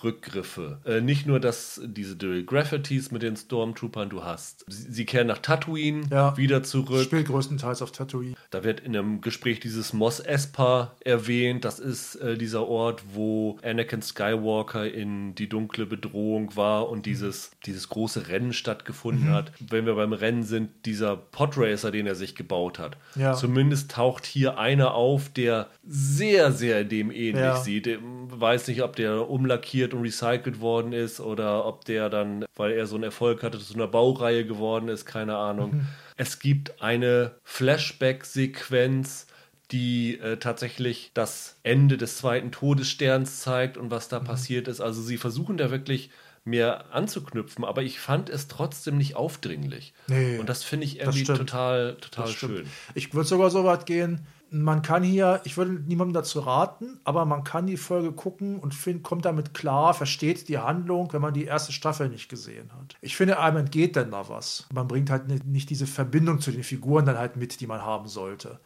Rückgriffe. 0.03 0.79
Äh, 0.85 1.01
nicht 1.01 1.25
nur 1.27 1.39
dass 1.39 1.81
diese 1.85 2.15
die 2.15 2.45
Graffitis 2.45 3.11
mit 3.11 3.21
den 3.23 3.35
Stormtroopern, 3.35 4.09
du 4.09 4.23
hast. 4.23 4.65
Sie, 4.67 4.91
sie 4.91 5.05
kehren 5.05 5.27
nach 5.27 5.39
Tatooine 5.39 6.03
Ja. 6.11 6.35
wieder 6.37 6.63
zurück. 6.63 7.03
Spielt 7.03 7.27
größtenteils 7.27 7.81
auf 7.81 7.91
Tatooine. 7.91 8.35
Da 8.49 8.63
wird 8.63 8.79
in 8.79 8.95
einem 8.95 9.21
Gespräch 9.21 9.59
dieses 9.59 9.93
Mos 9.93 10.19
Espa 10.19 10.95
erwähnt. 11.01 11.65
Das 11.65 11.79
ist 11.79 12.15
äh, 12.15 12.37
dieser 12.37 12.67
Ort, 12.67 13.03
wo 13.13 13.57
Anakin 13.63 14.01
Skywalker 14.01 14.89
in 14.91 15.35
die 15.35 15.49
dunkle 15.49 15.85
Bedrohung 15.85 16.55
war 16.55 16.89
und 16.89 17.05
dieses, 17.05 17.51
dieses 17.65 17.89
große 17.89 18.27
Rennen 18.29 18.53
stattgefunden 18.53 19.29
hat. 19.31 19.51
Wenn 19.59 19.85
wir 19.85 19.95
beim 19.95 20.13
Rennen 20.13 20.43
sind, 20.43 20.69
dieser 20.85 21.15
Podracer, 21.17 21.91
den 21.91 22.07
er 22.07 22.15
sich 22.15 22.35
gebaut 22.35 22.79
hat. 22.79 22.97
Ja. 23.15 23.33
Zumindest 23.33 23.91
taucht 23.91 24.25
hier 24.25 24.57
einer 24.57 24.93
auf, 24.93 25.29
der 25.29 25.67
sehr, 25.85 26.51
sehr 26.51 26.83
dem 26.83 27.11
ähnlich 27.11 27.35
Ja. 27.43 27.57
sieht. 27.57 27.87
Ich 27.87 27.97
weiß 28.29 28.67
nicht, 28.67 28.81
ob 28.83 28.95
der 28.95 29.29
umlackiert 29.29 29.86
passiert 29.87 29.93
und 29.93 30.01
recycelt 30.01 30.59
worden 30.59 30.93
ist 30.93 31.19
oder 31.19 31.65
ob 31.65 31.85
der 31.85 32.09
dann, 32.09 32.45
weil 32.55 32.71
er 32.71 32.87
so 32.87 32.95
einen 32.95 33.03
Erfolg 33.03 33.43
hatte, 33.43 33.59
zu 33.59 33.73
einer 33.73 33.87
Baureihe 33.87 34.45
geworden 34.45 34.89
ist, 34.89 35.05
keine 35.05 35.37
Ahnung. 35.37 35.75
Mhm. 35.75 35.87
Es 36.17 36.39
gibt 36.39 36.81
eine 36.81 37.35
Flashback-Sequenz, 37.43 39.27
die 39.71 40.17
äh, 40.19 40.37
tatsächlich 40.37 41.11
das 41.13 41.57
Ende 41.63 41.97
des 41.97 42.17
zweiten 42.17 42.51
Todessterns 42.51 43.41
zeigt 43.41 43.77
und 43.77 43.91
was 43.91 44.07
da 44.09 44.19
mhm. 44.19 44.25
passiert 44.25 44.67
ist. 44.67 44.81
Also 44.81 45.01
sie 45.01 45.17
versuchen 45.17 45.57
da 45.57 45.71
wirklich 45.71 46.09
mehr 46.45 46.93
anzuknüpfen, 46.93 47.65
aber 47.65 47.83
ich 47.83 47.99
fand 47.99 48.29
es 48.29 48.47
trotzdem 48.47 48.97
nicht 48.97 49.15
aufdringlich. 49.15 49.93
Nee, 50.07 50.37
und 50.37 50.47
das 50.47 50.63
finde 50.63 50.85
ich 50.85 50.99
irgendwie 50.99 51.25
total, 51.25 51.97
total 51.99 52.27
schön. 52.29 52.65
Ich 52.95 53.13
würde 53.13 53.27
sogar 53.27 53.49
so 53.49 53.65
weit 53.65 53.85
gehen, 53.85 54.25
man 54.49 54.81
kann 54.81 55.03
hier, 55.03 55.41
ich 55.43 55.57
würde 55.57 55.71
niemandem 55.71 56.13
dazu 56.13 56.39
raten, 56.39 56.99
aber 57.03 57.25
man 57.25 57.43
kann 57.43 57.67
die 57.67 57.77
Folge 57.77 58.11
gucken 58.11 58.59
und 58.59 58.73
find, 58.73 59.03
kommt 59.03 59.25
damit 59.25 59.53
klar, 59.53 59.93
versteht 59.93 60.47
die 60.47 60.57
Handlung, 60.57 61.11
wenn 61.13 61.21
man 61.21 61.33
die 61.33 61.45
erste 61.45 61.71
Staffel 61.71 62.09
nicht 62.09 62.29
gesehen 62.29 62.71
hat. 62.79 62.95
Ich 63.01 63.15
finde, 63.15 63.39
einem 63.39 63.57
entgeht 63.57 63.95
denn 63.95 64.11
da 64.11 64.29
was. 64.29 64.67
Man 64.73 64.87
bringt 64.87 65.09
halt 65.09 65.27
nicht 65.45 65.69
diese 65.69 65.87
Verbindung 65.87 66.39
zu 66.39 66.51
den 66.51 66.63
Figuren 66.63 67.05
dann 67.05 67.17
halt 67.17 67.35
mit, 67.35 67.59
die 67.59 67.67
man 67.67 67.81
haben 67.81 68.07
sollte. 68.07 68.59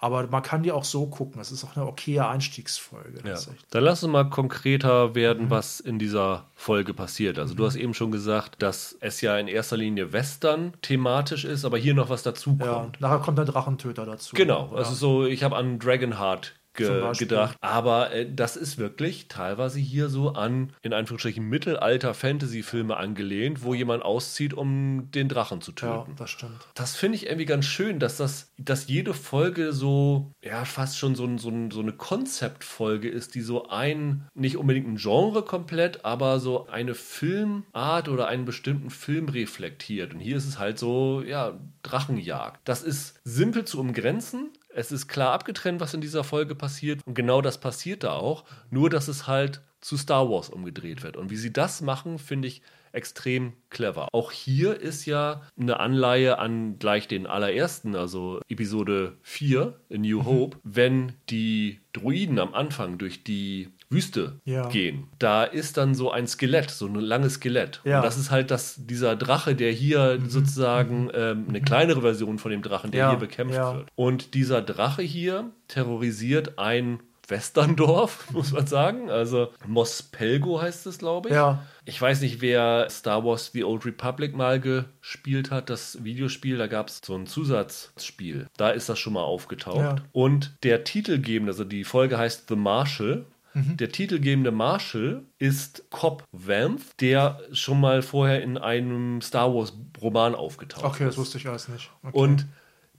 Aber 0.00 0.28
man 0.28 0.42
kann 0.42 0.62
die 0.62 0.70
auch 0.70 0.84
so 0.84 1.06
gucken. 1.06 1.38
Das 1.38 1.50
ist 1.50 1.64
auch 1.64 1.74
eine 1.76 1.84
okaye 1.84 2.26
Einstiegsfolge. 2.26 3.20
Ja. 3.28 3.36
Dann 3.70 3.82
lass 3.82 4.04
uns 4.04 4.12
mal 4.12 4.30
konkreter 4.30 5.16
werden, 5.16 5.46
mhm. 5.46 5.50
was 5.50 5.80
in 5.80 5.98
dieser 5.98 6.46
Folge 6.54 6.94
passiert. 6.94 7.38
Also, 7.38 7.54
mhm. 7.54 7.58
du 7.58 7.66
hast 7.66 7.74
eben 7.74 7.94
schon 7.94 8.12
gesagt, 8.12 8.62
dass 8.62 8.96
es 9.00 9.20
ja 9.20 9.36
in 9.38 9.48
erster 9.48 9.76
Linie 9.76 10.12
Western 10.12 10.72
thematisch 10.82 11.44
ist, 11.44 11.64
aber 11.64 11.78
hier 11.78 11.94
noch 11.94 12.10
was 12.10 12.22
dazu 12.22 12.50
kommt. 12.50 13.00
Ja, 13.00 13.08
nachher 13.08 13.18
kommt 13.18 13.38
der 13.38 13.44
Drachentöter 13.44 14.06
dazu. 14.06 14.36
Genau. 14.36 14.70
Also, 14.72 14.94
so, 14.94 15.26
ich 15.26 15.42
habe 15.42 15.56
an 15.56 15.80
Dragonheart 15.80 16.54
ge 16.78 17.12
gedacht. 17.18 17.56
Aber 17.60 18.12
äh, 18.12 18.26
das 18.30 18.56
ist 18.56 18.78
wirklich 18.78 19.28
teilweise 19.28 19.78
hier 19.78 20.08
so 20.08 20.30
an, 20.30 20.72
in 20.82 20.92
Anführungsstrichen, 20.92 21.44
Mittelalter-Fantasy-Filme 21.44 22.96
angelehnt, 22.96 23.62
wo 23.62 23.74
jemand 23.74 24.02
auszieht, 24.02 24.54
um 24.54 25.10
den 25.10 25.28
Drachen 25.28 25.60
zu 25.60 25.72
töten. 25.72 26.10
Ja, 26.10 26.16
das 26.16 26.30
stimmt. 26.30 26.68
Das 26.74 26.96
finde 26.96 27.16
ich 27.16 27.26
irgendwie 27.26 27.46
ganz 27.46 27.66
schön, 27.66 27.98
dass 27.98 28.16
das, 28.16 28.52
dass 28.56 28.88
jede 28.88 29.14
Folge 29.14 29.72
so, 29.72 30.32
ja, 30.42 30.64
fast 30.64 30.98
schon 30.98 31.14
so, 31.14 31.36
so, 31.38 31.52
so 31.70 31.80
eine 31.80 31.92
Konzeptfolge 31.92 33.08
ist, 33.08 33.34
die 33.34 33.40
so 33.40 33.68
ein, 33.68 34.26
nicht 34.34 34.56
unbedingt 34.56 34.88
ein 34.88 34.96
Genre 34.96 35.42
komplett, 35.42 36.04
aber 36.04 36.40
so 36.40 36.66
eine 36.68 36.94
Filmart 36.94 38.08
oder 38.08 38.28
einen 38.28 38.44
bestimmten 38.44 38.90
Film 38.90 39.28
reflektiert. 39.28 40.14
Und 40.14 40.20
hier 40.20 40.36
ist 40.36 40.46
es 40.46 40.58
halt 40.58 40.78
so, 40.78 41.22
ja, 41.26 41.58
Drachenjagd. 41.82 42.60
Das 42.64 42.82
ist 42.82 43.20
simpel 43.24 43.64
zu 43.64 43.80
umgrenzen, 43.80 44.50
es 44.78 44.92
ist 44.92 45.08
klar 45.08 45.32
abgetrennt, 45.32 45.80
was 45.80 45.92
in 45.92 46.00
dieser 46.00 46.22
Folge 46.22 46.54
passiert. 46.54 47.00
Und 47.04 47.14
genau 47.14 47.42
das 47.42 47.58
passiert 47.58 48.04
da 48.04 48.12
auch. 48.12 48.44
Nur, 48.70 48.90
dass 48.90 49.08
es 49.08 49.26
halt 49.26 49.60
zu 49.80 49.96
Star 49.96 50.30
Wars 50.30 50.48
umgedreht 50.48 51.02
wird. 51.02 51.16
Und 51.16 51.30
wie 51.30 51.36
sie 51.36 51.52
das 51.52 51.80
machen, 51.80 52.18
finde 52.18 52.46
ich 52.46 52.62
extrem 52.92 53.54
clever. 53.70 54.08
Auch 54.12 54.30
hier 54.30 54.80
ist 54.80 55.04
ja 55.04 55.42
eine 55.58 55.80
Anleihe 55.80 56.38
an 56.38 56.78
gleich 56.78 57.08
den 57.08 57.26
allerersten, 57.26 57.96
also 57.96 58.40
Episode 58.48 59.16
4 59.22 59.78
in 59.88 60.02
New 60.02 60.20
mhm. 60.20 60.26
Hope, 60.26 60.58
wenn 60.62 61.12
die 61.28 61.80
Druiden 61.92 62.38
am 62.38 62.54
Anfang 62.54 62.98
durch 62.98 63.24
die 63.24 63.70
Wüste 63.90 64.40
ja. 64.44 64.68
gehen. 64.68 65.08
Da 65.18 65.44
ist 65.44 65.76
dann 65.76 65.94
so 65.94 66.10
ein 66.10 66.26
Skelett, 66.26 66.70
so 66.70 66.86
ein 66.86 66.94
langes 66.94 67.34
Skelett. 67.34 67.80
Ja. 67.84 67.98
Und 67.98 68.04
das 68.04 68.18
ist 68.18 68.30
halt 68.30 68.50
das, 68.50 68.76
dieser 68.78 69.16
Drache, 69.16 69.54
der 69.54 69.72
hier 69.72 70.18
mhm. 70.20 70.28
sozusagen 70.28 71.10
ähm, 71.14 71.46
eine 71.48 71.62
kleinere 71.62 72.02
Version 72.02 72.38
von 72.38 72.50
dem 72.50 72.62
Drachen, 72.62 72.90
der 72.90 73.00
ja. 73.00 73.10
hier 73.10 73.18
bekämpft 73.18 73.58
wird. 73.58 73.88
Und 73.94 74.34
dieser 74.34 74.60
Drache 74.60 75.02
hier 75.02 75.50
terrorisiert 75.68 76.58
ein 76.58 77.00
Westerndorf, 77.28 78.30
muss 78.32 78.52
man 78.52 78.66
sagen. 78.66 79.10
Also 79.10 79.52
Mospelgo 79.66 80.60
heißt 80.60 80.86
es, 80.86 80.98
glaube 80.98 81.28
ich. 81.28 81.34
Ja. 81.34 81.62
Ich 81.84 82.00
weiß 82.00 82.20
nicht, 82.20 82.40
wer 82.40 82.88
Star 82.90 83.24
Wars 83.24 83.50
The 83.52 83.64
Old 83.64 83.86
Republic 83.86 84.36
mal 84.36 84.60
gespielt 84.60 85.50
hat, 85.50 85.70
das 85.70 86.04
Videospiel. 86.04 86.58
Da 86.58 86.66
gab 86.66 86.88
es 86.88 87.00
so 87.04 87.14
ein 87.14 87.26
Zusatzspiel. 87.26 88.46
Da 88.56 88.70
ist 88.70 88.88
das 88.88 88.98
schon 88.98 89.14
mal 89.14 89.22
aufgetaucht. 89.22 89.78
Ja. 89.78 89.96
Und 90.12 90.56
der 90.62 90.84
Titelgebende, 90.84 91.52
also 91.52 91.64
die 91.64 91.84
Folge 91.84 92.18
heißt 92.18 92.48
The 92.48 92.56
Marshall. 92.56 93.24
Mhm. 93.58 93.76
Der 93.76 93.90
titelgebende 93.90 94.50
Marshall 94.50 95.24
ist 95.38 95.90
Cobb 95.90 96.24
Vanth, 96.32 97.00
der 97.00 97.40
schon 97.52 97.80
mal 97.80 98.02
vorher 98.02 98.42
in 98.42 98.56
einem 98.56 99.20
Star 99.20 99.52
Wars 99.54 99.72
Roman 100.00 100.34
aufgetaucht 100.34 100.84
ist. 100.84 100.90
Okay, 100.90 101.04
das 101.04 101.16
wusste 101.16 101.38
ich 101.38 101.48
alles 101.48 101.68
nicht. 101.68 101.90
Okay. 102.02 102.16
Und 102.16 102.46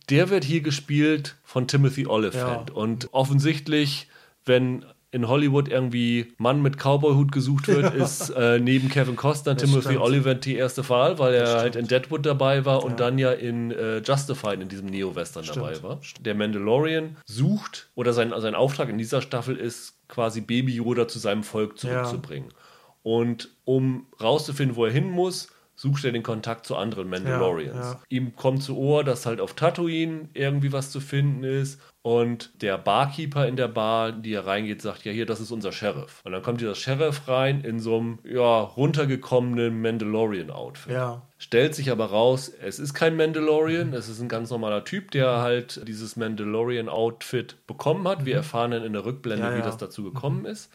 der 0.10 0.30
wird 0.30 0.44
hier 0.44 0.62
gespielt 0.62 1.36
von 1.44 1.68
Timothy 1.68 2.08
Oliphant. 2.08 2.70
Ja. 2.70 2.76
Und 2.76 3.14
offensichtlich 3.14 4.08
wenn 4.46 4.86
in 5.12 5.28
Hollywood 5.28 5.68
irgendwie 5.68 6.34
Mann 6.38 6.62
mit 6.62 6.78
Cowboy-Hut 6.78 7.32
gesucht 7.32 7.68
wird, 7.68 7.96
ja. 7.96 8.04
ist 8.04 8.30
äh, 8.30 8.60
neben 8.60 8.90
Kevin 8.90 9.16
Costner 9.16 9.56
das 9.56 9.64
Timothy 9.64 9.90
stimmt. 9.90 10.02
Oliphant 10.02 10.46
die 10.46 10.56
erste 10.56 10.88
Wahl, 10.88 11.18
weil 11.18 11.34
er 11.34 11.58
halt 11.58 11.76
in 11.76 11.88
Deadwood 11.88 12.26
dabei 12.26 12.64
war 12.66 12.84
und 12.84 12.92
ja. 12.92 12.98
dann 12.98 13.18
ja 13.18 13.32
in 13.32 13.72
äh, 13.72 14.00
Justified 14.00 14.62
in 14.62 14.70
diesem 14.70 14.88
Neo-Western 14.88 15.46
dabei 15.46 15.82
war. 15.82 16.00
Der 16.20 16.36
Mandalorian 16.36 17.18
sucht, 17.26 17.90
oder 17.96 18.14
sein, 18.14 18.34
sein 18.38 18.54
Auftrag 18.54 18.90
in 18.90 18.98
dieser 18.98 19.22
Staffel 19.22 19.56
ist, 19.56 19.96
quasi 20.08 20.42
Baby 20.42 20.76
Yoda 20.76 21.08
zu 21.08 21.20
seinem 21.20 21.44
Volk 21.44 21.78
zurückzubringen. 21.80 22.50
Ja. 22.50 22.56
Und 23.02 23.50
um 23.66 24.08
rauszufinden, 24.22 24.76
wo 24.76 24.86
er 24.86 24.92
hin 24.92 25.10
muss, 25.10 25.48
sucht 25.80 26.04
er 26.04 26.12
den 26.12 26.24
Kontakt 26.24 26.66
zu 26.66 26.76
anderen 26.76 27.10
Mandalorians. 27.10 27.74
Ja, 27.74 27.92
ja. 27.94 28.00
Ihm 28.10 28.36
kommt 28.36 28.62
zu 28.62 28.78
Ohr, 28.78 29.06
dass 29.06 29.26
halt 29.26 29.40
auf 29.40 29.54
Tatooine 29.54 30.28
irgendwie 30.34 30.74
was 30.74 30.92
zu 30.92 31.00
finden 31.00 31.46
ist. 31.46 31.80
Und 32.02 32.62
der 32.62 32.78
Barkeeper 32.78 33.48
in 33.48 33.56
der 33.56 33.70
Bar, 33.70 34.12
die 34.12 34.34
er 34.34 34.46
reingeht, 34.46 34.82
sagt, 34.82 35.06
ja 35.06 35.14
hier, 35.14 35.26
das 35.26 35.40
ist 35.40 35.52
unser 35.52 35.72
Sheriff. 35.72 36.20
Und 36.26 36.34
dann 36.34 36.44
kommt 36.44 36.60
dieser 36.60 36.76
Sheriff 36.76 37.30
rein 37.30 37.62
in 37.62 37.80
so 37.80 37.98
einem, 37.98 38.20
ja, 38.26 38.60
runtergekommenen 38.60 39.82
Mandalorian-Outfit. 39.82 40.92
Ja. 40.92 41.22
Stellt 41.38 41.76
sich 41.76 41.92
aber 41.92 42.08
raus, 42.08 42.52
es 42.62 42.78
ist 42.78 42.94
kein 42.94 43.16
Mandalorian, 43.16 43.88
mhm. 43.88 43.94
es 43.94 44.10
ist 44.10 44.20
ein 44.20 44.28
ganz 44.28 44.50
normaler 44.50 44.84
Typ, 44.84 45.12
der 45.12 45.40
halt 45.40 45.88
dieses 45.88 46.18
Mandalorian-Outfit 46.18 47.56
bekommen 47.68 48.06
hat. 48.06 48.26
Wir 48.26 48.34
mhm. 48.34 48.40
erfahren 48.40 48.72
dann 48.72 48.84
in 48.84 48.92
der 48.92 49.06
Rückblende, 49.06 49.48
ja, 49.48 49.58
wie 49.58 49.62
das 49.62 49.78
dazu 49.78 50.04
gekommen 50.04 50.40
mhm. 50.40 50.48
ist. 50.48 50.70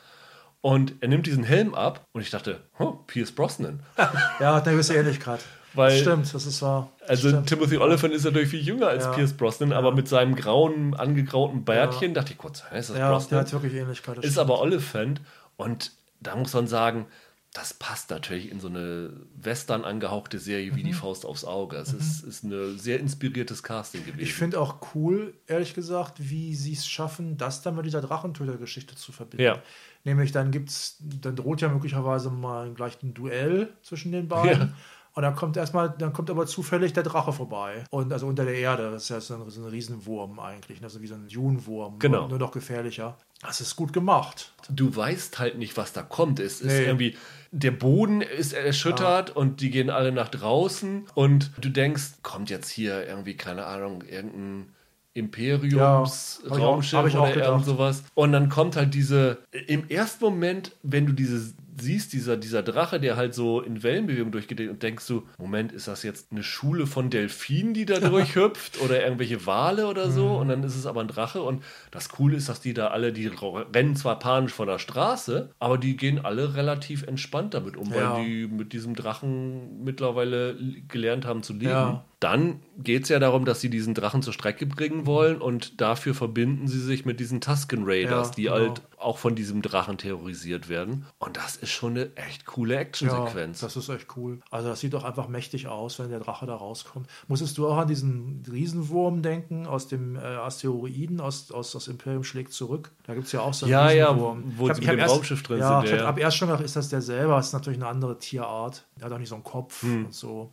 Und 0.64 0.94
er 1.00 1.08
nimmt 1.08 1.26
diesen 1.26 1.44
Helm 1.44 1.74
ab 1.74 2.06
und 2.14 2.22
ich 2.22 2.30
dachte, 2.30 2.62
oh, 2.78 2.92
Pierce 3.06 3.32
Brosnan. 3.32 3.80
ja, 4.40 4.54
eine 4.54 4.72
gewisse 4.72 4.94
Ähnlichkeit. 4.94 5.40
Weil, 5.74 5.90
das 5.90 6.00
stimmt, 6.00 6.32
das 6.32 6.46
ist 6.46 6.62
wahr. 6.62 6.90
also 7.06 7.28
stimmt. 7.28 7.48
Timothy 7.50 7.76
Oliphant 7.76 8.14
ist 8.14 8.24
natürlich 8.24 8.48
viel 8.48 8.62
jünger 8.62 8.86
als 8.86 9.04
ja. 9.04 9.12
Pierce 9.12 9.34
Brosnan, 9.34 9.72
ja. 9.72 9.76
aber 9.76 9.92
mit 9.92 10.08
seinem 10.08 10.34
grauen, 10.34 10.94
angegrauten 10.94 11.66
Bärtchen 11.66 12.08
ja. 12.08 12.14
dachte 12.14 12.32
ich 12.32 12.38
kurz, 12.38 12.64
ist 12.74 12.88
das 12.88 12.96
ja, 12.96 13.10
Brosnan? 13.10 13.28
Der 13.28 13.38
hat 13.40 13.52
wirklich 13.52 13.74
Ähnlichkeit. 13.74 14.16
Ist 14.16 14.24
stimmt. 14.24 14.38
aber 14.38 14.62
Oliphant 14.62 15.20
und 15.58 15.92
da 16.20 16.34
muss 16.34 16.54
man 16.54 16.66
sagen, 16.66 17.08
das 17.54 17.72
passt 17.72 18.10
natürlich 18.10 18.50
in 18.50 18.58
so 18.58 18.66
eine 18.66 19.12
Western 19.36 19.84
angehauchte 19.84 20.40
Serie 20.40 20.74
wie 20.74 20.82
mhm. 20.82 20.88
die 20.88 20.92
Faust 20.92 21.24
aufs 21.24 21.44
Auge. 21.44 21.76
Es 21.76 21.92
mhm. 21.92 22.00
ist, 22.00 22.24
ist 22.24 22.42
ein 22.42 22.78
sehr 22.78 22.98
inspiriertes 22.98 23.62
Casting 23.62 24.04
gewesen. 24.04 24.20
Ich 24.20 24.34
finde 24.34 24.60
auch 24.60 24.78
cool, 24.94 25.34
ehrlich 25.46 25.72
gesagt, 25.72 26.14
wie 26.18 26.56
sie 26.56 26.72
es 26.72 26.86
schaffen, 26.86 27.36
das 27.36 27.62
dann 27.62 27.76
mit 27.76 27.86
dieser 27.86 28.00
Drachentöter-Geschichte 28.00 28.96
zu 28.96 29.12
verbinden. 29.12 29.44
Ja. 29.44 29.62
Nämlich 30.02 30.32
dann 30.32 30.50
gibt's, 30.50 30.96
dann 30.98 31.36
droht 31.36 31.60
ja 31.60 31.68
möglicherweise 31.68 32.28
mal 32.28 32.74
gleich 32.74 33.00
ein 33.04 33.14
Duell 33.14 33.72
zwischen 33.82 34.10
den 34.10 34.26
beiden. 34.26 34.60
Ja. 34.60 34.74
Und 35.14 35.22
dann 35.22 35.36
kommt 35.36 35.56
erstmal, 35.56 35.90
dann 35.90 36.12
kommt 36.12 36.28
aber 36.28 36.44
zufällig 36.46 36.92
der 36.92 37.04
Drache 37.04 37.32
vorbei. 37.32 37.84
Und 37.90 38.12
also 38.12 38.26
unter 38.26 38.44
der 38.44 38.56
Erde, 38.56 38.90
das 38.90 39.04
ist 39.04 39.08
ja 39.10 39.20
so 39.20 39.34
ein, 39.34 39.48
so 39.48 39.62
ein 39.62 39.68
Riesenwurm 39.68 40.40
eigentlich, 40.40 40.82
also 40.82 41.00
wie 41.00 41.06
so 41.06 41.14
ein 41.14 41.28
Junenwurm, 41.28 42.00
genau. 42.00 42.26
nur, 42.26 42.38
noch 42.40 42.50
gefährlicher. 42.50 43.16
Das 43.40 43.60
ist 43.60 43.76
gut 43.76 43.92
gemacht. 43.92 44.52
Du 44.68 44.94
weißt 44.94 45.38
halt 45.38 45.56
nicht, 45.56 45.76
was 45.76 45.92
da 45.92 46.02
kommt. 46.02 46.40
Es 46.40 46.60
ist 46.60 46.72
nee. 46.72 46.86
irgendwie, 46.86 47.16
der 47.54 47.70
Boden 47.70 48.20
ist 48.20 48.52
erschüttert 48.52 49.28
ja. 49.28 49.34
und 49.36 49.60
die 49.60 49.70
gehen 49.70 49.88
alle 49.88 50.10
nach 50.10 50.28
draußen 50.28 51.06
und 51.14 51.52
du 51.60 51.68
denkst, 51.68 52.14
kommt 52.22 52.50
jetzt 52.50 52.68
hier 52.68 53.06
irgendwie, 53.06 53.36
keine 53.36 53.66
Ahnung, 53.66 54.02
irgendein 54.02 54.66
Imperiums 55.12 56.42
ja, 56.44 56.56
Raumschiff 56.56 57.14
oder 57.14 57.36
irgend 57.36 57.64
sowas. 57.64 58.02
Und 58.14 58.32
dann 58.32 58.48
kommt 58.48 58.74
halt 58.74 58.92
diese, 58.92 59.38
im 59.68 59.88
ersten 59.88 60.24
Moment, 60.24 60.72
wenn 60.82 61.06
du 61.06 61.12
diese 61.12 61.54
siehst, 61.80 62.12
dieser, 62.12 62.36
dieser 62.36 62.62
Drache, 62.62 63.00
der 63.00 63.16
halt 63.16 63.34
so 63.34 63.60
in 63.60 63.82
Wellenbewegung 63.82 64.32
durchgeht 64.32 64.60
und 64.68 64.82
denkst 64.82 65.06
du, 65.06 65.26
Moment, 65.38 65.72
ist 65.72 65.88
das 65.88 66.02
jetzt 66.02 66.32
eine 66.32 66.42
Schule 66.42 66.86
von 66.86 67.10
Delfinen, 67.10 67.74
die 67.74 67.86
da 67.86 68.00
durchhüpft 68.08 68.80
oder 68.80 69.02
irgendwelche 69.02 69.46
Wale 69.46 69.86
oder 69.86 70.10
so? 70.10 70.28
Mhm. 70.28 70.36
Und 70.36 70.48
dann 70.48 70.62
ist 70.62 70.76
es 70.76 70.86
aber 70.86 71.00
ein 71.00 71.08
Drache 71.08 71.42
und 71.42 71.62
das 71.90 72.08
Coole 72.08 72.36
ist, 72.36 72.48
dass 72.48 72.60
die 72.60 72.74
da 72.74 72.88
alle, 72.88 73.12
die 73.12 73.26
rennen 73.26 73.96
zwar 73.96 74.18
panisch 74.18 74.52
von 74.52 74.66
der 74.66 74.78
Straße, 74.78 75.50
aber 75.58 75.78
die 75.78 75.96
gehen 75.96 76.24
alle 76.24 76.54
relativ 76.54 77.04
entspannt 77.06 77.54
damit 77.54 77.76
um, 77.76 77.92
ja. 77.92 78.16
weil 78.16 78.24
die 78.24 78.46
mit 78.46 78.72
diesem 78.72 78.94
Drachen 78.94 79.82
mittlerweile 79.84 80.56
gelernt 80.88 81.26
haben 81.26 81.42
zu 81.42 81.52
leben. 81.52 81.66
Ja 81.70 82.04
dann 82.24 82.60
geht 82.78 83.04
es 83.04 83.08
ja 83.10 83.18
darum, 83.20 83.44
dass 83.44 83.60
sie 83.60 83.70
diesen 83.70 83.94
Drachen 83.94 84.22
zur 84.22 84.32
Strecke 84.32 84.66
bringen 84.66 85.06
wollen 85.06 85.40
und 85.40 85.80
dafür 85.80 86.14
verbinden 86.14 86.66
sie 86.66 86.80
sich 86.80 87.04
mit 87.04 87.20
diesen 87.20 87.40
Tusken 87.40 87.82
Raiders, 87.84 88.28
Ja, 88.30 88.34
die 88.34 88.42
genau. 88.44 88.54
halt 88.56 88.82
auch 88.98 89.18
von 89.18 89.34
diesem 89.34 89.60
Drachen 89.62 89.98
terrorisiert 89.98 90.68
werden. 90.70 91.04
Und 91.18 91.36
das 91.36 91.56
ist 91.56 91.70
schon 91.70 91.92
eine 91.92 92.16
echt 92.16 92.46
coole 92.46 92.76
Actionsequenz. 92.76 93.60
Ja, 93.60 93.66
das 93.66 93.76
ist 93.76 93.88
echt 93.90 94.06
cool. 94.16 94.40
Also 94.50 94.68
das 94.70 94.80
sieht 94.80 94.94
doch 94.94 95.04
einfach 95.04 95.28
mächtig 95.28 95.68
aus, 95.68 95.98
wenn 95.98 96.08
der 96.08 96.20
Drache 96.20 96.46
da 96.46 96.56
rauskommt. 96.56 97.06
Musstest 97.28 97.58
du 97.58 97.68
auch 97.68 97.76
an 97.76 97.86
diesen 97.88 98.42
Riesenwurm 98.50 99.20
denken 99.22 99.66
aus 99.66 99.86
dem 99.88 100.16
äh, 100.16 100.20
Asteroiden, 100.20 101.20
aus, 101.20 101.52
aus 101.52 101.72
das 101.72 101.86
Imperium 101.88 102.24
schlägt 102.24 102.52
zurück? 102.54 102.90
Da 103.06 103.14
gibt 103.14 103.26
es 103.26 103.32
ja 103.32 103.40
auch 103.40 103.52
so 103.54 103.66
einen 103.66 103.72
Ja, 103.72 103.90
ja, 103.90 104.06
Riesenwurm. 104.08 104.44
wo 104.56 104.64
Ich 104.64 104.70
hab- 104.70 104.76
sie 104.76 104.82
ich 104.82 104.88
mit 104.88 104.98
dem 105.00 105.04
Raumschiff 105.08 105.42
drin 105.42 105.58
ja, 105.58 105.80
sind, 105.80 105.84
Ich 105.84 105.90
ja, 105.90 105.96
hab, 105.98 106.02
ja. 106.04 106.08
ab 106.08 106.18
erst 106.18 106.36
schon 106.38 106.48
gedacht, 106.48 106.64
ist 106.64 106.74
das 106.76 106.88
derselbe? 106.88 107.32
Das 107.34 107.48
ist 107.48 107.52
natürlich 107.52 107.78
eine 107.78 107.88
andere 107.88 108.18
Tierart. 108.18 108.86
Der 108.98 109.06
hat 109.06 109.12
auch 109.12 109.18
nicht 109.18 109.28
so 109.28 109.34
einen 109.34 109.44
Kopf 109.44 109.82
Hm. 109.82 110.06
und 110.06 110.14
so. 110.14 110.50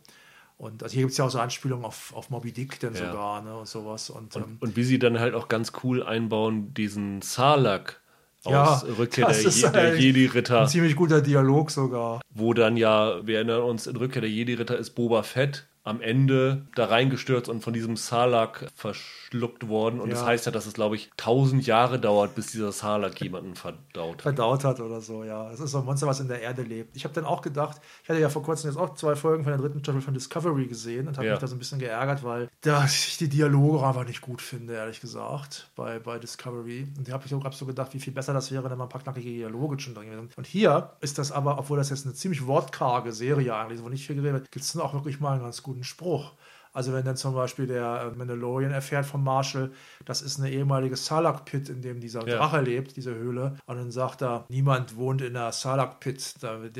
Und 0.62 0.84
also 0.84 0.92
hier 0.94 1.02
gibt 1.02 1.10
es 1.10 1.18
ja 1.18 1.24
auch 1.24 1.30
so 1.30 1.40
Anspielungen 1.40 1.84
auf, 1.84 2.14
auf 2.14 2.30
Moby 2.30 2.52
Dick 2.52 2.78
denn 2.78 2.94
Ja. 2.94 3.10
sogar 3.10 3.42
ne, 3.42 3.56
und 3.56 3.66
sowas. 3.66 4.10
Und, 4.10 4.36
ähm, 4.36 4.58
Und 4.60 4.76
wie 4.76 4.84
sie 4.84 5.00
dann 5.00 5.18
halt 5.18 5.34
auch 5.34 5.48
ganz 5.48 5.72
cool 5.82 6.04
einbauen, 6.04 6.72
diesen 6.72 7.20
Sarlacc 7.20 8.00
Ja, 8.44 8.62
aus 8.76 8.84
Rückkehr 8.84 9.26
der, 9.26 9.42
Je 9.42 9.70
der 9.70 9.98
Jedi-Ritter, 9.98 10.60
ein 10.60 10.68
ziemlich 10.68 10.94
guter 10.94 11.20
Dialog 11.20 11.72
sogar. 11.72 12.20
wo 12.32 12.54
dann 12.54 12.76
ja, 12.76 13.26
wir 13.26 13.38
erinnern 13.38 13.62
uns, 13.62 13.88
in 13.88 13.96
Rückkehr 13.96 14.22
der 14.22 14.30
Jedi-Ritter 14.30 14.78
ist 14.78 14.90
Boba 14.90 15.24
Fett 15.24 15.66
am 15.84 16.00
Ende 16.00 16.66
da 16.76 16.84
reingestürzt 16.86 17.48
und 17.48 17.62
von 17.62 17.72
diesem 17.72 17.96
Sarlacc 17.96 18.68
verschluckt 18.74 19.68
worden. 19.68 20.00
Und 20.00 20.10
das 20.10 20.20
Ja. 20.20 20.26
heißt 20.26 20.46
ja, 20.46 20.52
dass 20.52 20.66
es, 20.66 20.74
glaube 20.74 20.94
ich, 20.96 21.10
tausend 21.16 21.66
Jahre 21.66 21.98
dauert, 21.98 22.34
bis 22.34 22.46
dieser 22.52 22.70
Sarlacc 22.72 23.20
jemanden 23.20 23.54
verdaut 23.56 24.16
hat. 24.16 24.22
verdaut 24.22 24.64
hat 24.64 24.80
oder 24.80 25.00
so, 25.00 25.24
ja. 25.24 25.50
Es 25.50 25.60
ist 25.60 25.72
so 25.72 25.78
ein 25.78 25.84
Monster, 25.84 26.06
was 26.06 26.20
in 26.20 26.28
der 26.28 26.40
Erde 26.40 26.62
lebt. 26.62 26.94
Ich 26.96 27.04
habe 27.04 27.14
dann 27.14 27.24
auch 27.24 27.42
gedacht, 27.42 27.80
ich 28.02 28.08
hatte 28.08 28.20
ja 28.20 28.28
vor 28.28 28.42
kurzem 28.42 28.70
jetzt 28.70 28.76
auch 28.78 28.94
zwei 28.94 29.16
Folgen 29.16 29.42
von 29.42 29.52
der 29.52 29.60
dritten 29.60 29.80
Staffel 29.80 30.00
von 30.00 30.14
Discovery 30.14 30.66
gesehen 30.66 31.08
und 31.08 31.16
habe 31.16 31.26
Ja. 31.26 31.32
mich 31.32 31.40
da 31.40 31.46
so 31.48 31.56
ein 31.56 31.58
bisschen 31.58 31.78
geärgert, 31.78 32.22
weil 32.22 32.48
da 32.60 32.84
ich 32.84 33.16
die 33.18 33.28
Dialoge 33.28 33.84
einfach 33.84 34.06
nicht 34.06 34.20
gut 34.20 34.40
finde, 34.40 34.74
ehrlich 34.74 35.00
gesagt, 35.00 35.70
bei, 35.74 35.98
bei 35.98 36.18
Discovery. 36.18 36.86
Und 36.96 37.08
da 37.08 37.14
habe 37.14 37.24
ich 37.24 37.30
so, 37.30 37.42
hab 37.42 37.54
so 37.54 37.66
gedacht, 37.66 37.92
wie 37.94 38.00
viel 38.00 38.12
besser 38.12 38.32
das 38.32 38.52
wäre, 38.52 38.64
wenn 38.64 38.78
man 38.78 38.86
ein 38.86 38.88
paar 38.88 39.02
knackige 39.02 39.28
Dialoge 39.30 39.80
schon 39.80 39.94
drin 39.94 40.10
wären. 40.10 40.30
Und 40.36 40.46
hier 40.46 40.92
ist 41.00 41.18
das 41.18 41.32
aber, 41.32 41.58
obwohl 41.58 41.78
das 41.78 41.90
jetzt 41.90 42.04
eine 42.06 42.14
ziemlich 42.14 42.46
wortkarge 42.46 43.12
Serie 43.12 43.54
eigentlich 43.56 43.78
ist, 43.78 43.84
wo 43.84 43.88
nicht 43.88 44.06
viel 44.06 44.16
geredet 44.16 44.42
wird, 44.42 44.50
gibt 44.52 44.64
es 44.64 44.72
dann 44.72 44.82
auch 44.82 44.94
wirklich 44.94 45.18
mal 45.18 45.32
einen 45.32 45.42
ganz 45.42 45.62
guten 45.62 45.71
Spruch. 45.82 46.32
Also 46.74 46.94
wenn 46.94 47.04
dann 47.04 47.16
zum 47.16 47.34
Beispiel 47.34 47.66
der 47.66 48.12
äh, 48.14 48.16
Mandalorian 48.16 48.72
erfährt 48.72 49.04
vom 49.04 49.22
Marshall, 49.22 49.72
das 50.06 50.22
ist 50.22 50.38
eine 50.40 50.50
ehemalige 50.50 50.96
Salak-Pit, 50.96 51.68
in 51.68 51.82
dem 51.82 52.00
dieser 52.00 52.26
Ja. 52.26 52.36
Drache 52.38 52.60
lebt, 52.62 52.96
diese 52.96 53.14
Höhle. 53.14 53.58
Und 53.66 53.76
dann 53.76 53.90
sagt 53.90 54.22
er, 54.22 54.46
niemand 54.48 54.96
wohnt 54.96 55.20
in 55.20 55.34
der 55.34 55.52
Salak-Pit. 55.52 56.36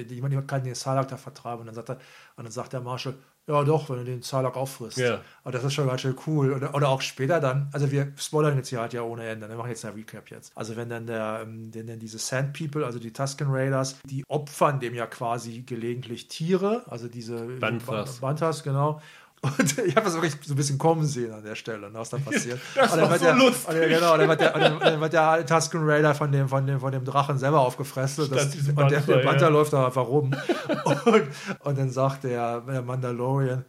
Niemand 0.09 0.49
kann 0.49 0.65
den 0.65 0.75
Salak 0.75 1.09
da 1.09 1.19
vertreiben. 1.19 1.61
Und 1.61 1.67
dann 1.67 1.75
sagt 1.75 1.91
er, 1.91 1.99
und 2.37 2.45
dann 2.45 2.53
sagt 2.53 2.73
der 2.73 2.81
Marshall, 2.81 3.15
ja 3.49 3.65
doch, 3.65 3.91
wenn 3.91 3.97
du 3.97 4.05
den 4.05 4.23
Salak 4.23 4.57
auffrisst. 4.57 4.99
Ja. 4.99 5.21
Und 5.43 5.55
das 5.55 5.65
ist 5.65 5.75
schon 5.75 5.89
ganz 5.89 6.01
schön 6.01 6.17
cool. 6.27 6.53
Oder, 6.53 6.75
oder 6.75 6.89
auch 6.89 7.01
später 7.01 7.41
dann, 7.41 7.69
also 7.73 7.91
wir 7.91 8.13
spoilern 8.17 8.57
jetzt 8.57 8.69
hier 8.69 8.81
halt 8.81 8.93
ja 8.93 9.03
ohne 9.03 9.27
Ende. 9.27 9.49
Wir 9.49 9.57
machen 9.57 9.71
jetzt 9.71 9.85
eine 9.85 9.97
Recap 9.97 10.31
jetzt. 10.31 10.53
Also 10.57 10.77
wenn 10.77 10.89
dann 10.89 11.07
der, 11.07 11.41
ähm, 11.43 11.71
denn, 11.71 11.87
denn 11.87 11.99
diese 11.99 12.19
Sand 12.19 12.57
People, 12.57 12.85
also 12.87 12.99
die 12.99 13.13
Tusken 13.13 13.49
Raiders, 13.51 13.99
die 14.05 14.25
opfern 14.29 14.79
dem 14.79 14.95
ja 14.95 15.07
quasi 15.07 15.63
gelegentlich 15.63 16.29
Tiere, 16.29 16.85
also 16.87 17.09
diese 17.09 17.47
Banthas. 17.59 18.21
Banthas, 18.21 18.63
genau. 18.63 19.01
Und 19.43 19.79
ich 19.87 19.97
habe 19.97 20.07
das 20.07 20.15
wirklich 20.15 20.37
so 20.43 20.55
ein 20.55 20.57
bisschen 20.57 20.79
kommen 20.79 21.05
sehen 21.05 21.33
an 21.33 21.43
der 21.43 21.57
Stelle, 21.57 21.91
ne, 21.91 21.99
was 21.99 22.11
da 22.11 22.19
passiert. 22.25 22.61
Das 22.75 22.93
Und 22.93 22.99
dann 22.99 23.11
war 23.11 23.11
wird 23.11 23.21
so 23.21 23.27
der, 23.27 23.35
lustig. 23.35 23.69
Und 23.69 23.81
dann, 23.81 23.89
genau, 23.89 24.17
dann 24.17 24.29
wird 24.29 24.41
der, 24.41 24.53
dann, 24.53 25.01
wird 25.01 25.13
der 25.13 25.47
Tusken 25.47 25.81
Raider 25.85 26.15
von 26.15 26.31
dem, 26.31 26.49
von 26.49 26.67
dem, 26.67 26.79
von 26.79 26.93
dem 26.93 27.05
Drachen 27.05 27.39
selber 27.39 27.61
aufgefressen. 27.61 28.25
Und, 28.25 28.37
das, 28.37 28.55
und 28.55 28.91
der, 28.91 29.01
der 29.01 29.19
Panther 29.19 29.47
ja. 29.47 29.49
läuft 29.49 29.73
da 29.73 29.87
einfach 29.87 30.07
rum. 30.07 30.35
Und, 31.05 31.29
und 31.61 31.79
dann 31.79 31.91
sagt 31.91 32.25
der, 32.25 32.61
der 32.61 32.83
Mandalorian, 32.83 33.65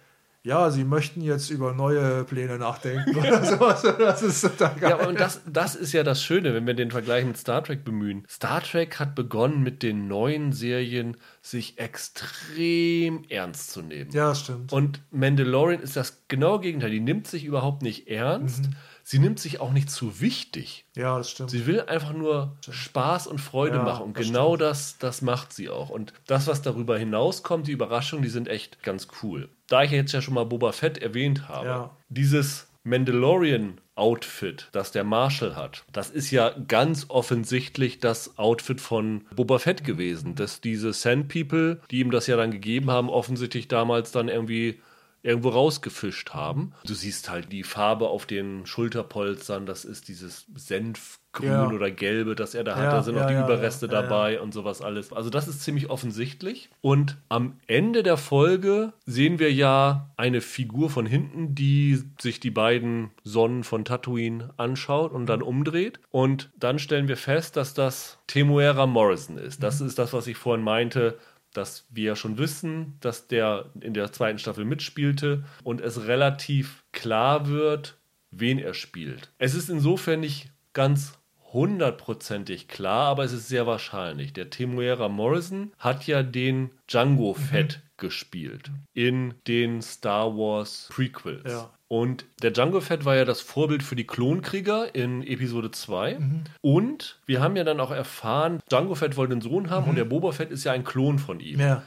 ja, 0.46 0.70
sie 0.72 0.84
möchten 0.84 1.22
jetzt 1.22 1.50
über 1.50 1.74
neue 1.74 2.26
Pläne 2.26 2.58
nachdenken 2.58 3.16
oder 3.16 3.44
sowas. 3.46 3.82
Das 3.82 4.22
ist 4.22 4.41
total 4.41 4.76
geil. 4.76 4.89
Ja, 4.89 5.08
und 5.08 5.18
das, 5.18 5.41
das 5.46 5.74
ist 5.76 5.94
ja 5.94 6.04
das 6.04 6.22
Schöne, 6.22 6.54
wenn 6.54 6.68
wir 6.68 6.74
den 6.74 6.91
Vergleich 6.91 7.26
mit 7.26 7.38
Star 7.38 7.64
Trek 7.64 7.86
bemühen. 7.86 8.26
Star 8.30 8.62
Trek 8.62 9.00
hat 9.00 9.16
begonnen 9.16 9.64
mit 9.64 9.84
den 9.84 10.10
neuen 10.10 10.52
Serien, 10.52 11.16
sich 11.41 11.80
extrem 11.80 13.24
ernst 13.30 13.72
zu 13.72 13.82
nehmen. 13.82 14.12
Ja, 14.12 14.30
das 14.30 14.41
stimmt. 14.41 14.74
Und 14.74 15.02
Mandalorian 15.12 15.82
ist 15.82 15.96
das 15.96 16.24
genaue 16.28 16.60
Gegenteil. 16.60 16.91
Die 16.91 17.00
nimmt 17.00 17.26
sich 17.28 17.46
überhaupt 17.46 17.82
nicht 17.82 18.10
ernst. 18.10 18.66
Mhm. 18.68 18.76
Sie 19.06 19.20
nimmt 19.20 19.38
sich 19.39 19.60
auch 19.60 19.74
nicht 19.74 19.91
zu 19.91 20.22
wichtig. 20.22 20.86
ja, 20.95 21.18
das 21.18 21.30
stimmt. 21.32 21.51
Sie 21.51 21.66
will 21.66 21.82
einfach 21.82 22.14
nur 22.14 22.56
Spaß 22.70 23.28
und 23.28 23.39
Freude 23.39 23.76
Ja, 23.78 23.84
machen. 23.84 24.04
Und 24.06 24.18
das 24.18 24.26
genau 24.28 24.56
das, 24.56 24.97
das 24.97 25.22
macht 25.22 25.51
sie 25.51 25.70
auch. 25.70 25.89
Und 25.89 26.14
das, 26.26 26.47
was 26.47 26.62
darüber 26.62 26.97
hinauskommt, 26.97 27.68
die 27.68 27.74
Überraschungen, 27.74 28.24
die 28.24 28.30
sind 28.30 28.47
echt 28.47 28.82
ganz 28.82 29.08
cool. 29.22 29.49
Da 29.68 29.84
ich 29.84 29.91
jetzt 29.91 30.14
ja 30.14 30.22
schon 30.22 30.34
mal 30.36 30.45
Boba 30.45 30.72
Fett 30.72 30.97
erwähnt 30.99 31.49
habe, 31.49 31.68
Ja. 31.68 31.97
dieses 32.10 32.68
Mandalorian-Outfit, 32.86 34.70
das 34.72 34.91
der 34.91 35.04
Marshall 35.04 35.56
hat, 35.56 35.84
das 35.91 36.10
ist 36.10 36.32
ja 36.32 36.49
ganz 36.68 37.06
offensichtlich 37.10 37.99
das 37.99 38.38
Outfit 38.38 38.82
von 38.82 39.26
Boba 39.36 39.60
Fett 39.60 39.84
gewesen. 39.84 40.36
Dass 40.36 40.62
diese 40.62 40.93
Sand 40.93 41.28
People, 41.30 41.82
die 41.91 41.99
ihm 41.99 42.12
das 42.12 42.28
ja 42.28 42.38
dann 42.38 42.51
gegeben 42.51 42.89
haben, 42.91 43.10
offensichtlich 43.10 43.68
damals 43.68 44.12
dann 44.12 44.30
irgendwie 44.30 44.82
irgendwo 45.24 45.49
rausgefischt 45.49 46.32
haben. 46.32 46.74
Du 46.86 46.93
siehst 46.93 47.30
halt 47.30 47.51
die 47.51 47.63
Farbe 47.63 48.09
auf 48.09 48.26
den 48.26 48.65
Schulterpolstern, 48.65 49.65
das 49.65 49.86
ist 49.86 50.09
dieses 50.09 50.45
Senfgrün 50.53 51.49
Ja. 51.49 51.69
oder 51.69 51.89
Gelbe, 51.89 52.36
das 52.36 52.53
er 52.53 52.65
da 52.65 52.76
hat. 52.76 52.84
Ja, 52.84 52.91
da 52.91 53.03
sind 53.03 53.15
noch 53.15 53.21
ja, 53.21 53.28
die 53.30 53.34
ja, 53.36 53.45
Überreste 53.45 53.88
dabei 53.88 54.41
und 54.41 54.53
sowas 54.53 54.82
alles. 54.82 55.13
Also 55.13 55.30
das 55.30 55.47
ist 55.47 55.61
ziemlich 55.63 55.89
offensichtlich. 55.89 56.69
Und 56.82 57.17
am 57.30 57.57
Ende 57.67 58.03
der 58.03 58.17
Folge 58.17 58.91
sehen 59.05 59.39
wir 59.39 59.51
ja 59.51 60.11
eine 60.17 60.41
Figur 60.41 60.89
von 60.89 61.05
hinten, 61.05 61.55
die 61.55 62.03
sich 62.19 62.41
die 62.41 62.51
beiden 62.51 63.11
Sonnen 63.24 63.63
von 63.63 63.86
Tatooine 63.86 64.53
anschaut 64.57 65.13
und 65.13 65.26
dann 65.28 65.41
umdreht. 65.41 65.99
Und 66.11 66.51
dann 66.57 66.80
stellen 66.80 67.07
wir 67.07 67.17
fest, 67.17 67.55
dass 67.55 67.74
das 67.74 68.19
Temuera 68.28 68.86
Morrison 68.88 69.38
ist. 69.38 69.63
Das 69.63 69.80
ist 69.80 69.97
das, 69.97 70.11
was 70.11 70.28
ich 70.28 70.36
vorhin 70.38 70.65
meinte 70.65 71.17
dass 71.54 71.86
wir 71.89 72.16
schon 72.16 72.38
wissen, 72.38 72.97
dass 72.99 73.28
der 73.28 73.72
in 73.80 73.93
der 73.93 74.12
zweiten 74.12 74.39
Staffel 74.39 74.66
mitspielte 74.66 75.45
und 75.64 75.82
es 75.82 76.06
relativ 76.06 76.84
klar 76.91 77.47
wird, 77.47 77.97
wen 78.32 78.60
er 78.60 78.74
spielt. 78.74 79.32
Es 79.38 79.54
ist 79.54 79.70
insofern 79.70 80.20
nicht 80.20 80.51
ganz 80.74 81.14
hundertprozentig 81.54 82.68
klar, 82.68 83.08
aber 83.08 83.24
es 83.24 83.32
ist 83.32 83.47
sehr 83.47 83.68
wahrscheinlich. 83.68 84.34
Der 84.34 84.49
Temuera 84.49 85.08
Morrison 85.08 85.72
hat 85.78 86.08
ja 86.08 86.24
den 86.24 86.72
Django 86.88 87.34
Fett 87.34 87.82
gespielt 87.97 88.72
in 88.93 89.36
den 89.47 89.82
Star 89.82 90.36
Wars 90.36 90.89
Prequels. 90.91 91.43
Ja. 91.45 91.70
Und 91.88 92.26
der 92.41 92.49
Django 92.51 92.82
Fett 92.82 93.06
war 93.06 93.16
ja 93.16 93.24
das 93.24 93.41
Vorbild 93.41 93.84
für 93.84 93.95
die 93.95 94.08
Klonkrieger 94.08 94.95
in 94.95 95.22
Episode 95.22 95.70
2. 95.70 96.18
Mhm. 96.20 96.43
Und 96.62 97.20
wir 97.28 97.39
haben 97.39 97.56
ja 97.56 97.64
dann 97.64 97.80
auch 97.80 97.91
erfahren, 97.91 98.60
Django 98.70 98.95
Fett 98.95 99.16
wollte 99.16 99.34
einen 99.34 99.41
Sohn 99.41 99.70
haben 99.70 99.89
und 99.89 99.95
der 99.95 100.06
Boba 100.06 100.32
Fett 100.32 100.49
ist 100.49 100.64
ja 100.64 100.72
ein 100.72 100.84
Klon 100.84 101.20
von 101.20 101.39
ihm. 101.39 101.58
Mhm. 101.58 101.62
ja. 101.62 101.84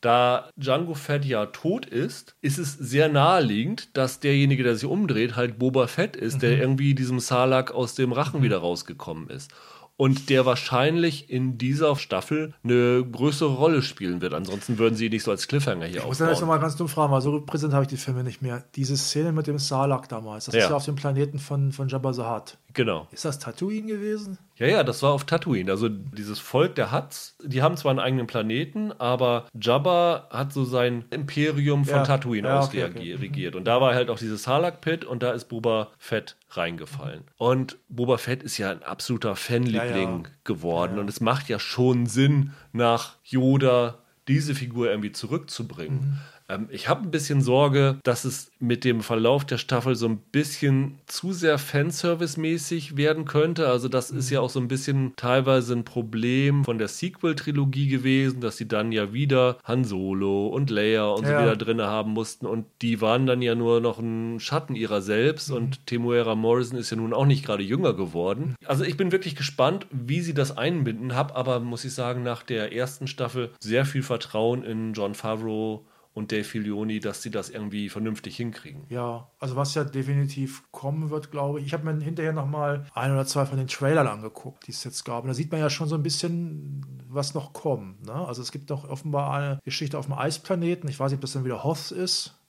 Da 0.00 0.48
Django 0.56 0.94
Fett 0.94 1.24
ja 1.26 1.46
tot 1.46 1.84
ist, 1.84 2.34
ist 2.40 2.58
es 2.58 2.72
sehr 2.74 3.08
naheliegend, 3.08 3.96
dass 3.96 4.18
derjenige, 4.20 4.62
der 4.62 4.74
sich 4.74 4.86
umdreht, 4.88 5.36
halt 5.36 5.58
Boba 5.58 5.86
Fett 5.88 6.16
ist, 6.16 6.40
der 6.42 6.58
irgendwie 6.58 6.94
diesem 6.94 7.20
Salak 7.20 7.70
aus 7.72 7.94
dem 7.94 8.12
Rachen 8.12 8.42
wieder 8.42 8.58
rausgekommen 8.58 9.28
ist. 9.28 9.50
Und 9.98 10.30
der 10.30 10.46
wahrscheinlich 10.46 11.28
in 11.28 11.58
dieser 11.58 11.94
Staffel 11.94 12.54
eine 12.64 13.04
größere 13.04 13.52
Rolle 13.54 13.82
spielen 13.82 14.22
wird. 14.22 14.32
Ansonsten 14.32 14.78
würden 14.78 14.94
sie 14.94 15.10
nicht 15.10 15.24
so 15.24 15.30
als 15.30 15.46
Cliffhanger 15.46 15.84
hier 15.84 15.98
Ich 15.98 16.06
muss 16.06 16.16
dann 16.16 16.28
jetzt 16.28 16.36
aufbauen. 16.36 16.48
nochmal 16.48 16.60
ganz 16.60 16.76
dumm 16.76 16.88
fragen, 16.88 17.12
weil 17.12 17.20
so 17.20 17.38
präsent 17.42 17.74
habe 17.74 17.82
ich 17.84 17.88
die 17.90 17.98
Filme 17.98 18.24
nicht 18.24 18.40
mehr. 18.40 18.64
Diese 18.76 18.96
Szene 18.96 19.30
mit 19.32 19.46
dem 19.46 19.58
Salak 19.58 20.08
damals, 20.08 20.46
das 20.46 20.54
Ja. 20.54 20.62
ist 20.64 20.70
ja 20.70 20.76
auf 20.76 20.86
dem 20.86 20.94
Planeten 20.96 21.38
von, 21.38 21.72
von 21.72 21.88
Jabba 21.88 22.12
Hutt. 22.12 22.56
Genau. 22.74 23.08
Ist 23.10 23.24
das 23.24 23.38
Tatooine 23.38 23.86
gewesen? 23.86 24.38
Ja, 24.56 24.66
ja, 24.66 24.84
das 24.84 25.02
war 25.02 25.12
auf 25.12 25.24
Tatooine. 25.24 25.70
Also 25.70 25.88
dieses 25.88 26.38
Volk 26.38 26.74
der 26.74 26.92
Huts, 26.92 27.36
die 27.42 27.62
haben 27.62 27.76
zwar 27.76 27.90
einen 27.90 27.98
eigenen 27.98 28.26
Planeten, 28.26 28.92
aber 28.92 29.46
Jabba 29.58 30.28
hat 30.30 30.52
so 30.52 30.64
sein 30.64 31.04
Imperium 31.10 31.84
von 31.84 31.96
Ja. 31.98 32.02
Tatooine 32.04 32.48
Ja, 32.48 32.58
aus 32.58 32.68
okay, 32.68 32.84
okay. 32.84 33.14
regiert. 33.14 33.56
Und 33.56 33.64
da 33.64 33.80
war 33.80 33.94
halt 33.94 34.10
auch 34.10 34.18
dieses 34.18 34.42
Salak 34.42 34.80
Pit 34.82 35.04
und 35.04 35.22
da 35.22 35.32
ist 35.32 35.46
Boba 35.46 35.88
Fett 35.98 36.36
reingefallen. 36.50 37.22
Und 37.38 37.78
Boba 37.88 38.18
Fett 38.18 38.42
ist 38.42 38.58
ja 38.58 38.70
ein 38.70 38.82
absoluter 38.82 39.34
Fanliebling 39.36 40.24
Ja, 40.24 40.30
geworden. 40.44 40.98
Und 40.98 41.08
es 41.08 41.20
macht 41.20 41.48
ja 41.48 41.58
schon 41.58 42.06
Sinn, 42.06 42.52
nach 42.72 43.16
Yoda 43.24 43.98
diese 44.28 44.54
Figur 44.54 44.90
irgendwie 44.90 45.12
zurückzubringen. 45.12 46.20
Ähm, 46.50 46.68
ich 46.70 46.88
habe 46.88 47.02
ein 47.02 47.10
bisschen 47.10 47.40
Sorge, 47.40 47.98
dass 48.02 48.24
es 48.24 48.50
mit 48.58 48.84
dem 48.84 49.00
Verlauf 49.00 49.44
der 49.44 49.58
Staffel 49.58 49.94
so 49.94 50.06
ein 50.08 50.18
bisschen 50.18 50.98
zu 51.06 51.32
sehr 51.32 51.58
Fanservice-mäßig 51.58 52.96
werden 52.96 53.24
könnte. 53.24 53.68
Also 53.68 53.88
das 53.88 54.10
ist 54.10 54.30
ja 54.30 54.40
auch 54.40 54.50
so 54.50 54.60
ein 54.60 54.68
bisschen 54.68 55.12
teilweise 55.16 55.74
ein 55.74 55.84
Problem 55.84 56.64
von 56.64 56.78
der 56.78 56.88
Sequel-Trilogie 56.88 57.88
gewesen, 57.88 58.40
dass 58.40 58.56
sie 58.56 58.68
dann 58.68 58.92
ja 58.92 59.12
wieder 59.12 59.58
Han 59.64 59.84
Solo 59.84 60.48
und 60.48 60.70
Leia 60.70 61.06
und 61.08 61.26
so 61.26 61.32
Ja. 61.32 61.40
wieder 61.42 61.56
drin 61.56 61.80
haben 61.80 62.12
mussten 62.12 62.46
und 62.46 62.66
die 62.82 63.00
waren 63.00 63.26
dann 63.26 63.42
ja 63.42 63.54
nur 63.54 63.80
noch 63.80 63.98
ein 63.98 64.40
Schatten 64.40 64.74
ihrer 64.74 65.00
selbst 65.02 65.50
und 65.50 65.86
Temuera 65.86 66.34
Morrison 66.34 66.78
ist 66.78 66.90
ja 66.90 66.96
nun 66.96 67.12
auch 67.12 67.26
nicht 67.26 67.44
gerade 67.44 67.62
jünger 67.62 67.94
geworden. 67.94 68.54
Also 68.66 68.84
ich 68.84 68.96
bin 68.96 69.12
wirklich 69.12 69.36
gespannt, 69.36 69.86
wie 69.90 70.20
sie 70.20 70.34
das 70.34 70.56
einbinden, 70.56 71.14
habe 71.14 71.36
aber, 71.36 71.60
muss 71.60 71.84
ich 71.84 71.94
sagen, 71.94 72.22
nach 72.22 72.42
der 72.42 72.72
ersten 72.72 73.06
Staffel 73.06 73.50
sehr 73.60 73.84
viel 73.84 74.02
Vertrauen 74.02 74.64
in 74.64 74.92
John 74.92 75.14
Favreau 75.14 75.84
und 76.12 76.32
Dave 76.32 76.44
Filioni, 76.44 77.00
dass 77.00 77.22
sie 77.22 77.30
das 77.30 77.50
irgendwie 77.50 77.88
vernünftig 77.88 78.36
hinkriegen. 78.36 78.84
Ja, 78.88 79.30
also 79.38 79.56
was 79.56 79.74
ja 79.74 79.84
definitiv 79.84 80.70
kommen 80.72 81.10
wird, 81.10 81.30
glaube 81.30 81.60
ich. 81.60 81.66
Ich 81.66 81.72
habe 81.72 81.90
mir 81.90 82.02
hinterher 82.02 82.32
noch 82.32 82.46
mal 82.46 82.86
ein 82.94 83.12
oder 83.12 83.26
zwei 83.26 83.46
von 83.46 83.58
den 83.58 83.68
Trailern 83.68 84.06
angeguckt, 84.06 84.66
die 84.66 84.72
es 84.72 84.82
jetzt 84.84 85.04
gab. 85.04 85.22
Und 85.22 85.28
da 85.28 85.34
sieht 85.34 85.52
man 85.52 85.60
ja 85.60 85.70
schon 85.70 85.88
so 85.88 85.94
ein 85.94 86.02
bisschen, 86.02 86.84
was 87.08 87.34
noch 87.34 87.52
kommt. 87.52 88.06
Ne? 88.06 88.12
Also 88.12 88.42
es 88.42 88.50
gibt 88.50 88.70
doch 88.70 88.88
offenbar 88.88 89.32
eine 89.32 89.60
Geschichte 89.64 89.98
auf 89.98 90.06
dem 90.06 90.14
Eisplaneten. 90.14 90.88
Ich 90.88 90.98
weiß 90.98 91.10
nicht, 91.10 91.18
ob 91.18 91.22
das 91.22 91.32
dann 91.32 91.44
wieder 91.44 91.62
Hoth 91.62 91.92
ist 91.92 92.39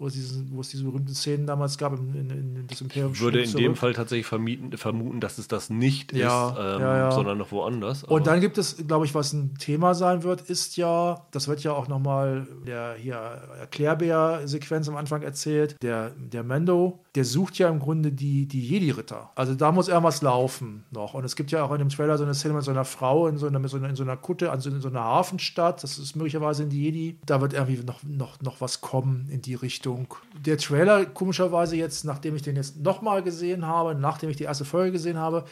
wo 0.00 0.06
es, 0.06 0.14
diese, 0.14 0.50
wo 0.50 0.62
es 0.62 0.70
diese 0.70 0.84
berühmten 0.84 1.14
Szenen 1.14 1.46
damals 1.46 1.76
gab 1.76 1.92
in, 1.92 2.14
in, 2.14 2.30
in 2.30 2.66
das 2.66 2.80
Imperium. 2.80 3.12
Ich 3.12 3.20
würde 3.20 3.40
in 3.40 3.46
zurück. 3.46 3.62
dem 3.62 3.76
Fall 3.76 3.92
tatsächlich 3.92 4.26
vermieten, 4.26 4.74
vermuten, 4.78 5.20
dass 5.20 5.36
es 5.36 5.46
das 5.46 5.68
nicht 5.68 6.14
ja, 6.14 6.48
ist, 6.48 6.56
ähm, 6.58 6.80
ja, 6.80 6.96
ja. 6.96 7.12
sondern 7.12 7.36
noch 7.36 7.52
woanders. 7.52 8.04
Und 8.04 8.26
dann 8.26 8.40
gibt 8.40 8.56
es, 8.56 8.78
glaube 8.86 9.04
ich, 9.04 9.14
was 9.14 9.34
ein 9.34 9.56
Thema 9.58 9.94
sein 9.94 10.22
wird, 10.22 10.40
ist 10.40 10.78
ja, 10.78 11.26
das 11.32 11.48
wird 11.48 11.62
ja 11.62 11.72
auch 11.72 11.86
nochmal 11.86 12.48
der 12.66 12.94
hier 12.98 13.16
Erklärbär-Sequenz 13.60 14.88
am 14.88 14.96
Anfang 14.96 15.20
erzählt, 15.20 15.76
der, 15.82 16.10
der 16.10 16.44
Mendo, 16.44 17.00
der 17.14 17.26
sucht 17.26 17.58
ja 17.58 17.68
im 17.68 17.78
Grunde 17.78 18.10
die, 18.10 18.46
die 18.46 18.66
Jedi-Ritter. 18.66 19.32
Also 19.34 19.54
da 19.54 19.70
muss 19.70 19.88
irgendwas 19.88 20.22
laufen 20.22 20.84
noch. 20.90 21.12
Und 21.12 21.24
es 21.24 21.36
gibt 21.36 21.50
ja 21.50 21.62
auch 21.62 21.72
in 21.72 21.78
dem 21.78 21.90
Trailer 21.90 22.16
so 22.16 22.24
eine 22.24 22.32
Szene 22.32 22.54
mit 22.54 22.64
so 22.64 22.70
einer 22.70 22.86
Frau 22.86 23.28
in 23.28 23.36
so 23.36 23.46
einer, 23.46 23.68
so 23.68 23.76
einer, 23.76 23.90
in 23.90 23.96
so 23.96 24.02
einer 24.02 24.16
Kutte, 24.16 24.50
also 24.50 24.70
in 24.70 24.80
so 24.80 24.88
einer 24.88 25.04
Hafenstadt, 25.04 25.82
das 25.82 25.98
ist 25.98 26.16
möglicherweise 26.16 26.62
in 26.62 26.70
die 26.70 26.84
Jedi. 26.84 27.18
Da 27.26 27.42
wird 27.42 27.52
irgendwie 27.52 27.84
noch, 27.84 28.02
noch, 28.02 28.40
noch 28.40 28.60
was 28.62 28.80
kommen 28.80 29.28
in 29.28 29.42
die 29.42 29.54
Richtung. 29.54 29.89
Richtung. 29.90 30.14
Der 30.38 30.58
Trailer, 30.58 31.06
komischerweise 31.06 31.76
jetzt, 31.76 32.04
nachdem 32.04 32.36
ich 32.36 32.42
den 32.42 32.56
jetzt 32.56 32.78
nochmal 32.78 33.22
gesehen 33.22 33.66
habe, 33.66 33.94
nachdem 33.94 34.30
ich 34.30 34.36
die 34.36 34.44
erste 34.44 34.64
Folge 34.64 34.92
gesehen 34.92 35.18
habe, 35.18 35.44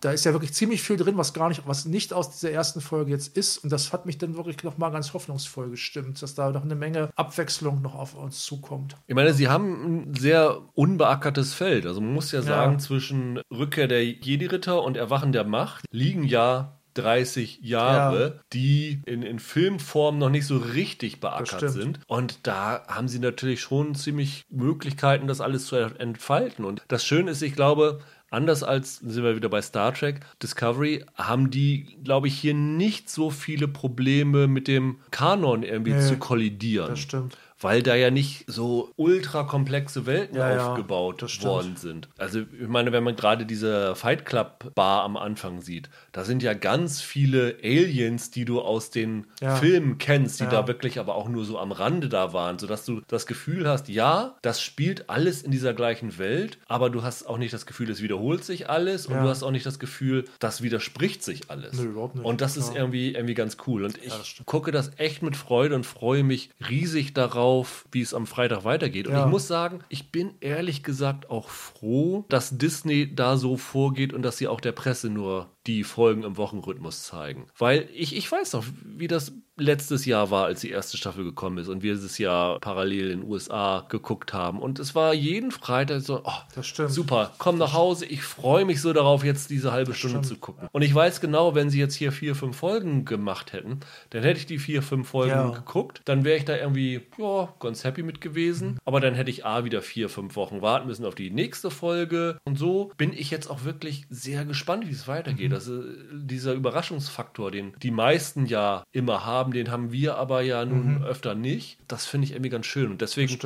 da 0.00 0.12
ist 0.12 0.26
ja 0.26 0.32
wirklich 0.32 0.52
ziemlich 0.52 0.82
viel 0.82 0.98
drin, 0.98 1.16
was 1.16 1.32
gar 1.32 1.48
nicht, 1.48 1.66
was 1.66 1.86
nicht 1.86 2.12
aus 2.12 2.30
dieser 2.30 2.50
ersten 2.50 2.82
Folge 2.82 3.10
jetzt 3.10 3.34
ist. 3.34 3.58
Und 3.64 3.72
das 3.72 3.94
hat 3.94 4.04
mich 4.04 4.18
dann 4.18 4.36
wirklich 4.36 4.62
nochmal 4.62 4.90
ganz 4.90 5.14
hoffnungsvoll 5.14 5.70
gestimmt, 5.70 6.20
dass 6.20 6.34
da 6.34 6.50
noch 6.50 6.64
eine 6.64 6.74
Menge 6.74 7.08
Abwechslung 7.16 7.80
noch 7.80 7.94
auf 7.94 8.14
uns 8.14 8.44
zukommt. 8.44 8.96
Ich 9.06 9.14
meine, 9.14 9.32
sie 9.32 9.48
haben 9.48 10.08
ein 10.10 10.14
sehr 10.14 10.60
unbeackertes 10.74 11.54
Feld. 11.54 11.86
Also 11.86 12.02
man 12.02 12.12
muss 12.12 12.30
ja 12.30 12.42
sagen, 12.42 12.72
ja. 12.72 12.78
zwischen 12.78 13.40
Rückkehr 13.50 13.88
der 13.88 14.04
Jedi-Ritter 14.04 14.82
und 14.82 14.98
Erwachen 14.98 15.32
der 15.32 15.44
Macht 15.44 15.86
liegen 15.90 16.24
ja 16.24 16.75
30 16.96 17.60
Jahre, 17.62 18.22
ja. 18.22 18.40
die 18.52 19.00
in, 19.06 19.22
in 19.22 19.38
Filmform 19.38 20.18
noch 20.18 20.30
nicht 20.30 20.46
so 20.46 20.56
richtig 20.56 21.20
beackert 21.20 21.70
sind. 21.70 22.00
Und 22.06 22.46
da 22.46 22.84
haben 22.88 23.08
sie 23.08 23.18
natürlich 23.18 23.60
schon 23.60 23.94
ziemlich 23.94 24.44
Möglichkeiten, 24.50 25.26
das 25.26 25.40
alles 25.40 25.66
zu 25.66 25.76
entfalten. 25.76 26.64
Und 26.64 26.82
das 26.88 27.04
Schöne 27.04 27.30
ist, 27.32 27.42
ich 27.42 27.54
glaube, 27.54 28.00
anders 28.30 28.62
als, 28.62 28.96
sind 28.96 29.24
wir 29.24 29.36
wieder 29.36 29.48
bei 29.48 29.62
Star 29.62 29.92
Trek, 29.94 30.20
Discovery, 30.42 31.04
haben 31.14 31.50
die, 31.50 31.98
glaube 32.02 32.28
ich, 32.28 32.38
hier 32.38 32.54
nicht 32.54 33.10
so 33.10 33.30
viele 33.30 33.68
Probleme 33.68 34.46
mit 34.46 34.68
dem 34.68 35.00
Kanon 35.10 35.62
irgendwie 35.62 35.92
nee, 35.92 36.06
zu 36.06 36.16
kollidieren. 36.16 36.90
Das 36.90 37.00
stimmt 37.00 37.36
weil 37.60 37.82
da 37.82 37.94
ja 37.94 38.10
nicht 38.10 38.44
so 38.46 38.92
ultra 38.96 39.44
komplexe 39.44 40.06
Welten 40.06 40.36
ja, 40.36 40.70
aufgebaut 40.70 41.22
ja, 41.22 41.42
worden 41.42 41.76
sind. 41.76 42.08
Also 42.18 42.40
ich 42.40 42.68
meine, 42.68 42.92
wenn 42.92 43.02
man 43.02 43.16
gerade 43.16 43.46
diese 43.46 43.94
Fight 43.96 44.26
Club 44.26 44.74
Bar 44.74 45.04
am 45.04 45.16
Anfang 45.16 45.62
sieht, 45.62 45.88
da 46.12 46.24
sind 46.24 46.42
ja 46.42 46.52
ganz 46.52 47.00
viele 47.00 47.56
Aliens, 47.62 48.30
die 48.30 48.44
du 48.44 48.60
aus 48.60 48.90
den 48.90 49.26
ja. 49.40 49.56
Filmen 49.56 49.98
kennst, 49.98 50.40
die 50.40 50.46
da 50.46 50.66
wirklich 50.68 50.98
aber 50.98 51.14
auch 51.14 51.28
nur 51.28 51.44
so 51.44 51.58
am 51.58 51.72
Rande 51.72 52.08
da 52.08 52.32
waren, 52.32 52.58
sodass 52.58 52.84
du 52.84 53.00
das 53.08 53.26
Gefühl 53.26 53.68
hast, 53.68 53.88
ja, 53.88 54.36
das 54.42 54.60
spielt 54.60 55.08
alles 55.08 55.42
in 55.42 55.50
dieser 55.50 55.72
gleichen 55.72 56.18
Welt, 56.18 56.58
aber 56.66 56.90
du 56.90 57.02
hast 57.02 57.26
auch 57.26 57.38
nicht 57.38 57.54
das 57.54 57.66
Gefühl, 57.66 57.90
es 57.90 58.02
wiederholt 58.02 58.44
sich 58.44 58.68
alles 58.68 59.06
und 59.06 59.14
du 59.14 59.28
hast 59.28 59.42
auch 59.42 59.50
nicht 59.50 59.66
das 59.66 59.78
Gefühl, 59.78 60.24
das 60.38 60.62
widerspricht 60.62 61.22
sich 61.22 61.50
alles. 61.50 61.74
Nee, 61.74 61.86
überhaupt 61.86 62.16
nicht. 62.16 62.24
Und 62.24 62.40
das 62.40 62.56
ist 62.56 62.74
irgendwie, 62.74 63.14
irgendwie 63.14 63.34
ganz 63.34 63.56
cool. 63.66 63.84
Und 63.84 63.98
ich 64.02 64.42
gucke 64.44 64.72
das 64.72 64.92
echt 64.98 65.22
mit 65.22 65.36
Freude 65.36 65.74
und 65.74 65.86
freue 65.86 66.22
mich 66.22 66.50
riesig 66.68 67.14
darauf, 67.14 67.45
drauf, 67.46 67.86
wie 67.92 68.00
es 68.00 68.12
am 68.12 68.26
Freitag 68.26 68.64
weitergeht. 68.64 69.06
Und 69.06 69.14
ja. 69.14 69.24
ich 69.24 69.30
muss 69.30 69.46
sagen, 69.46 69.80
ich 69.88 70.10
bin 70.10 70.34
ehrlich 70.40 70.82
gesagt 70.82 71.30
auch 71.30 71.48
froh, 71.48 72.24
dass 72.28 72.58
Disney 72.58 73.14
da 73.14 73.36
so 73.36 73.56
vorgeht 73.56 74.12
und 74.12 74.22
dass 74.22 74.36
sie 74.38 74.48
auch 74.48 74.60
der 74.60 74.72
Presse 74.72 75.10
nur 75.10 75.48
die 75.66 75.84
Folgen 75.84 76.22
im 76.22 76.36
Wochenrhythmus 76.36 77.02
zeigen. 77.02 77.46
Weil 77.58 77.88
ich, 77.94 78.16
ich 78.16 78.30
weiß 78.30 78.52
noch, 78.52 78.64
wie 78.84 79.08
das 79.08 79.32
letztes 79.58 80.04
Jahr 80.04 80.30
war, 80.30 80.44
als 80.46 80.60
die 80.60 80.70
erste 80.70 80.96
Staffel 80.96 81.24
gekommen 81.24 81.58
ist 81.58 81.68
und 81.68 81.82
wir 81.82 81.94
dieses 81.94 82.18
Jahr 82.18 82.60
parallel 82.60 83.10
in 83.10 83.20
den 83.20 83.30
USA 83.30 83.86
geguckt 83.88 84.34
haben. 84.34 84.60
Und 84.60 84.78
es 84.78 84.94
war 84.94 85.14
jeden 85.14 85.50
Freitag 85.50 86.02
so, 86.02 86.20
oh, 86.24 86.32
das 86.54 86.66
stimmt. 86.66 86.90
super, 86.90 87.32
komm 87.38 87.56
nach 87.56 87.72
Hause, 87.72 88.04
ich 88.04 88.22
freue 88.22 88.66
mich 88.66 88.82
so 88.82 88.92
darauf, 88.92 89.24
jetzt 89.24 89.48
diese 89.48 89.72
halbe 89.72 89.92
das 89.92 89.98
Stunde 89.98 90.18
stimmt. 90.18 90.26
zu 90.26 90.36
gucken. 90.36 90.68
Und 90.72 90.82
ich 90.82 90.94
weiß 90.94 91.20
genau, 91.22 91.54
wenn 91.54 91.70
sie 91.70 91.78
jetzt 91.78 91.94
hier 91.94 92.12
vier, 92.12 92.34
fünf 92.34 92.56
Folgen 92.56 93.06
gemacht 93.06 93.54
hätten, 93.54 93.80
dann 94.10 94.22
hätte 94.22 94.40
ich 94.40 94.46
die 94.46 94.58
vier, 94.58 94.82
fünf 94.82 95.08
Folgen 95.08 95.30
ja. 95.30 95.48
geguckt, 95.48 96.02
dann 96.04 96.24
wäre 96.24 96.36
ich 96.36 96.44
da 96.44 96.56
irgendwie, 96.56 97.00
ja, 97.16 97.48
ganz 97.58 97.84
happy 97.84 98.02
mit 98.02 98.20
gewesen. 98.20 98.72
Mhm. 98.72 98.78
Aber 98.84 99.00
dann 99.00 99.14
hätte 99.14 99.30
ich 99.30 99.46
A, 99.46 99.64
wieder 99.64 99.80
vier, 99.80 100.10
fünf 100.10 100.36
Wochen 100.36 100.60
warten 100.60 100.86
müssen 100.86 101.06
auf 101.06 101.14
die 101.14 101.30
nächste 101.30 101.70
Folge. 101.70 102.38
Und 102.44 102.58
so 102.58 102.92
bin 102.98 103.12
ich 103.14 103.30
jetzt 103.30 103.50
auch 103.50 103.64
wirklich 103.64 104.04
sehr 104.10 104.44
gespannt, 104.44 104.86
wie 104.86 104.92
es 104.92 105.08
weitergeht. 105.08 105.48
Mhm. 105.48 105.54
Also 105.56 105.82
dieser 106.12 106.52
Überraschungsfaktor, 106.52 107.50
den 107.50 107.74
die 107.82 107.90
meisten 107.90 108.46
ja 108.46 108.84
immer 108.92 109.24
haben, 109.24 109.52
den 109.52 109.70
haben 109.70 109.90
wir 109.90 110.16
aber 110.16 110.42
ja 110.42 110.64
nun 110.64 110.98
mhm. 110.98 111.04
öfter 111.04 111.34
nicht. 111.34 111.78
Das 111.88 112.06
finde 112.06 112.26
ich 112.26 112.32
irgendwie 112.32 112.50
ganz 112.50 112.66
schön. 112.66 112.90
Und 112.90 113.00
deswegen, 113.00 113.38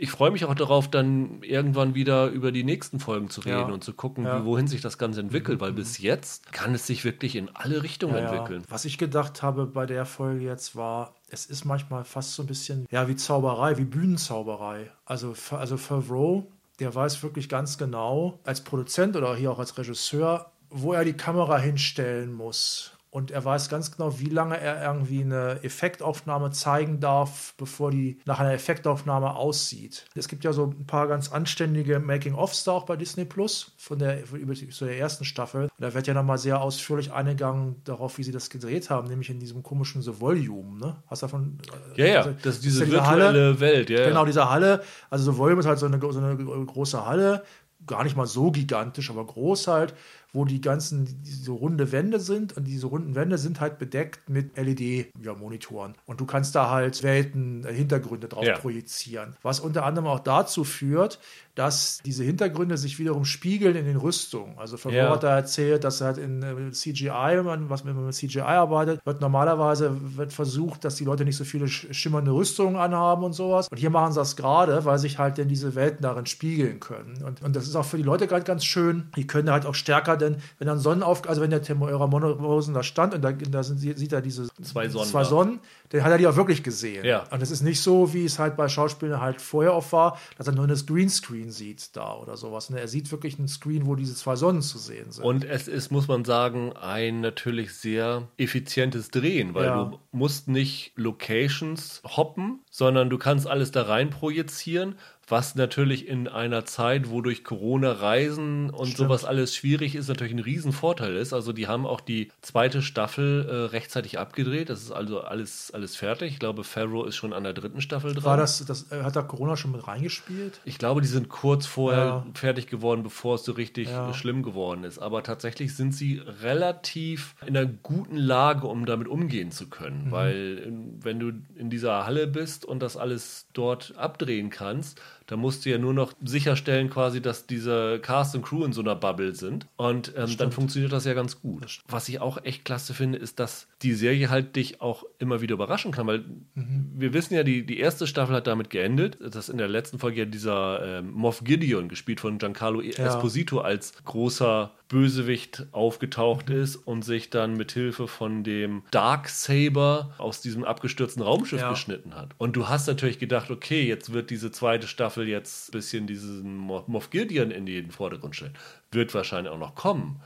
ich 0.00 0.10
freue 0.10 0.30
mich 0.30 0.44
auch 0.44 0.54
darauf, 0.54 0.88
dann 0.88 1.42
irgendwann 1.42 1.94
wieder 1.94 2.28
über 2.28 2.52
die 2.52 2.64
nächsten 2.64 3.00
Folgen 3.00 3.30
zu 3.30 3.40
reden 3.42 3.68
ja. 3.68 3.74
und 3.74 3.84
zu 3.84 3.92
gucken, 3.92 4.24
ja. 4.24 4.40
wie, 4.40 4.44
wohin 4.46 4.66
sich 4.66 4.80
das 4.80 4.98
Ganze 4.98 5.20
entwickelt, 5.20 5.58
mhm. 5.58 5.64
weil 5.64 5.72
bis 5.72 5.98
jetzt 5.98 6.52
kann 6.52 6.74
es 6.74 6.86
sich 6.86 7.04
wirklich 7.04 7.36
in 7.36 7.50
alle 7.54 7.82
Richtungen 7.82 8.14
ja, 8.14 8.20
entwickeln. 8.20 8.64
Was 8.68 8.84
ich 8.84 8.98
gedacht 8.98 9.42
habe 9.42 9.66
bei 9.66 9.86
der 9.86 10.06
Folge 10.06 10.44
jetzt 10.44 10.76
war, 10.76 11.14
es 11.30 11.46
ist 11.46 11.64
manchmal 11.64 12.04
fast 12.04 12.34
so 12.34 12.42
ein 12.42 12.46
bisschen, 12.46 12.86
ja, 12.90 13.08
wie 13.08 13.16
Zauberei, 13.16 13.76
wie 13.78 13.84
Bühnenzauberei. 13.84 14.90
Also, 15.04 15.34
also 15.50 15.76
Favreau, 15.76 16.50
der 16.78 16.94
weiß 16.94 17.22
wirklich 17.22 17.48
ganz 17.48 17.78
genau, 17.78 18.40
als 18.44 18.62
Produzent 18.62 19.16
oder 19.16 19.34
hier 19.34 19.50
auch 19.50 19.58
als 19.58 19.76
Regisseur, 19.76 20.52
wo 20.70 20.92
er 20.92 21.04
die 21.04 21.14
Kamera 21.14 21.58
hinstellen 21.58 22.32
muss 22.32 22.98
und 23.10 23.30
er 23.30 23.42
weiß 23.42 23.70
ganz 23.70 23.90
genau, 23.90 24.20
wie 24.20 24.28
lange 24.28 24.60
er 24.60 24.82
irgendwie 24.82 25.22
eine 25.22 25.60
Effektaufnahme 25.62 26.50
zeigen 26.50 27.00
darf, 27.00 27.54
bevor 27.56 27.90
die 27.90 28.20
nach 28.26 28.38
einer 28.38 28.52
Effektaufnahme 28.52 29.34
aussieht. 29.34 30.04
Es 30.14 30.28
gibt 30.28 30.44
ja 30.44 30.52
so 30.52 30.66
ein 30.66 30.86
paar 30.86 31.08
ganz 31.08 31.32
anständige 31.32 32.00
Making-ofs 32.00 32.64
da 32.64 32.72
auch 32.72 32.84
bei 32.84 32.96
Disney 32.96 33.24
Plus 33.24 33.72
von 33.78 33.98
der, 33.98 34.30
über 34.30 34.52
die, 34.52 34.68
zu 34.68 34.84
der 34.84 34.98
ersten 34.98 35.24
Staffel. 35.24 35.62
Und 35.62 35.70
da 35.78 35.94
wird 35.94 36.06
ja 36.06 36.12
nochmal 36.12 36.36
sehr 36.36 36.60
ausführlich 36.60 37.10
eingegangen 37.10 37.76
darauf, 37.84 38.18
wie 38.18 38.24
sie 38.24 38.32
das 38.32 38.50
gedreht 38.50 38.90
haben, 38.90 39.08
nämlich 39.08 39.30
in 39.30 39.40
diesem 39.40 39.62
komischen 39.62 40.02
The 40.02 40.20
Volume. 40.20 40.78
Ne? 40.78 40.96
Hast 41.06 41.22
du 41.22 41.26
davon? 41.26 41.58
Ja, 41.96 42.04
ja, 42.04 42.18
also, 42.18 42.36
das 42.42 42.56
ist 42.56 42.64
diese 42.64 42.84
ist 42.84 42.92
ja 42.92 42.98
virtuelle 42.98 43.24
Halle, 43.24 43.60
Welt. 43.60 43.88
Ja, 43.88 44.06
genau, 44.06 44.26
diese 44.26 44.50
Halle. 44.50 44.82
Also 45.08 45.32
The 45.32 45.38
Volume 45.38 45.60
ist 45.60 45.66
halt 45.66 45.78
so 45.78 45.86
eine, 45.86 45.98
so 45.98 46.18
eine 46.18 46.36
große 46.36 47.06
Halle, 47.06 47.42
gar 47.86 48.04
nicht 48.04 48.16
mal 48.16 48.26
so 48.26 48.50
gigantisch, 48.50 49.10
aber 49.10 49.24
groß 49.24 49.66
halt 49.68 49.94
wo 50.32 50.44
die 50.44 50.60
ganzen 50.60 51.22
diese 51.22 51.52
runde 51.52 51.90
Wände 51.92 52.20
sind 52.20 52.56
und 52.56 52.64
diese 52.64 52.86
runden 52.86 53.14
Wände 53.14 53.38
sind 53.38 53.60
halt 53.60 53.78
bedeckt 53.78 54.28
mit 54.28 54.56
LED-Monitoren. 54.56 55.92
Ja, 55.92 56.02
und 56.06 56.20
du 56.20 56.26
kannst 56.26 56.54
da 56.54 56.70
halt 56.70 57.02
Welten, 57.02 57.64
äh, 57.64 57.72
Hintergründe 57.72 58.28
drauf 58.28 58.44
ja. 58.44 58.58
projizieren. 58.58 59.36
Was 59.42 59.60
unter 59.60 59.84
anderem 59.84 60.06
auch 60.06 60.20
dazu 60.20 60.64
führt, 60.64 61.18
dass 61.54 61.98
diese 62.04 62.22
Hintergründe 62.24 62.76
sich 62.76 62.98
wiederum 62.98 63.24
spiegeln 63.24 63.74
in 63.74 63.84
den 63.84 63.96
Rüstungen. 63.96 64.56
Also 64.58 64.76
Favreau 64.76 64.96
ja. 64.96 65.10
hat 65.10 65.24
da 65.24 65.34
erzählt, 65.34 65.82
dass 65.82 66.00
halt 66.00 66.18
in 66.18 66.42
äh, 66.42 66.70
CGI, 66.70 67.40
was 67.68 67.84
wenn 67.84 67.96
man 67.96 68.06
mit 68.06 68.14
CGI 68.14 68.40
arbeitet, 68.40 69.00
wird 69.04 69.20
normalerweise 69.20 69.96
wird 70.16 70.32
versucht, 70.32 70.84
dass 70.84 70.96
die 70.96 71.04
Leute 71.04 71.24
nicht 71.24 71.36
so 71.36 71.44
viele 71.44 71.66
schimmernde 71.68 72.32
Rüstungen 72.32 72.76
anhaben 72.76 73.24
und 73.24 73.32
sowas. 73.32 73.68
Und 73.68 73.78
hier 73.78 73.90
machen 73.90 74.12
sie 74.12 74.20
das 74.20 74.36
gerade, 74.36 74.84
weil 74.84 74.98
sich 74.98 75.18
halt 75.18 75.38
denn 75.38 75.48
diese 75.48 75.74
Welten 75.74 76.02
darin 76.02 76.26
spiegeln 76.26 76.80
können. 76.80 77.22
Und, 77.24 77.42
und 77.42 77.56
das 77.56 77.66
ist 77.66 77.74
auch 77.74 77.84
für 77.84 77.96
die 77.96 78.02
Leute 78.02 78.26
gerade 78.26 78.44
ganz 78.44 78.64
schön. 78.64 79.08
Die 79.16 79.26
können 79.26 79.50
halt 79.50 79.66
auch 79.66 79.74
stärker 79.74 80.17
denn, 80.18 80.36
wenn 80.58 80.66
dann 80.66 80.78
Sonnenauf, 80.78 81.28
also 81.28 81.40
wenn 81.40 81.50
der 81.50 81.62
Temuera 81.62 82.06
Monosen 82.06 82.74
da 82.74 82.82
stand 82.82 83.14
und 83.14 83.22
da, 83.22 83.32
da 83.32 83.62
sind, 83.62 83.78
sieht 83.78 84.12
er 84.12 84.20
diese 84.20 84.48
zwei 84.62 84.88
Sonnen, 84.88 85.08
zwei 85.08 85.24
Sonnen 85.24 85.60
dann 85.90 86.04
hat 86.04 86.12
er 86.12 86.18
die 86.18 86.26
auch 86.26 86.36
wirklich 86.36 86.62
gesehen. 86.62 87.04
Ja. 87.04 87.24
Und 87.30 87.42
es 87.42 87.50
ist 87.50 87.62
nicht 87.62 87.80
so, 87.80 88.12
wie 88.12 88.24
es 88.24 88.38
halt 88.38 88.56
bei 88.56 88.68
Schauspielern 88.68 89.20
halt 89.20 89.40
vorher 89.40 89.74
oft 89.74 89.92
war, 89.92 90.18
dass 90.36 90.46
er 90.46 90.52
nur 90.52 90.66
das 90.66 90.86
Greenscreen 90.86 91.50
sieht 91.50 91.96
da 91.96 92.14
oder 92.16 92.36
sowas. 92.36 92.70
Ne? 92.70 92.80
Er 92.80 92.88
sieht 92.88 93.10
wirklich 93.10 93.38
einen 93.38 93.48
Screen, 93.48 93.86
wo 93.86 93.94
diese 93.94 94.14
zwei 94.14 94.36
Sonnen 94.36 94.62
zu 94.62 94.78
sehen 94.78 95.10
sind. 95.10 95.24
Und 95.24 95.44
es 95.44 95.66
ist, 95.66 95.90
muss 95.90 96.08
man 96.08 96.24
sagen, 96.24 96.72
ein 96.74 97.20
natürlich 97.20 97.74
sehr 97.74 98.28
effizientes 98.36 99.10
Drehen, 99.10 99.54
weil 99.54 99.66
ja. 99.66 99.84
du 99.84 99.98
musst 100.12 100.48
nicht 100.48 100.92
Locations 100.96 102.02
hoppen, 102.04 102.60
sondern 102.70 103.08
du 103.08 103.16
kannst 103.16 103.46
alles 103.46 103.70
da 103.70 103.82
rein 103.82 104.10
projizieren 104.10 104.96
was 105.28 105.54
natürlich 105.54 106.08
in 106.08 106.28
einer 106.28 106.64
Zeit, 106.64 107.10
wo 107.10 107.20
durch 107.20 107.44
Corona 107.44 107.92
Reisen 107.92 108.70
und 108.70 108.86
Stimmt. 108.86 108.96
sowas 108.96 109.24
alles 109.24 109.54
schwierig 109.54 109.94
ist, 109.94 110.08
natürlich 110.08 110.32
ein 110.32 110.38
Riesenvorteil 110.38 111.16
ist. 111.16 111.32
Also 111.32 111.52
die 111.52 111.66
haben 111.66 111.86
auch 111.86 112.00
die 112.00 112.30
zweite 112.40 112.82
Staffel 112.82 113.46
äh, 113.48 113.54
rechtzeitig 113.70 114.18
abgedreht. 114.18 114.70
Das 114.70 114.82
ist 114.82 114.90
also 114.90 115.20
alles, 115.20 115.70
alles 115.72 115.96
fertig. 115.96 116.32
Ich 116.32 116.38
glaube, 116.38 116.64
Pharaoh 116.64 117.04
ist 117.04 117.16
schon 117.16 117.32
an 117.32 117.44
der 117.44 117.52
dritten 117.52 117.80
Staffel 117.80 118.14
dran. 118.14 118.24
War 118.24 118.36
das, 118.36 118.64
das 118.64 118.90
äh, 118.90 119.02
hat 119.02 119.16
da 119.16 119.22
Corona 119.22 119.56
schon 119.56 119.72
mit 119.72 119.86
reingespielt? 119.86 120.60
Ich 120.64 120.78
glaube, 120.78 121.00
die 121.00 121.08
sind 121.08 121.28
kurz 121.28 121.66
vorher 121.66 122.04
ja. 122.04 122.26
fertig 122.34 122.66
geworden, 122.66 123.02
bevor 123.02 123.34
es 123.34 123.44
so 123.44 123.52
richtig 123.52 123.88
ja. 123.88 124.12
schlimm 124.14 124.42
geworden 124.42 124.84
ist. 124.84 124.98
Aber 124.98 125.22
tatsächlich 125.22 125.76
sind 125.76 125.92
sie 125.94 126.22
relativ 126.42 127.34
in 127.46 127.56
einer 127.56 127.66
guten 127.66 128.16
Lage, 128.16 128.66
um 128.66 128.86
damit 128.86 129.08
umgehen 129.08 129.50
zu 129.50 129.68
können. 129.68 130.06
Mhm. 130.06 130.10
Weil 130.10 130.72
wenn 131.00 131.18
du 131.18 131.32
in 131.56 131.70
dieser 131.70 132.06
Halle 132.06 132.26
bist 132.26 132.64
und 132.64 132.80
das 132.80 132.96
alles 132.96 133.46
dort 133.52 133.94
abdrehen 133.96 134.50
kannst, 134.50 135.00
dann 135.28 135.40
musst 135.40 135.64
du 135.64 135.70
ja 135.70 135.78
nur 135.78 135.92
noch 135.92 136.14
sicherstellen, 136.24 136.88
quasi, 136.88 137.20
dass 137.20 137.46
diese 137.46 138.00
Cast 138.00 138.34
und 138.34 138.42
Crew 138.42 138.64
in 138.64 138.72
so 138.72 138.80
einer 138.80 138.96
Bubble 138.96 139.34
sind. 139.34 139.66
Und 139.76 140.14
ähm, 140.16 140.36
dann 140.38 140.52
funktioniert 140.52 140.90
das 140.90 141.04
ja 141.04 141.12
ganz 141.12 141.40
gut. 141.40 141.80
Was 141.86 142.08
ich 142.08 142.20
auch 142.20 142.42
echt 142.44 142.64
klasse 142.64 142.94
finde, 142.94 143.18
ist, 143.18 143.38
dass 143.38 143.68
die 143.82 143.92
Serie 143.92 144.30
halt 144.30 144.56
dich 144.56 144.80
auch 144.80 145.04
immer 145.18 145.42
wieder 145.42 145.52
überraschen 145.52 145.92
kann, 145.92 146.06
weil 146.06 146.24
mhm. 146.54 146.92
wir 146.96 147.12
wissen 147.12 147.34
ja, 147.34 147.42
die, 147.42 147.66
die 147.66 147.78
erste 147.78 148.06
Staffel 148.06 148.34
hat 148.34 148.46
damit 148.46 148.70
geendet, 148.70 149.18
dass 149.20 149.50
in 149.50 149.58
der 149.58 149.68
letzten 149.68 149.98
Folge 149.98 150.20
ja 150.20 150.24
dieser 150.24 150.98
ähm, 150.98 151.12
Moff 151.12 151.44
Gideon, 151.44 151.88
gespielt 151.88 152.20
von 152.20 152.38
Giancarlo 152.38 152.80
ja. 152.80 153.06
Esposito, 153.06 153.60
als 153.60 153.92
großer 154.04 154.72
Bösewicht 154.88 155.66
aufgetaucht 155.72 156.48
ist 156.50 156.76
und 156.76 157.02
sich 157.02 157.30
dann 157.30 157.56
mit 157.56 157.72
Hilfe 157.72 158.08
von 158.08 158.42
dem 158.42 158.82
Dark 158.90 159.28
Saber 159.28 160.14
aus 160.18 160.40
diesem 160.40 160.64
abgestürzten 160.64 161.22
Raumschiff 161.22 161.60
ja. 161.60 161.70
geschnitten 161.70 162.14
hat. 162.14 162.34
Und 162.38 162.56
du 162.56 162.68
hast 162.68 162.86
natürlich 162.88 163.18
gedacht, 163.18 163.50
okay, 163.50 163.86
jetzt 163.86 164.12
wird 164.12 164.30
diese 164.30 164.50
zweite 164.50 164.86
Staffel 164.86 165.28
jetzt 165.28 165.68
ein 165.68 165.72
bisschen 165.72 166.06
diesen 166.06 166.56
Moff 166.56 167.10
Gideon 167.10 167.50
in 167.50 167.66
den 167.66 167.90
Vordergrund 167.90 168.34
stellen. 168.34 168.54
Wird 168.90 169.14
wahrscheinlich 169.14 169.52
auch 169.52 169.58
noch 169.58 169.74
kommen. 169.74 170.20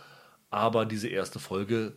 Aber 0.51 0.87
diese 0.87 1.09
erste 1.09 1.39
Folge 1.39 1.95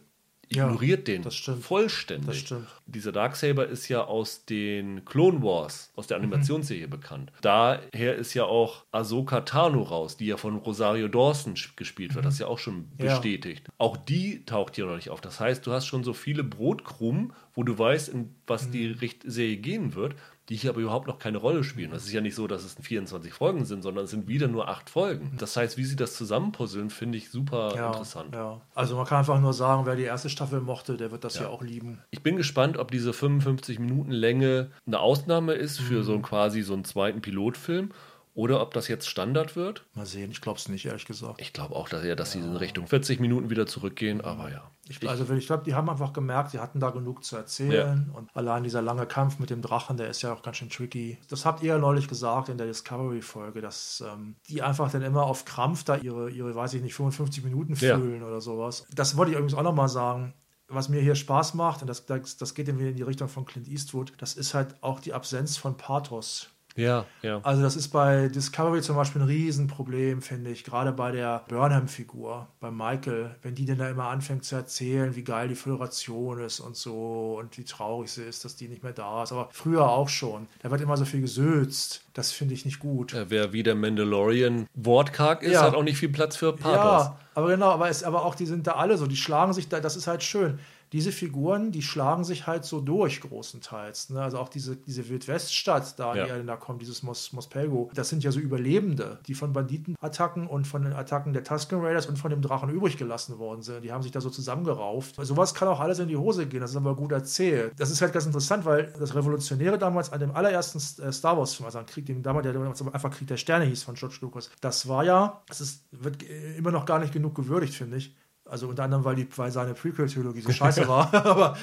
ignoriert 0.50 1.08
ja, 1.08 1.18
den 1.18 1.32
vollständig. 1.62 2.28
Das 2.28 2.38
stimmt. 2.38 2.68
Dieser 2.86 3.12
Darksaber 3.12 3.68
ist 3.68 3.88
ja 3.88 4.04
aus 4.04 4.46
den 4.46 5.06
Clone 5.06 5.41
Wars, 5.41 5.91
aus 5.96 6.08
der 6.08 6.18
mhm. 6.18 6.26
Animationsserie 6.26 6.88
mhm. 6.88 6.91
bekannt. 6.91 7.32
Daher 7.41 8.16
ist 8.16 8.34
ja 8.34 8.46
auch 8.46 8.86
Ahsoka 8.91 9.41
Tano 9.41 9.82
raus, 9.84 10.18
die 10.18 10.28
ja 10.28 10.38
von 10.38 10.58
Rosario 10.58 11.08
Dawson 11.08 11.56
gespielt 11.76 12.16
wird. 12.16 12.24
Mhm. 12.24 12.28
Das 12.28 12.36
ist 12.36 12.39
ja 12.39 12.48
auch 12.48 12.60
schon 12.60 12.89
bestätigt. 12.98 13.64
Ja. 13.68 13.74
Auch 13.78 13.98
die 13.98 14.46
taucht 14.46 14.76
hier 14.76 14.86
noch 14.86 14.96
nicht 14.96 15.10
auf. 15.10 15.22
Das 15.22 15.39
heißt, 15.39 15.66
du 15.66 15.72
hast 15.72 15.88
schon 15.88 16.04
so 16.04 16.14
viele 16.14 16.43
Brotkrumen, 16.43 17.34
wo 17.54 17.64
du 17.64 17.78
weißt, 17.78 18.10
in 18.10 18.36
was 18.48 18.68
mhm. 18.68 18.72
die 18.72 19.12
Serie 19.26 19.58
gehen 19.58 19.96
wird 19.96 20.16
die 20.50 20.56
hier 20.56 20.70
aber 20.70 20.82
überhaupt 20.82 21.08
noch 21.08 21.18
keine 21.18 21.38
Rolle 21.38 21.64
spielen. 21.64 21.91
Es 21.93 22.06
ist 22.06 22.12
ja 22.12 22.22
nicht 22.22 22.36
so, 22.36 22.48
dass 22.48 22.64
es 22.64 22.76
24 22.80 23.34
Folgen 23.34 23.66
sind, 23.66 23.82
sondern 23.82 24.06
es 24.06 24.12
sind 24.12 24.28
wieder 24.28 24.48
nur 24.48 24.68
acht 24.68 24.89
Folgen. 24.89 25.36
Das 25.38 25.58
heißt, 25.58 25.78
wie 25.78 25.86
sie 25.86 25.96
das 25.96 26.16
zusammenpuzzeln, 26.16 26.89
finde 26.89 27.18
ich 27.18 27.30
super 27.30 27.74
ja, 27.76 27.88
interessant. 27.88 28.34
Ja. 28.34 28.62
Also 28.76 28.96
man 28.96 29.06
kann 29.06 29.20
einfach 29.20 29.39
nur 29.39 29.54
sagen, 29.54 29.86
wer 29.86 29.96
die 29.96 30.04
erste 30.04 30.30
Staffel 30.30 30.62
mochte, 30.62 30.98
der 30.98 31.12
wird 31.12 31.24
das 31.24 31.36
ja, 31.36 31.43
ja 31.43 31.48
auch 31.50 31.64
lieben. 31.64 32.02
Ich 32.12 32.22
bin 32.22 32.36
gespannt, 32.36 32.78
ob 32.78 32.91
diese 32.91 33.14
55 33.14 33.80
Minuten 33.80 34.12
Länge 34.12 34.72
eine 34.86 35.00
Ausnahme 35.00 35.54
ist 35.54 35.80
für 35.80 36.00
mhm. 36.00 36.04
so 36.04 36.14
einen 36.14 36.22
quasi 36.22 36.62
so 36.62 36.74
einen 36.74 36.86
zweiten 36.86 37.22
Pilotfilm 37.22 37.91
oder 38.36 38.62
ob 38.62 38.74
das 38.74 38.88
jetzt 38.88 39.10
Standard 39.10 39.56
wird. 39.56 39.86
Mal 39.96 40.06
sehen, 40.06 40.30
ich 40.30 40.41
glaube 40.41 40.60
es 40.60 40.70
nicht, 40.70 40.86
ehrlich 40.86 41.06
gesagt. 41.06 41.41
Ich 41.41 41.54
glaube 41.54 41.76
auch, 41.76 41.89
dass, 41.89 42.04
ja, 42.04 42.16
dass 42.16 42.36
ja. 42.36 42.41
sie 42.41 42.48
in 42.48 42.56
Richtung 42.56 42.86
40 42.86 43.20
Minuten 43.20 43.50
wieder 43.50 43.66
zurückgehen, 43.66 44.22
aber 44.22 44.52
ja. 44.52 44.70
Ich, 44.88 45.07
also 45.09 45.33
ich 45.33 45.47
glaube, 45.47 45.63
die 45.63 45.73
haben 45.73 45.89
einfach 45.89 46.13
gemerkt, 46.13 46.51
sie 46.51 46.59
hatten 46.59 46.79
da 46.79 46.91
genug 46.91 47.23
zu 47.23 47.36
erzählen. 47.36 48.07
Ja. 48.07 48.17
Und 48.17 48.29
allein 48.36 48.63
dieser 48.63 48.83
lange 48.83 49.07
Kampf 49.07 49.39
mit 49.39 49.49
dem 49.49 49.61
Drachen, 49.61 49.97
der 49.97 50.09
ist 50.09 50.21
ja 50.21 50.31
auch 50.31 50.43
ganz 50.43 50.57
schön 50.57 50.69
tricky. 50.69 51.17
Das 51.27 51.45
habt 51.45 51.63
ihr 51.63 51.69
ja 51.69 51.77
neulich 51.79 52.07
gesagt 52.07 52.49
in 52.49 52.57
der 52.57 52.67
Discovery-Folge, 52.67 53.61
dass 53.61 54.03
ähm, 54.07 54.36
die 54.47 54.61
einfach 54.61 54.91
dann 54.91 55.01
immer 55.01 55.23
auf 55.23 55.45
Krampf 55.45 55.83
da 55.83 55.95
ihre, 55.95 56.29
ihre, 56.29 56.53
weiß 56.53 56.75
ich 56.75 56.83
nicht, 56.83 56.93
55 56.93 57.43
Minuten 57.43 57.75
füllen 57.75 58.21
ja. 58.21 58.27
oder 58.27 58.41
sowas. 58.41 58.86
Das 58.93 59.17
wollte 59.17 59.31
ich 59.31 59.38
übrigens 59.38 59.55
auch 59.55 59.63
nochmal 59.63 59.89
sagen 59.89 60.33
was 60.67 60.89
mir 60.89 61.01
hier 61.01 61.15
Spaß 61.15 61.53
macht, 61.53 61.81
und 61.81 61.88
das, 61.88 62.05
das, 62.05 62.38
das 62.38 62.53
geht 62.53 62.67
in 62.67 62.95
die 62.95 63.03
Richtung 63.03 63.27
von 63.27 63.45
Clint 63.45 63.67
Eastwood, 63.67 64.13
das 64.17 64.33
ist 64.33 64.53
halt 64.53 64.81
auch 64.81 64.99
die 64.99 65.13
Absenz 65.13 65.57
von 65.57 65.77
Pathos. 65.77 66.49
Ja, 66.76 67.05
ja. 67.21 67.39
Also 67.43 67.61
das 67.61 67.76
ist 67.76 67.88
bei 67.89 68.28
Discovery 68.28 68.82
zum 68.82 68.97
Beispiel 68.97 69.21
ein 69.21 69.28
Riesenproblem, 69.28 70.21
finde 70.21 70.51
ich. 70.51 70.63
Gerade 70.63 70.91
bei 70.91 71.11
der 71.11 71.43
Burnham-Figur, 71.47 72.47
bei 72.59 72.69
Michael, 72.69 73.36
wenn 73.41 73.55
die 73.55 73.65
denn 73.65 73.78
da 73.78 73.89
immer 73.89 74.09
anfängt 74.09 74.43
zu 74.43 74.55
erzählen, 74.55 75.15
wie 75.15 75.23
geil 75.23 75.47
die 75.47 75.55
Föderation 75.55 76.39
ist 76.39 76.59
und 76.59 76.76
so 76.76 77.38
und 77.39 77.57
wie 77.57 77.63
traurig 77.63 78.11
sie 78.11 78.23
ist, 78.23 78.43
dass 78.43 78.55
die 78.57 78.67
nicht 78.67 78.84
mehr 78.84 78.91
da 78.91 79.23
ist. 79.23 79.32
Aber 79.32 79.49
früher 79.51 79.89
auch 79.89 80.09
schon. 80.09 80.47
Da 80.61 80.69
wird 80.69 80.82
immer 80.82 80.97
so 80.97 81.05
viel 81.05 81.21
gesülzt. 81.21 82.03
Das 82.13 82.32
finde 82.32 82.53
ich 82.53 82.65
nicht 82.65 82.80
gut. 82.80 83.13
Ja, 83.13 83.30
wer 83.30 83.53
wie 83.53 83.63
der 83.63 83.76
Mandalorian 83.76 84.67
wortkarg 84.73 85.43
ist, 85.43 85.53
ja. 85.53 85.63
hat 85.63 85.76
auch 85.76 85.84
nicht 85.84 85.97
viel 85.97 86.09
Platz 86.09 86.36
für 86.36 86.53
Pathos. 86.53 87.07
Ja, 87.07 87.19
aber 87.36 87.47
genau, 87.47 87.71
aber, 87.71 87.89
es, 87.89 88.03
aber 88.03 88.26
auch 88.26 88.36
die 88.36 88.45
sind 88.45 88.67
da 88.67 88.73
alle 88.73 88.97
so, 88.97 89.07
die 89.07 89.17
schlagen 89.17 89.53
sich 89.53 89.69
da, 89.69 89.80
das 89.80 89.95
ist 89.95 90.07
halt 90.07 90.23
schön 90.23 90.59
diese 90.91 91.11
Figuren, 91.11 91.71
die 91.71 91.81
schlagen 91.81 92.23
sich 92.23 92.47
halt 92.47 92.65
so 92.65 92.81
durch, 92.81 93.21
großenteils. 93.21 94.09
Ne? 94.11 94.21
Also 94.21 94.38
auch 94.38 94.49
diese, 94.49 94.75
diese 94.75 95.09
Wildweststadt, 95.09 95.99
da, 95.99 96.15
ja. 96.15 96.38
die 96.38 96.45
da 96.45 96.55
kommt, 96.55 96.81
dieses 96.81 97.03
Mos, 97.03 97.33
Mospelgo, 97.33 97.91
das 97.93 98.09
sind 98.09 98.23
ja 98.23 98.31
so 98.31 98.39
Überlebende, 98.39 99.19
die 99.27 99.33
von 99.33 99.53
Banditenattacken 99.53 100.47
und 100.47 100.67
von 100.67 100.83
den 100.83 100.93
Attacken 100.93 101.33
der 101.33 101.43
Tusken 101.43 101.81
Raiders 101.81 102.05
und 102.05 102.17
von 102.17 102.31
dem 102.31 102.41
Drachen 102.41 102.69
übrig 102.69 102.97
gelassen 102.97 103.39
worden 103.39 103.61
sind. 103.61 103.83
Die 103.83 103.91
haben 103.91 104.03
sich 104.03 104.11
da 104.11 104.21
so 104.21 104.29
zusammengerauft. 104.29 105.15
Sowas 105.21 105.53
kann 105.53 105.67
auch 105.67 105.79
alles 105.79 105.99
in 105.99 106.07
die 106.07 106.17
Hose 106.17 106.47
gehen, 106.47 106.61
das 106.61 106.71
ist 106.71 106.77
aber 106.77 106.95
gut 106.95 107.11
erzählt. 107.11 107.73
Das 107.77 107.91
ist 107.91 108.01
halt 108.01 108.13
ganz 108.13 108.25
interessant, 108.25 108.65
weil 108.65 108.93
das 108.99 109.15
Revolutionäre 109.15 109.77
damals 109.77 110.11
an 110.11 110.19
dem 110.19 110.31
allerersten 110.31 110.77
äh, 111.01 111.11
Star 111.11 111.38
Wars-Film, 111.38 111.65
also 111.65 111.79
an 111.79 111.86
Krieg, 111.86 112.05
dem 112.05 112.21
damals, 112.21 112.45
der 112.45 112.93
einfach 112.93 113.11
Krieg 113.11 113.27
der 113.27 113.38
Sterne 113.38 113.65
hieß 113.65 113.83
von 113.83 113.95
George 113.95 114.17
Lucas, 114.21 114.49
das 114.61 114.88
war 114.88 115.03
ja, 115.03 115.41
das 115.47 115.61
ist, 115.61 115.86
wird 115.91 116.23
immer 116.57 116.71
noch 116.71 116.86
gar 116.86 116.99
nicht 116.99 117.13
genug 117.13 117.36
gewürdigt, 117.36 117.73
finde 117.73 117.97
ich 117.97 118.15
also 118.48 118.68
unter 118.68 118.84
anderem, 118.84 119.04
weil, 119.04 119.16
die, 119.16 119.28
weil 119.38 119.52
seine 119.52 119.74
Prequel-Trilogie 119.74 120.41
so 120.41 120.52
scheiße 120.54 120.88
war. 120.88 121.14
Aber 121.26 121.58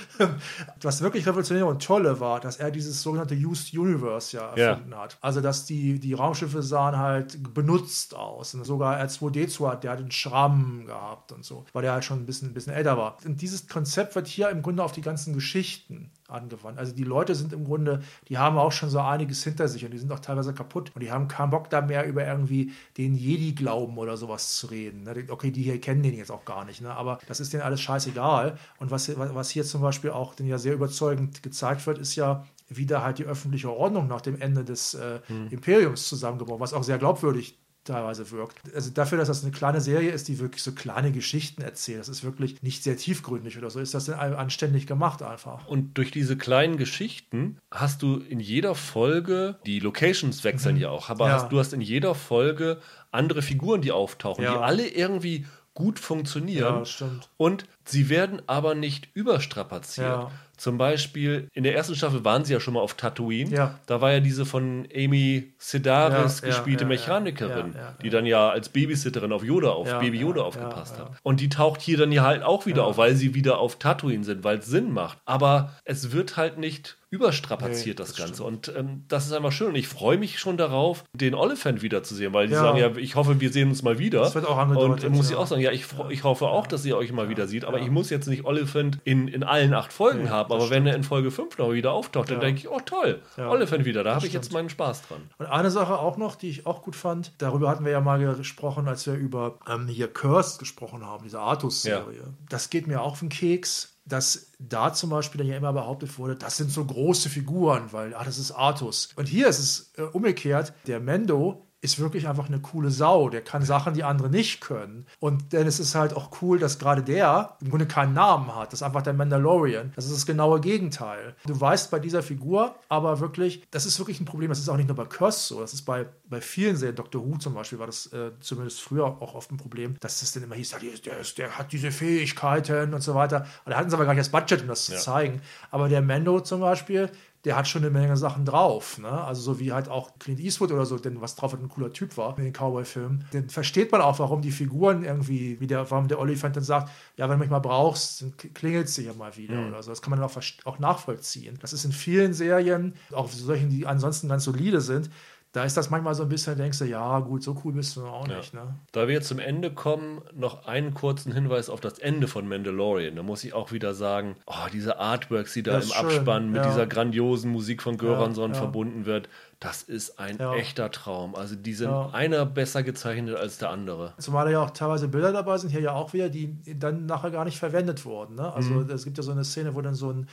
was 0.81 1.01
wirklich 1.01 1.27
revolutionär 1.27 1.67
und 1.67 1.83
tolle 1.83 2.19
war, 2.21 2.41
dass 2.41 2.57
er 2.57 2.71
dieses 2.71 3.03
sogenannte 3.03 3.35
Used 3.35 3.73
Universe 3.73 4.37
ja 4.37 4.55
erfunden 4.55 4.93
ja. 4.93 4.99
hat. 4.99 5.17
Also, 5.21 5.41
dass 5.41 5.65
die, 5.65 5.99
die 5.99 6.13
Raumschiffe 6.15 6.63
sahen 6.63 6.99
halt 6.99 7.55
benutzt 7.55 8.15
aus. 8.15 8.55
Und 8.55 8.65
sogar 8.65 9.01
R2D2 9.01 9.77
der 9.77 9.93
hat 9.93 9.99
einen 9.99 10.11
Schramm 10.11 10.87
gehabt 10.87 11.33
und 11.33 11.45
so, 11.45 11.65
weil 11.73 11.83
der 11.83 11.93
halt 11.93 12.05
schon 12.05 12.21
ein 12.21 12.27
bisschen, 12.27 12.51
ein 12.51 12.55
bisschen 12.55 12.73
älter 12.73 12.97
war. 12.99 13.17
Und 13.25 13.41
dieses 13.41 13.69
Konzept 13.69 14.15
wird 14.15 14.27
hier 14.27 14.51
im 14.51 14.63
Grunde 14.63 14.83
auf 14.83 14.93
die 14.93 15.03
ganzen 15.03 15.35
Geschichten 15.35 16.11
angewandt. 16.29 16.79
Also 16.79 16.95
die 16.95 17.05
Leute 17.05 17.35
sind 17.35 17.53
im 17.53 17.65
Grunde, 17.65 18.03
die 18.29 18.39
haben 18.39 18.59
auch 18.59 18.73
schon 18.73 18.91
so 18.91 19.01
einiges 19.01 19.45
hinter 19.45 19.69
sich 19.69 19.85
und 19.85 19.93
die 19.93 19.99
sind 19.99 20.13
auch 20.13 20.21
teilweise 20.21 20.55
kaputt 20.55 20.93
und 20.95 21.03
die 21.03 21.11
haben 21.11 21.29
keinen 21.29 21.51
Bock 21.51 21.71
da 21.71 21.81
mehr 21.81 22.07
über 22.07 22.27
irgendwie 22.27 22.73
den 22.97 23.15
Jedi-Glauben 23.15 23.99
oder 23.99 24.17
sowas 24.17 24.57
zu 24.57 24.69
reden. 24.69 25.05
Ne? 25.05 25.27
Okay, 25.29 25.51
die 25.51 25.63
hier 25.63 25.81
kennen 25.81 26.03
den 26.03 26.15
jetzt 26.15 26.31
auch 26.31 26.45
gar 26.45 26.65
nicht, 26.65 26.81
ne? 26.81 26.95
aber 26.95 27.19
das 27.27 27.41
ist 27.41 27.53
denen 27.53 27.63
alles 27.63 27.81
scheißegal. 27.81 28.57
Und 28.79 28.91
was, 28.91 29.11
was 29.17 29.51
hier 29.51 29.65
zum 29.65 29.83
Beispiel 29.83 30.11
auch 30.11 30.35
den 30.35 30.47
ja 30.47 30.59
sehr 30.59 30.75
überzeugend 30.75 31.43
gezeigt 31.43 31.87
wird, 31.87 31.99
ist 31.99 32.17
ja, 32.17 32.47
wie 32.69 32.87
da 32.87 33.03
halt 33.03 33.19
die 33.19 33.25
öffentliche 33.25 33.71
Ordnung 33.71 34.09
nach 34.09 34.23
dem 34.23 34.41
Ende 34.41 34.65
des 34.65 34.95
äh, 34.95 35.21
hm. 35.27 35.49
Imperiums 35.51 36.09
zusammengebaut, 36.09 36.59
was 36.59 36.73
auch 36.73 36.83
sehr 36.83 36.99
glaubwürdig 36.99 37.62
teilweise 37.85 38.31
wirkt. 38.31 38.61
Also 38.75 38.91
dafür, 38.91 39.19
dass 39.19 39.29
das 39.29 39.43
eine 39.43 39.53
kleine 39.53 39.81
Serie 39.81 40.11
ist, 40.11 40.29
die 40.29 40.39
wirklich 40.39 40.63
so 40.63 40.73
kleine 40.73 41.13
Geschichten 41.13 41.63
erzählt, 41.63 42.01
das 42.01 42.09
ist 42.09 42.25
wirklich 42.25 42.63
nicht 42.63 42.83
sehr 42.83 42.97
tiefgründig 42.97 43.59
oder 43.59 43.71
so, 43.71 43.81
ist 43.81 43.95
das 43.95 44.09
anständig 44.09 44.87
gemacht 44.87 45.23
einfach. 45.23 45.67
Und 45.67 45.99
durch 45.99 46.11
diese 46.11 46.37
kleinen 46.37 46.77
Geschichten 46.77 47.59
hast 47.71 48.03
du 48.03 48.17
in 48.17 48.41
jeder 48.41 48.75
Folge, 48.75 49.57
die 49.67 49.81
Locations 49.81 50.45
wechseln 50.45 50.77
mhm. 50.77 50.83
ja 50.83 50.91
auch, 50.91 51.11
aber 51.11 51.29
ja. 51.29 51.35
Hast, 51.35 51.51
du 51.51 51.59
hast 51.59 51.73
in 51.73 51.81
jeder 51.81 52.15
Folge 52.15 52.81
andere 53.11 53.43
Figuren, 53.43 53.83
die 53.83 53.93
auftauchen, 53.93 54.45
ja. 54.45 54.53
die 54.55 54.59
alle 54.63 54.89
irgendwie 54.89 55.47
gut 55.75 55.99
funktionieren. 55.99 56.85
Ja. 56.85 57.07
Und 57.37 57.67
sie 57.85 58.09
werden 58.09 58.43
aber 58.47 58.75
nicht 58.75 59.09
überstrapaziert. 59.15 60.07
Ja. 60.07 60.31
Zum 60.63 60.79
Beispiel, 60.79 61.49
in 61.55 61.65
der 61.65 61.75
ersten 61.75 61.97
Staffel 61.97 62.25
waren 62.25 62.45
sie 62.45 62.53
ja 62.53 62.61
schon 62.61 62.75
mal 62.75 62.81
auf 62.83 62.95
Tatooine. 62.95 63.51
Ja. 63.51 63.81
Da 63.87 64.01
war 64.01 64.13
ja 64.13 64.21
diese 64.21 64.47
von 64.47 64.87
Amy 64.95 65.55
Sedaris 65.59 66.41
ja, 66.41 66.47
gespielte 66.47 66.85
ja, 66.85 66.89
Mechanikerin, 66.89 67.75
die 68.01 68.11
dann 68.11 68.27
ja 68.27 68.49
als 68.49 68.69
Babysitterin 68.69 69.33
auf 69.33 69.43
Yoda, 69.43 69.71
auf 69.71 69.99
Baby 69.99 70.21
Yoda 70.21 70.43
aufgepasst 70.43 71.01
hat. 71.01 71.11
Und 71.25 71.41
die 71.41 71.49
taucht 71.49 71.81
hier 71.81 71.99
dann 71.99 72.13
ja 72.13 72.23
halt 72.23 72.45
auch 72.45 72.65
wieder 72.65 72.85
auf, 72.85 72.97
weil 72.97 73.17
sie 73.17 73.35
wieder 73.35 73.59
auf 73.59 73.81
Tatooine 73.81 74.23
sind, 74.23 74.45
weil 74.45 74.59
es 74.59 74.67
Sinn 74.67 74.93
macht. 74.93 75.19
Aber 75.25 75.73
es 75.85 76.13
wird 76.13 76.37
halt 76.37 76.59
nicht 76.59 76.97
überstrapaziert, 77.13 77.99
nee, 77.99 78.05
das, 78.05 78.09
das, 78.09 78.17
Ganze. 78.17 78.43
Stimmt. 78.43 78.69
Und 78.69 78.73
ähm, 78.75 79.05
das 79.07 79.27
ist 79.27 79.33
einfach 79.33 79.53
schön. 79.53 79.69
Und 79.69 79.75
ich 79.75 79.87
freue 79.87 80.17
mich 80.17 80.39
schon 80.39 80.57
darauf, 80.57 81.05
den 81.13 81.35
Oliphant 81.35 81.83
wiederzusehen, 81.83 82.33
weil 82.33 82.49
die 82.49 82.55
sagen 82.55 82.79
ja, 82.79 82.97
ich 82.97 83.17
hoffe, 83.17 83.39
wir 83.39 83.53
sehen 83.53 83.69
uns 83.69 83.83
mal 83.83 83.99
wieder. 83.99 84.21
Das 84.21 84.35
wird 84.35 84.47
auch 84.47 84.57
angedeutet. 84.57 85.05
Und 85.05 85.17
muss 85.17 85.29
ich 85.29 85.37
auch 85.37 85.47
sagen, 85.47 85.61
ja, 85.61 85.73
ich, 85.73 85.85
ich 86.09 86.25
hoffe 86.25 86.47
auch, 86.47 86.67
dass 86.67 86.87
ihr 86.87 86.97
euch 86.97 87.13
mal 87.13 87.29
wieder 87.29 87.47
sieht. 87.47 87.67
Aber 87.67 87.81
ich 87.81 87.91
muss 87.91 88.09
jetzt 88.09 88.29
nicht 88.29 88.47
Oliphant 88.47 88.99
in, 89.05 89.29
in 89.29 89.43
allen 89.43 89.75
acht 89.75 89.93
Folgen 89.93 90.25
nee, 90.25 90.29
haben. 90.31 90.52
Aber 90.55 90.71
wenn 90.71 90.87
er 90.87 90.95
in 90.95 91.05
Folge 91.05 91.31
5 91.31 91.59
noch 91.59 91.73
wieder 91.73 91.93
auftaucht, 91.93 92.31
dann 92.31 92.41
denke 92.41 92.61
ich, 92.61 92.69
oh 92.69 92.81
toll, 92.85 93.23
Oliphant 93.37 93.85
wieder. 93.85 94.05
Da 94.05 94.15
habe 94.15 94.27
ich 94.27 94.33
jetzt 94.33 94.53
meinen 94.53 94.71
Spaß 94.71 95.03
dran. 95.09 95.31
Und 95.39 95.47
eine 95.47 95.71
Sache 95.71 95.99
auch 95.99 96.17
noch, 96.17 96.37
die 96.37 96.51
ich 96.51 96.67
auch 96.67 96.83
gut 96.83 96.97
fand, 96.97 97.33
darüber 97.39 97.69
hatten 97.69 97.85
wir 97.85 97.93
ja 97.93 98.01
mal 98.01 98.19
gesprochen, 98.37 98.89
als 98.89 99.07
wir 99.07 99.15
über 99.15 99.59
ähm, 99.69 99.89
hier 99.89 100.09
Cursed 100.09 100.59
gesprochen 100.59 101.05
haben, 101.05 101.25
diese 101.25 101.41
Artus-Serie. 101.41 102.35
Das 102.49 102.71
geht 102.71 102.87
mir 102.87 103.01
auch 103.03 103.13
auf 103.13 103.21
den 103.21 103.29
Keks 103.29 103.93
dass 104.05 104.53
da 104.59 104.93
zum 104.93 105.11
Beispiel 105.11 105.39
dann 105.39 105.47
ja 105.47 105.57
immer 105.57 105.73
behauptet 105.73 106.19
wurde, 106.19 106.37
das 106.37 106.57
sind 106.57 106.71
so 106.71 106.85
große 106.85 107.29
Figuren, 107.29 107.93
weil 107.93 108.15
ah, 108.15 108.25
das 108.25 108.39
ist 108.39 108.51
Artus. 108.51 109.11
Und 109.17 109.29
hier 109.29 109.47
ist 109.49 109.59
es 109.59 109.93
äh, 109.97 110.03
umgekehrt, 110.03 110.73
der 110.87 111.01
Mendo 111.01 111.69
ist 111.83 111.99
wirklich 111.99 112.29
einfach 112.29 112.47
eine 112.47 112.61
coole 112.61 112.91
Sau. 112.91 113.29
Der 113.29 113.43
kann 113.43 113.63
Sachen, 113.63 113.95
die 113.95 114.05
andere 114.05 114.31
nicht 114.31 114.61
können. 114.61 115.05
Und 115.19 115.53
denn 115.53 115.67
es 115.67 115.81
ist 115.81 115.97
halt 115.97 116.15
auch 116.15 116.31
cool, 116.41 116.61
dass 116.61 116.79
gerade 116.79 117.03
der 117.03 117.57
im 117.61 117.71
Grunde 117.71 117.87
keinen 117.87 118.15
Namen 118.15 118.55
hat. 118.55 118.73
Das 118.73 118.81
ist 118.81 118.83
einfach 118.85 119.03
der 119.03 119.15
Mandalorian. 119.15 119.93
Das 119.97 120.07
ist 120.07 120.15
das 120.15 120.25
genaue 120.25 120.61
Gegenteil. 120.61 121.35
Du 121.45 121.61
weißt 121.61 121.91
bei 121.91 121.99
dieser 121.99 122.23
Figur 122.23 122.77
aber 122.89 123.19
wirklich, 123.19 123.65
das 123.73 123.85
ist 123.85 123.99
wirklich 123.99 124.21
ein 124.21 124.25
Problem. 124.25 124.49
Das 124.49 124.61
ist 124.61 124.69
auch 124.69 124.77
nicht 124.77 124.87
nur 124.87 124.97
bei 124.97 125.07
Curse 125.07 125.41
so. 125.41 125.61
Das 125.61 125.75
ist 125.75 125.83
bei, 125.83 126.07
bei 126.31 126.41
vielen 126.41 126.77
Serien, 126.77 126.95
Dr. 126.95 127.27
Who 127.27 127.37
zum 127.39 127.55
Beispiel, 127.55 127.81
war 127.81 127.87
das 127.87 128.07
äh, 128.13 128.31
zumindest 128.39 128.81
früher 128.81 129.05
auch 129.05 129.35
oft 129.35 129.51
ein 129.51 129.57
Problem, 129.57 129.97
dass 129.99 130.21
das 130.21 130.31
dann 130.31 130.45
immer 130.45 130.55
hieß, 130.55 130.71
der, 130.71 130.81
der, 130.81 131.25
der, 131.37 131.59
hat 131.59 131.73
diese 131.73 131.91
Fähigkeiten 131.91 132.95
und 132.95 133.01
so 133.01 133.17
weiter. 133.17 133.45
Und 133.65 133.73
da 133.73 133.77
hatten 133.77 133.91
sie 133.91 133.97
aber 133.97 134.05
gar 134.05 134.15
nicht 134.15 134.21
das 134.21 134.31
Budget, 134.31 134.63
um 134.63 134.69
das 134.69 134.87
ja. 134.87 134.97
zu 134.97 135.03
zeigen. 135.03 135.43
Aber 135.73 135.89
der 135.89 136.01
Mando 136.01 136.39
zum 136.41 136.61
Beispiel, 136.61 137.11
der 137.45 137.57
hat 137.57 137.67
schon 137.67 137.83
eine 137.83 137.91
Menge 137.91 138.17
Sachen 138.17 138.45
drauf. 138.45 138.99
Ne? 138.99 139.11
Also 139.11 139.43
so 139.43 139.59
wie 139.59 139.73
halt 139.73 139.89
auch 139.89 140.19
Clint 140.21 140.39
Eastwood 140.39 140.71
oder 140.71 140.87
so, 140.87 140.97
denn 140.97 141.21
was 141.21 141.35
drauf 141.35 141.53
hat 141.53 141.61
ein 141.61 141.69
cooler 141.69 141.93
Typ 141.93 142.17
war 142.17 142.39
in 142.39 142.45
den 142.45 142.53
Cowboy-Filmen. 142.53 143.25
Dann 143.33 143.49
versteht 143.49 143.91
man 143.91 144.01
auch, 144.01 144.21
warum 144.21 144.43
die 144.43 144.53
Figuren 144.53 145.05
irgendwie, 145.05 145.59
wie 145.61 145.67
der, 145.67 145.91
warum 145.91 146.07
der 146.07 146.21
Oliphant 146.21 146.57
dann 146.57 146.63
sagt, 146.63 146.91
ja, 147.17 147.29
wenn 147.29 147.39
du 147.39 147.41
mich 147.41 147.51
mal 147.51 147.59
brauchst, 147.59 148.23
dann 148.23 148.37
klingelt 148.37 148.89
sie 148.89 149.07
ja 149.07 149.13
mal 149.15 149.37
wieder 149.37 149.57
mhm. 149.57 149.69
oder 149.69 149.83
so. 149.83 149.91
Das 149.91 150.03
kann 150.03 150.11
man 150.11 150.21
dann 150.21 150.29
auch, 150.29 150.41
auch 150.65 150.79
nachvollziehen. 150.79 151.59
Das 151.61 151.73
ist 151.73 151.85
in 151.85 151.93
vielen 151.93 152.33
Serien, 152.33 152.95
auch 153.13 153.29
solchen, 153.29 153.71
die 153.71 153.87
ansonsten 153.87 154.29
ganz 154.29 154.45
solide 154.45 154.81
sind, 154.81 155.11
da 155.53 155.65
ist 155.65 155.77
das 155.77 155.91
manchmal 155.91 156.15
so 156.15 156.23
ein 156.23 156.31
bisschen, 156.31 156.57
denkst 156.57 156.79
du, 156.79 156.87
ja, 156.87 157.19
gut, 157.21 157.43
so 157.43 157.55
cool 157.63 157.75
bist 157.75 157.97
du 157.97 158.07
auch 158.07 158.27
ja. 158.27 158.39
nicht. 158.39 158.55
Ne? 158.55 158.75
Da 158.93 159.07
wir 159.07 159.15
jetzt 159.15 159.29
zum 159.29 159.39
Ende 159.39 159.71
kommen, 159.71 160.23
noch 160.35 160.67
einen 160.67 160.95
kurzen 160.95 161.31
Hinweis 161.31 161.69
auf 161.69 161.81
das 161.81 161.99
Ende 161.99 162.27
von 162.27 162.49
Mandalorian. 162.49 163.17
Da 163.17 163.23
muss 163.23 163.45
ich 163.45 163.53
auch 163.53 163.71
wieder 163.71 163.93
sagen, 163.93 164.37
oh, 164.47 164.69
diese 164.73 164.99
Artworks, 164.99 165.53
die 165.53 165.63
da 165.63 165.77
im 165.77 165.83
schön. 165.83 166.07
Abspann 166.07 166.51
mit 166.51 166.63
ja. 166.63 166.69
dieser 166.69 166.87
grandiosen 166.87 167.53
Musik 167.53 167.83
von 167.83 167.99
Göransson 167.99 168.53
ja, 168.53 168.59
verbunden 168.59 169.05
wird, 169.05 169.29
das 169.61 169.83
ist 169.83 170.19
ein 170.19 170.41
echter 170.41 170.91
Traum. 170.91 171.35
Also 171.35 171.55
die 171.55 171.75
sind 171.75 171.91
einer 171.91 172.47
besser 172.47 172.83
gezeichnet 172.83 173.37
als 173.37 173.59
der 173.59 173.69
andere. 173.69 174.15
Zumal 174.19 174.51
ja 174.51 174.63
auch 174.63 174.71
teilweise 174.71 175.07
Bilder 175.07 175.33
dabei 175.33 175.59
sind, 175.59 175.69
hier 175.69 175.83
ja 175.83 175.93
auch 175.93 176.15
wieder, 176.15 176.31
die 176.31 176.57
dann 176.79 177.05
nachher 177.05 177.31
gar 177.31 177.45
nicht 177.45 177.59
verwendet 177.59 178.07
wurden. 178.07 178.37
Ne? 178.37 178.53
Also 178.55 178.71
mhm. 178.71 178.91
es 178.91 179.05
gibt 179.05 179.19
ja 179.19 179.23
so 179.23 179.33
eine 179.33 179.45
Szene, 179.45 179.75
wo 179.75 179.83
dann 179.83 179.95
so 179.95 180.11
ein 180.11 180.29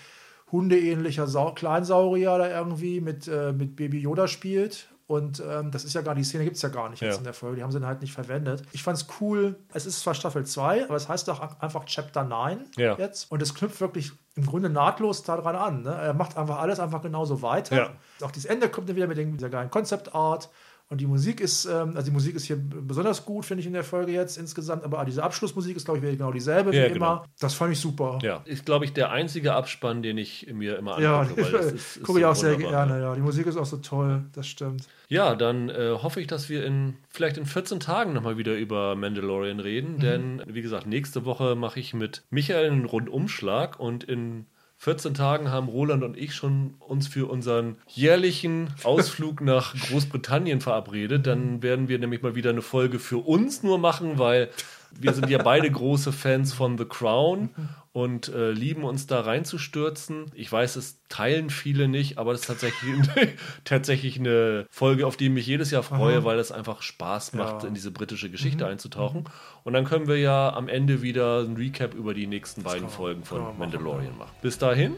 hundeähnlicher 0.50 1.28
Sau 1.28 1.52
Kleinsaurier 1.52 2.38
da 2.38 2.50
irgendwie 2.50 3.02
mit, 3.02 3.28
äh, 3.28 3.52
mit 3.52 3.76
Baby 3.76 4.00
Yoda 4.00 4.30
spielt 4.30 4.88
und 5.10 5.44
ähm, 5.44 5.72
das 5.72 5.86
ist 5.86 5.96
ja 5.96 6.02
gar, 6.02 6.14
die 6.14 6.24
Szene 6.24 6.44
gibt 6.44 6.58
es 6.58 6.62
ja 6.62 6.70
gar 6.70 6.88
nicht 6.88 7.02
jetzt 7.02 7.18
in 7.18 7.24
der 7.24 7.34
Folge. 7.34 7.56
Die 7.56 7.64
haben 7.64 7.72
sie 7.72 7.80
dann 7.80 7.88
halt 7.88 8.02
nicht 8.02 8.14
verwendet. 8.14 8.62
Ich 8.74 8.84
fand 8.84 8.96
es 8.96 9.08
cool. 9.20 9.56
Es 9.74 9.88
ist 9.88 10.02
zwar 10.02 10.14
Staffel 10.14 10.46
2, 10.46 10.86
aber 10.86 10.96
es 10.98 11.10
heißt 11.10 11.28
doch 11.28 11.60
einfach 11.60 11.86
Chapter 11.86 12.24
9 12.24 12.66
ja. 12.78 12.96
jetzt. 12.96 13.32
Und 13.32 13.42
es 13.42 13.56
knüpft 13.56 13.82
wirklich 13.82 14.12
im 14.36 14.46
Grunde 14.46 14.70
nahtlos 14.70 15.24
daran 15.24 15.56
an. 15.56 15.82
Ne? 15.82 15.90
Er 15.90 16.14
macht 16.14 16.38
einfach 16.38 16.60
alles 16.60 16.80
einfach 16.80 17.02
genauso 17.02 17.42
weiter. 17.42 17.76
Ja. 17.76 17.90
Auch 18.22 18.30
das 18.30 18.46
Ende 18.46 18.70
kommt 18.70 18.88
dann 18.88 18.98
wieder 18.98 19.08
mit 19.08 19.18
dieser 19.18 19.50
geilen 19.50 19.72
Concept 19.72 20.14
Art. 20.14 20.52
Und 20.92 21.00
die 21.02 21.06
Musik 21.06 21.40
ist, 21.40 21.66
ähm, 21.66 21.96
also 21.96 22.06
die 22.06 22.12
Musik 22.12 22.36
ist 22.36 22.46
hier 22.46 22.58
besonders 22.58 23.24
gut, 23.24 23.46
finde 23.46 23.62
ich 23.62 23.68
in 23.68 23.74
der 23.74 23.84
Folge 23.84 24.12
jetzt 24.12 24.40
insgesamt, 24.40 24.84
aber 24.84 25.06
diese 25.06 25.22
Abschlussmusik 25.24 25.78
ist, 25.78 25.86
glaube 25.86 26.00
ich, 26.00 26.18
genau 26.18 26.32
dieselbe 26.32 26.76
ja, 26.76 26.86
wie 26.86 26.94
genau. 26.94 26.96
immer. 26.96 27.26
Das 27.40 27.54
fand 27.54 27.74
ich 27.74 27.80
super. 27.80 28.18
Ja, 28.24 28.42
ist, 28.46 28.66
glaube 28.66 28.86
ich, 28.86 28.94
der 28.94 29.12
einzige 29.12 29.54
Abspann, 29.54 30.02
den 30.02 30.18
ich 30.18 30.48
mir 30.52 30.80
immer 30.80 30.98
angucke. 30.98 31.42
Ja, 31.42 31.72
gucke 32.04 32.20
ich 32.20 32.26
auch 32.26 32.36
sehr 32.36 32.56
gerne, 32.56 33.00
ja. 33.02 33.14
Die 33.14 33.22
Musik 33.22 33.46
ist 33.46 33.58
auch 33.58 33.68
so 33.68 33.78
toll, 33.78 34.26
das 34.34 34.48
stimmt. 34.48 34.88
Ja, 35.10 35.36
dann 35.36 35.70
äh, 35.70 35.96
hoffe 36.02 36.22
ich, 36.22 36.28
dass 36.28 36.50
wir 36.50 36.66
in 36.66 36.96
vielleicht 37.10 37.38
in 37.38 37.46
14 37.46 37.80
Tagen 37.80 38.14
nochmal 38.14 38.40
wieder 38.40 38.56
über 38.56 38.96
Mandalorian 38.96 39.60
reden, 39.60 39.98
mhm. 39.98 40.00
denn 40.00 40.44
wie 40.48 40.64
gesagt, 40.64 40.88
nächste 40.88 41.24
Woche 41.24 41.54
mache 41.56 41.80
ich 41.80 41.94
mit 41.94 42.24
Michael 42.32 42.72
einen 42.72 42.86
Rundumschlag 42.86 43.80
und 43.80 44.04
in 44.04 44.48
14 44.82 45.14
Tagen 45.14 45.52
haben 45.52 45.68
Roland 45.68 46.04
und 46.04 46.16
ich 46.16 46.34
schon 46.34 46.76
uns 46.80 47.10
für 47.10 47.30
unseren 47.30 47.76
jährlichen 47.88 48.70
Ausflug 48.84 49.42
nach 49.42 49.76
Großbritannien 49.76 50.62
verabredet. 50.62 51.28
Dann 51.28 51.62
werden 51.62 51.90
wir 51.90 52.00
nämlich 52.00 52.22
mal 52.22 52.34
wieder 52.34 52.52
eine 52.52 52.62
Folge 52.62 52.98
für 52.98 53.18
uns 53.18 53.62
nur 53.62 53.78
machen, 53.78 54.18
weil 54.20 54.50
wir 54.98 55.14
sind 55.14 55.30
ja 55.30 55.42
beide 55.42 55.70
große 55.70 56.12
Fans 56.12 56.54
von 56.54 56.78
The 56.78 56.86
Crown 56.86 57.50
und 57.92 58.30
äh, 58.30 58.52
lieben 58.52 58.84
uns 58.84 59.08
da 59.08 59.22
reinzustürzen. 59.22 60.26
Ich 60.34 60.52
weiß, 60.52 60.76
es 60.76 61.02
teilen 61.10 61.50
viele 61.50 61.88
nicht, 61.88 62.18
aber 62.18 62.32
das 62.32 62.42
ist 62.42 62.48
tatsächlich, 62.48 62.96
tatsächlich 63.64 64.20
eine 64.20 64.68
Folge, 64.70 65.08
auf 65.08 65.18
die 65.18 65.26
ich 65.26 65.32
mich 65.32 65.48
jedes 65.48 65.72
Jahr 65.72 65.84
freue, 65.84 66.18
Aha. 66.18 66.24
weil 66.24 66.40
es 66.40 66.52
einfach 66.52 66.82
Spaß 66.82 67.34
macht, 67.34 67.64
ja. 67.64 67.68
in 67.68 67.74
diese 67.74 67.92
britische 67.92 68.30
Geschichte 68.30 68.66
mhm. 68.66 68.72
einzutauchen. 68.72 69.26
Und 69.64 69.74
dann 69.74 69.86
können 69.86 70.08
wir 70.08 70.18
ja 70.18 70.54
am 70.54 70.68
Ende 70.68 71.02
wieder 71.02 71.42
ein 71.42 71.56
Recap 71.56 71.94
über 71.94 72.14
die 72.14 72.28
nächsten 72.28 72.64
das 72.64 72.74
beiden 72.74 72.90
Folgen 72.90 73.24
von 73.24 73.58
Mandalorian 73.58 74.18
machen. 74.18 74.32
Bis 74.42 74.58
dahin, 74.58 74.96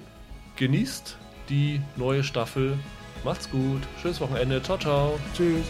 genießt 0.58 1.18
die 1.50 1.82
neue 1.96 2.24
Staffel. 2.24 2.78
Macht's 3.24 3.50
gut. 3.50 3.82
Schönes 4.02 4.20
Wochenende. 4.20 4.62
Ciao, 4.62 4.78
ciao. 4.78 5.20
Tschüss. 5.36 5.66